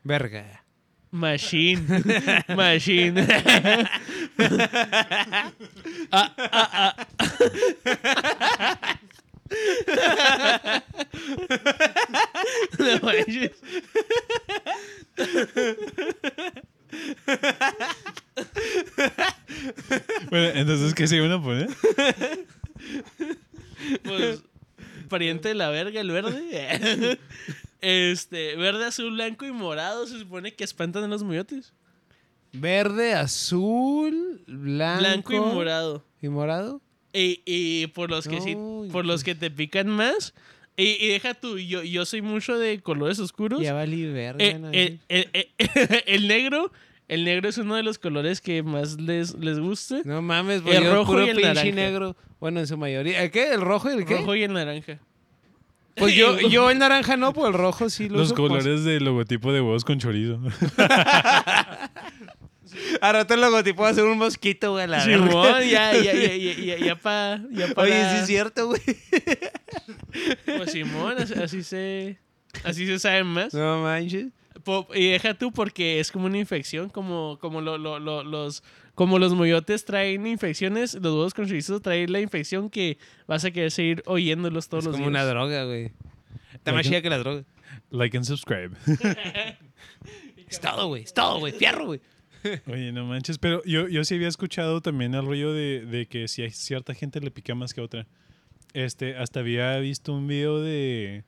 Verga. 0.04 0.64
machine, 1.12 1.84
machine. 2.56 3.26
Ah, 6.12 6.34
ah, 6.38 6.70
ah. 6.72 6.96
No 12.80 13.12
Bueno, 20.36 20.60
entonces, 20.60 20.94
¿qué 20.94 21.08
se 21.08 21.16
iban 21.16 21.32
a 21.32 21.42
poner? 21.42 21.70
Pues, 24.04 24.44
pariente 25.10 25.50
de 25.50 25.56
la 25.56 25.70
verga, 25.70 26.02
el 26.02 26.12
verde. 26.12 27.18
Este, 27.82 28.56
verde, 28.56 28.86
azul, 28.86 29.12
blanco 29.14 29.46
y 29.46 29.52
morado 29.52 30.08
se 30.08 30.18
supone 30.18 30.54
que 30.56 30.64
espantan 30.64 31.04
a 31.04 31.08
los 31.08 31.22
moyotes. 31.24 31.72
Verde, 32.52 33.14
azul, 33.14 34.42
blanco. 34.48 35.00
Blanco 35.02 35.34
y 35.34 35.40
morado. 35.40 36.04
¿Y 36.20 36.28
morado? 36.30 36.82
Y, 37.14 37.44
y 37.46 37.86
por 37.88 38.10
los 38.10 38.28
que 38.28 38.42
sí, 38.42 38.58
por 38.92 39.06
los 39.06 39.24
que 39.24 39.36
te 39.36 39.52
pican 39.52 39.88
más. 39.88 40.34
Y, 40.78 40.98
y 41.00 41.10
deja 41.10 41.36
tú, 41.36 41.60
yo, 41.60 41.84
yo 41.84 42.06
soy 42.06 42.24
mucho 42.24 42.58
de 42.58 42.80
colores 42.82 43.20
oscuros. 43.20 43.62
Ya 43.62 43.74
valí 43.74 44.06
verga, 44.08 44.44
Eh, 44.44 44.58
¿no? 44.58 44.70
eh, 44.74 44.98
eh, 45.10 45.30
eh, 45.60 46.04
el 46.08 46.28
negro 46.28 46.72
El 47.08 47.24
negro 47.24 47.48
es 47.50 47.58
uno 47.60 47.76
de 47.76 47.84
los 47.84 48.00
colores 48.00 48.42
que 48.42 48.64
más 48.64 49.00
les, 49.00 49.36
les 49.36 49.60
gusta. 49.60 49.98
No 50.06 50.22
mames, 50.22 50.64
güey. 50.64 50.76
El 50.78 50.84
yo 50.86 50.94
rojo 50.96 51.12
puro 51.14 51.26
y 51.26 51.30
el 51.30 51.36
pinche 51.36 51.54
naranja. 51.54 51.76
negro. 51.76 52.16
Bueno, 52.40 52.60
en 52.60 52.68
su 52.68 52.78
mayoría. 52.78 53.22
¿El 53.24 53.32
qué? 53.32 53.54
¿El 53.54 53.62
rojo 53.62 53.90
y 53.90 53.94
el 53.94 54.00
El 54.00 54.06
qué? 54.06 54.18
rojo 54.18 54.36
y 54.36 54.44
el 54.44 54.54
naranja. 54.54 55.00
Pues 55.96 56.14
yo, 56.16 56.40
yo 56.50 56.72
el 56.72 56.80
naranja 56.80 57.16
no, 57.16 57.32
pues 57.32 57.48
el 57.48 57.54
rojo 57.54 57.90
sí 57.90 58.10
lo 58.10 58.18
Los 58.18 58.28
uso, 58.32 58.36
pues. 58.36 58.50
colores 58.50 58.84
del 58.84 59.04
logotipo 59.06 59.54
de 59.54 59.62
huevos 59.62 59.86
con 59.86 60.00
chorizo. 60.00 60.40
A 63.02 63.12
rato 63.12 63.36
el 63.36 63.42
logotipo 63.42 63.84
va 63.84 63.90
a 63.90 63.94
ser 63.94 64.04
un 64.06 64.18
mosquito, 64.18 64.72
güey. 64.72 64.84
a 64.84 64.88
la 64.88 65.06
verga. 65.06 65.28
Simón, 65.28 65.62
ya, 65.70 65.94
ya, 65.94 66.14
ya, 66.14 66.36
ya, 66.36 66.54
ya, 66.56 66.78
ya 66.78 66.96
pa, 66.96 67.40
ya 67.52 67.68
para... 67.74 67.88
Oye, 67.88 68.10
sí 68.10 68.16
es 68.22 68.26
cierto, 68.28 68.68
güey. 68.68 68.82
Pues 70.58 70.72
Simón, 70.72 71.16
así, 71.18 71.34
así 71.36 71.64
se... 71.64 72.18
Así 72.64 72.86
se 72.86 73.00
saben 73.00 73.28
más. 73.28 73.54
No 73.54 73.82
manches. 73.84 74.28
Y 74.94 75.10
deja 75.12 75.34
tú 75.34 75.52
porque 75.52 76.00
es 76.00 76.12
como 76.12 76.26
una 76.26 76.38
infección, 76.38 76.90
como, 76.90 77.38
como 77.40 77.62
lo- 77.62 77.78
lo- 77.78 78.00
lo- 78.00 78.24
los... 78.24 78.64
Como 78.96 79.20
los 79.20 79.34
moyotes 79.34 79.84
traen 79.84 80.26
infecciones, 80.26 80.94
los 80.94 81.04
huevos 81.14 81.34
con 81.34 81.46
chorizo 81.48 81.82
traen 81.82 82.14
la 82.14 82.22
infección 82.22 82.70
que 82.70 82.98
vas 83.28 83.44
a 83.44 83.52
querer 83.52 83.70
seguir 83.72 84.02
oyéndolos 84.06 84.70
todos 84.70 84.86
Es 84.86 84.88
los 84.88 84.96
como 84.96 85.10
días. 85.10 85.22
una 85.22 85.30
droga, 85.30 85.66
güey. 85.66 85.92
Está 86.54 86.72
más 86.72 86.86
chida 86.88 87.02
que 87.02 87.10
la 87.10 87.18
droga. 87.18 87.44
like 87.92 88.16
and 88.16 88.26
subscribe. 88.26 88.72
Es 90.48 90.60
todo, 90.62 90.88
güey. 90.88 91.04
Es 91.04 91.14
todo, 91.14 91.40
güey. 91.40 91.52
Fierro, 91.54 91.86
güey. 91.88 92.02
Oye, 92.68 92.92
no 92.92 93.06
manches. 93.06 93.38
Pero 93.40 93.62
yo, 93.66 93.88
yo 93.88 94.04
sí 94.06 94.16
había 94.16 94.28
escuchado 94.28 94.80
también 94.82 95.14
el 95.16 95.26
rollo 95.26 95.52
de, 95.54 95.86
de 95.86 96.06
que 96.06 96.28
si 96.28 96.44
hay 96.44 96.52
cierta 96.52 96.94
gente 96.94 97.20
le 97.20 97.32
pica 97.32 97.56
más 97.56 97.74
que 97.74 97.82
otra. 97.82 98.08
Este, 98.74 99.18
hasta 99.18 99.40
había 99.40 99.78
visto 99.80 100.14
un 100.14 100.28
video 100.28 100.62
de. 100.62 101.24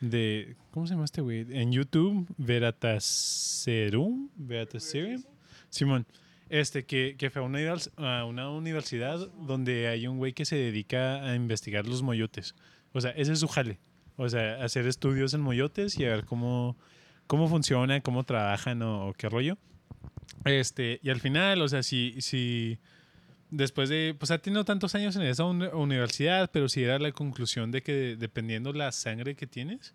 De 0.00 0.56
¿Cómo 0.70 0.86
se 0.86 0.94
llama 0.94 1.06
este 1.06 1.20
güey? 1.20 1.46
En 1.50 1.72
YouTube, 1.72 2.26
Verataserum. 2.36 4.28
Verataserum. 4.36 5.24
Simón. 5.70 6.06
Este, 6.48 6.84
que, 6.84 7.16
que 7.18 7.30
fue 7.30 7.42
a 7.42 7.44
una, 7.44 7.58
a 7.96 8.24
una 8.24 8.50
universidad 8.50 9.18
donde 9.40 9.88
hay 9.88 10.06
un 10.06 10.18
güey 10.18 10.32
que 10.32 10.44
se 10.44 10.56
dedica 10.56 11.24
a 11.24 11.34
investigar 11.34 11.86
los 11.86 12.02
moyotes. 12.02 12.54
O 12.92 13.00
sea, 13.00 13.10
ese 13.10 13.32
es 13.32 13.40
su 13.40 13.48
jale. 13.48 13.80
O 14.16 14.28
sea, 14.28 14.64
hacer 14.64 14.86
estudios 14.86 15.34
en 15.34 15.40
moyotes 15.40 15.98
y 15.98 16.04
a 16.04 16.10
ver 16.10 16.24
cómo, 16.24 16.76
cómo 17.26 17.48
funciona, 17.48 18.00
cómo 18.00 18.24
trabajan 18.24 18.80
o, 18.82 19.08
o 19.08 19.12
qué 19.14 19.28
rollo. 19.28 19.58
Este, 20.44 21.00
y 21.02 21.10
al 21.10 21.20
final, 21.20 21.60
o 21.60 21.68
sea, 21.68 21.82
si, 21.82 22.14
si 22.20 22.78
después 23.50 23.88
de, 23.88 24.14
pues 24.18 24.30
ha 24.30 24.38
tenido 24.38 24.64
tantos 24.64 24.94
años 24.94 25.16
en 25.16 25.22
esa 25.22 25.44
uni- 25.44 25.68
universidad, 25.72 26.50
pero 26.52 26.68
si 26.68 26.82
era 26.82 26.98
la 26.98 27.12
conclusión 27.12 27.70
de 27.70 27.82
que 27.82 28.16
dependiendo 28.18 28.72
la 28.72 28.92
sangre 28.92 29.34
que 29.34 29.46
tienes, 29.46 29.94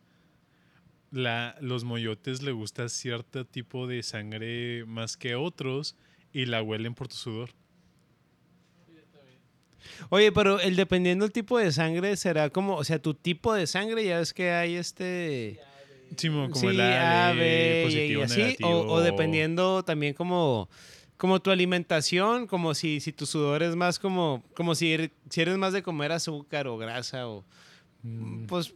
la, 1.11 1.55
los 1.61 1.83
moyotes 1.83 2.41
le 2.41 2.51
gusta 2.51 2.89
cierto 2.89 3.45
tipo 3.45 3.85
de 3.87 4.01
sangre 4.03 4.83
más 4.85 5.15
que 5.17 5.35
otros 5.35 5.95
y 6.31 6.45
la 6.45 6.63
huelen 6.63 6.95
por 6.95 7.07
tu 7.07 7.15
sudor. 7.15 7.51
Oye, 10.09 10.31
pero 10.31 10.59
el 10.59 10.75
dependiendo 10.75 11.25
del 11.25 11.31
tipo 11.31 11.59
de 11.59 11.71
sangre 11.71 12.15
será 12.17 12.49
como, 12.49 12.75
o 12.77 12.83
sea, 12.83 12.99
tu 12.99 13.13
tipo 13.13 13.53
de 13.53 13.67
sangre, 13.67 14.05
ya 14.05 14.17
ves 14.19 14.33
que 14.33 14.51
hay 14.51 14.75
este... 14.75 15.59
Simón, 16.17 16.51
como 16.51 16.61
sí, 16.61 16.67
el 16.67 16.81
A, 16.81 17.33
B, 17.33 17.81
positivo, 17.85 18.21
y 18.21 18.23
así, 18.23 18.41
negativo. 18.41 18.69
o, 18.69 18.93
o 18.93 19.01
dependiendo 19.01 19.83
también 19.83 20.13
como, 20.13 20.69
como 21.17 21.41
tu 21.41 21.51
alimentación, 21.51 22.47
como 22.47 22.73
si, 22.73 22.99
si 22.99 23.11
tu 23.13 23.25
sudor 23.25 23.63
es 23.63 23.75
más 23.75 23.99
como, 23.99 24.43
como 24.55 24.75
si, 24.75 24.93
eres, 24.93 25.11
si 25.29 25.41
eres 25.41 25.57
más 25.57 25.73
de 25.73 25.83
comer 25.83 26.11
azúcar 26.11 26.67
o 26.67 26.77
grasa 26.77 27.27
o... 27.27 27.45
Mm, 28.03 28.45
Pues, 28.47 28.73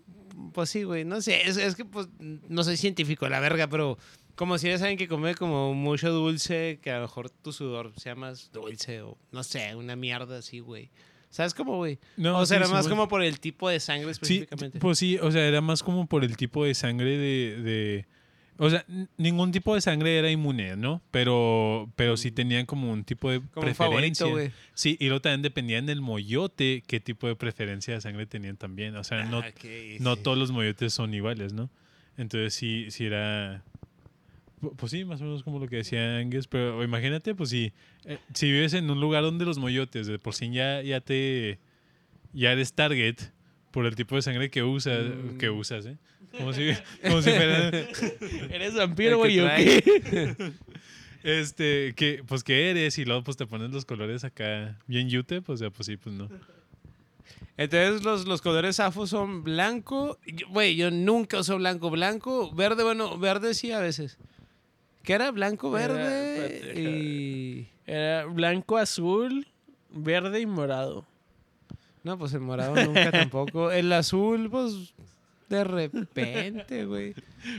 pues 0.54 0.70
sí, 0.70 0.84
güey, 0.84 1.04
no 1.04 1.20
sé, 1.22 1.48
es, 1.48 1.58
es 1.58 1.76
que 1.76 1.84
pues 1.84 2.08
no 2.20 2.64
soy 2.64 2.78
científico, 2.78 3.28
la 3.28 3.40
verga, 3.40 3.68
pero 3.68 3.98
como 4.36 4.58
si 4.58 4.68
eres 4.68 4.82
alguien 4.82 4.98
que 4.98 5.08
come 5.08 5.34
como 5.36 5.74
mucho 5.74 6.12
dulce, 6.12 6.80
que 6.82 6.92
a 6.92 6.98
lo 6.98 7.02
mejor 7.04 7.30
tu 7.30 7.52
sudor 7.52 7.92
sea 7.98 8.16
más 8.16 8.52
dulce 8.54 9.02
o 9.02 9.18
no 9.32 9.44
sé, 9.44 9.76
una 9.76 9.96
mierda 9.96 10.38
así, 10.38 10.60
güey. 10.60 10.90
¿Sabes 11.30 11.54
cómo, 11.54 11.76
güey? 11.78 12.00
No, 12.16 12.38
o 12.40 12.46
sí, 12.46 12.54
será 12.54 12.68
sí, 12.68 12.72
más 12.72 12.88
como 12.88 13.08
por 13.10 13.22
el 13.22 13.40
tipo 13.42 13.68
de 13.68 13.80
sangre 13.82 14.06
Sí, 14.06 14.12
específicamente. 14.12 14.80
pues 14.80 14.98
sí, 15.00 15.18
o 15.18 15.30
sea, 15.32 15.46
era 15.46 15.60
más 15.60 15.84
como 15.84 16.08
por 16.08 16.24
el 16.24 16.38
tipo 16.38 16.64
de 16.64 16.74
sangre 16.74 17.18
de... 17.18 17.62
de- 17.62 18.06
o 18.60 18.70
sea, 18.70 18.86
ningún 19.18 19.52
tipo 19.52 19.74
de 19.76 19.82
sangre 19.82 20.18
era 20.18 20.30
inmune, 20.32 20.76
¿no? 20.76 21.02
Pero, 21.12 21.92
pero 21.96 22.18
sí 22.18 22.32
tenían 22.32 22.66
como 22.66 22.92
un 22.92 23.04
tipo 23.04 23.30
de 23.32 23.40
como 23.40 23.62
preferencia. 23.62 24.26
favorito, 24.26 24.30
güey. 24.32 24.52
Sí, 24.74 24.98
y 25.00 25.06
luego 25.08 25.22
también 25.22 25.42
dependían 25.42 25.86
del 25.86 26.02
moyote 26.02 26.84
qué 26.88 27.00
tipo 27.00 27.28
de 27.28 27.36
preferencia 27.36 27.94
de 27.94 28.02
sangre 28.02 28.26
tenían 28.26 28.58
también. 28.58 28.96
O 28.96 29.04
sea, 29.04 29.24
no, 29.26 29.40
Ah, 29.40 29.52
no 30.00 30.16
sí. 30.16 30.22
todos 30.24 30.38
los 30.38 30.52
moyotes 30.52 30.94
son 30.94 31.14
iguales, 31.14 31.54
¿no? 31.54 31.70
Entonces 32.18 32.54
sí, 32.54 32.88
sí 32.90 33.06
era... 33.06 33.64
pu- 34.62 34.74
Pues 34.76 34.92
sí, 34.92 35.06
más 35.06 35.22
o 35.22 35.26
menos 35.26 35.44
como 35.44 35.60
lo 35.60 35.68
que 35.68 35.78
decía 35.78 36.18
Angus, 36.18 36.48
pero 36.48 36.84
imagínate, 36.84 37.36
pues 37.36 37.50
si, 37.52 37.72
eh, 38.06 38.18
si 38.34 38.52
vives 38.52 38.74
en 38.74 38.90
un 38.90 39.00
lugar 39.00 39.24
donde 39.24 39.46
los 39.46 39.60
moyotes 39.60 40.08
de 40.08 40.18
por 40.20 40.34
sí 40.34 40.50
ya, 40.52 40.82
ya 40.82 41.00
te... 41.02 41.60
ya 42.34 42.52
eres 42.54 42.74
target 42.74 43.18
por 43.72 43.86
el 43.86 43.96
tipo 43.96 44.16
de 44.16 44.22
sangre 44.22 44.50
que 44.50 44.64
usas, 44.64 45.06
Mm. 45.06 45.38
que 45.38 45.50
usas, 45.50 45.86
¿eh? 45.86 45.98
Como 46.38 46.54
si, 46.54 46.72
como 47.04 47.22
si 47.22 47.32
fuera... 47.32 47.70
¿Eres 48.52 48.76
vampiro, 48.76 49.18
güey? 49.18 49.40
Este, 51.24 51.94
que, 51.96 52.24
pues 52.26 52.44
que 52.44 52.70
eres 52.70 52.98
y 53.00 53.04
luego 53.04 53.24
pues 53.24 53.36
te 53.36 53.46
pones 53.46 53.72
los 53.72 53.84
colores 53.86 54.24
acá 54.24 54.78
bien 54.88 55.10
yute, 55.10 55.42
pues 55.42 55.60
ya, 55.60 55.70
pues 55.70 55.88
sí, 55.88 55.98
pues 55.98 56.16
no. 56.16 56.30
Entonces 57.58 58.04
los, 58.04 58.26
los 58.28 58.42
colores 58.42 58.80
afo 58.80 59.08
son 59.08 59.44
blanco. 59.44 60.20
Güey, 60.50 60.76
yo 60.76 60.90
nunca 60.92 61.40
uso 61.40 61.58
blanco. 61.58 61.90
Blanco, 61.90 62.54
verde, 62.54 62.84
bueno, 62.84 63.18
verde 63.18 63.56
sí 63.56 63.72
a 63.72 63.80
veces. 63.80 64.18
¿Qué 65.04 65.14
era? 65.14 65.32
Blanco, 65.32 65.72
verde 65.72 66.74
y... 66.80 67.68
Era 67.86 68.26
blanco, 68.26 68.78
azul, 68.78 69.48
verde 69.90 70.40
y 70.42 70.46
morado. 70.46 71.06
No, 72.08 72.18
pues 72.18 72.34
el 72.34 72.40
morado 72.40 72.74
nunca 72.74 73.12
tampoco. 73.12 73.70
El 73.70 73.92
azul, 73.92 74.50
pues, 74.50 74.94
de 75.50 75.66
repente, 75.66 76.86
güey. 76.86 77.14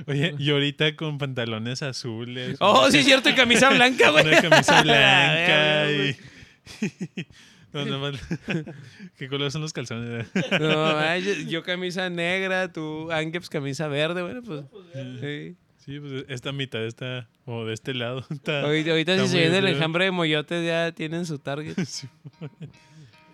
Oye, 0.07 0.35
y 0.39 0.51
ahorita 0.51 0.97
con 0.97 1.19
pantalones 1.19 1.83
azules. 1.83 2.57
Oh, 2.61 2.81
una 2.85 2.91
sí, 2.91 2.99
es 2.99 3.05
cierto, 3.05 3.29
y 3.29 3.35
camisa 3.35 3.69
blanca, 3.69 4.11
güey. 4.11 4.27
Una 4.27 4.41
camisa 4.41 4.83
La 4.85 5.85
blanca 5.87 5.93
y... 5.93 7.27
No. 7.71 8.11
¿Qué 9.19 9.29
color 9.29 9.53
son 9.53 9.61
los 9.61 9.75
calzones? 9.75 10.27
No, 10.59 10.95
manches, 10.95 11.47
yo 11.49 11.63
camisa 11.63 12.09
negra, 12.09 12.73
tú, 12.73 13.13
Angeps 13.13 13.51
camisa 13.51 13.89
verde, 13.89 14.23
bueno, 14.23 14.43
pues. 14.43 14.65
sí. 15.21 15.55
Sí, 15.85 16.01
pues 16.01 16.25
esta 16.29 16.51
mitad 16.51 16.83
está, 16.85 17.29
o 17.45 17.67
de 17.67 17.75
este 17.75 17.93
lado. 17.93 18.25
Está, 18.31 18.63
Ahorita, 18.63 18.97
está 18.99 19.27
si 19.27 19.29
se 19.29 19.41
viene 19.41 19.59
el 19.59 19.69
enjambre 19.69 20.07
de 20.07 20.11
moyotes 20.11 20.65
ya 20.67 20.93
tienen 20.93 21.27
su 21.27 21.39
target. 21.39 21.77
Sí. 21.85 22.09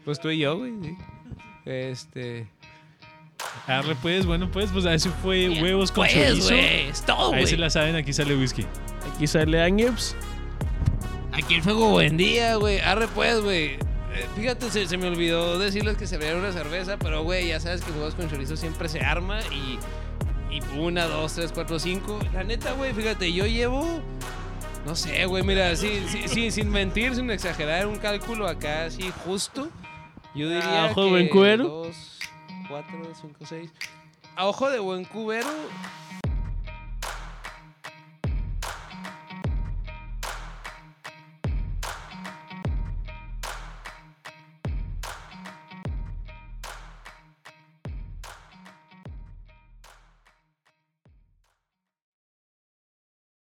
Pues 0.04 0.20
tú 0.20 0.30
y 0.30 0.38
yo, 0.38 0.58
güey, 0.58 0.72
sí. 0.82 0.96
Este... 1.64 2.48
Arre, 3.66 3.94
pues, 4.02 4.26
bueno, 4.26 4.50
pues, 4.50 4.70
pues 4.72 4.84
eso 4.84 5.10
fue 5.22 5.48
huevos 5.48 5.90
con 5.92 6.06
Pues, 6.06 6.14
chorizo. 6.14 6.48
güey, 6.48 6.88
es 6.88 7.02
todo, 7.02 7.32
Ahí 7.32 7.40
güey. 7.42 7.46
se 7.46 7.56
la 7.56 7.70
saben, 7.70 7.94
aquí 7.96 8.12
sale 8.12 8.36
whisky. 8.36 8.66
Aquí 9.14 9.26
sale 9.26 9.62
Angeps. 9.62 10.14
Aquí 11.32 11.54
el 11.56 11.62
fuego 11.62 11.88
buen 11.90 12.16
día, 12.16 12.56
güey. 12.56 12.80
Arre 12.80 13.08
pues, 13.08 13.40
güey. 13.40 13.72
Eh, 13.74 13.78
Fíjate, 14.36 14.70
se, 14.70 14.86
se 14.86 14.96
me 14.96 15.08
olvidó 15.08 15.58
decirles 15.58 15.96
que 15.96 16.06
se 16.06 16.16
abriera 16.16 16.36
una 16.38 16.52
cerveza, 16.52 16.96
pero 16.98 17.22
güey, 17.22 17.48
ya 17.48 17.60
sabes 17.60 17.82
que 17.82 17.90
huevos 17.92 18.14
con 18.14 18.28
chorizo 18.30 18.56
siempre 18.56 18.88
se 18.88 19.00
arma 19.00 19.40
y, 19.50 19.78
y 20.54 20.60
una, 20.78 21.06
dos, 21.06 21.34
tres, 21.34 21.50
cuatro, 21.52 21.78
cinco. 21.78 22.18
La 22.32 22.44
neta, 22.44 22.72
güey, 22.72 22.92
fíjate, 22.94 23.32
yo 23.32 23.46
llevo, 23.46 24.00
no 24.86 24.94
sé, 24.94 25.26
güey, 25.26 25.42
mira, 25.42 25.74
sí, 25.76 26.04
sí, 26.08 26.28
sí, 26.28 26.50
sin 26.52 26.70
mentir, 26.70 27.14
sin 27.16 27.28
exagerar, 27.30 27.86
un 27.88 27.96
cálculo 27.96 28.46
acá 28.46 28.84
así 28.84 29.10
justo. 29.24 29.68
Yo 30.34 30.48
diría 30.48 30.84
A 30.84 30.90
ojo 30.90 31.04
de 31.04 31.10
buen 31.10 31.28
cubero. 31.28 31.64
dos, 31.68 32.18
cuatro, 32.68 32.98
cinco, 33.20 33.44
seis. 33.46 33.70
A 34.36 34.46
ojo 34.46 34.68
de 34.70 34.78
buen 34.80 35.04
cubero, 35.04 35.48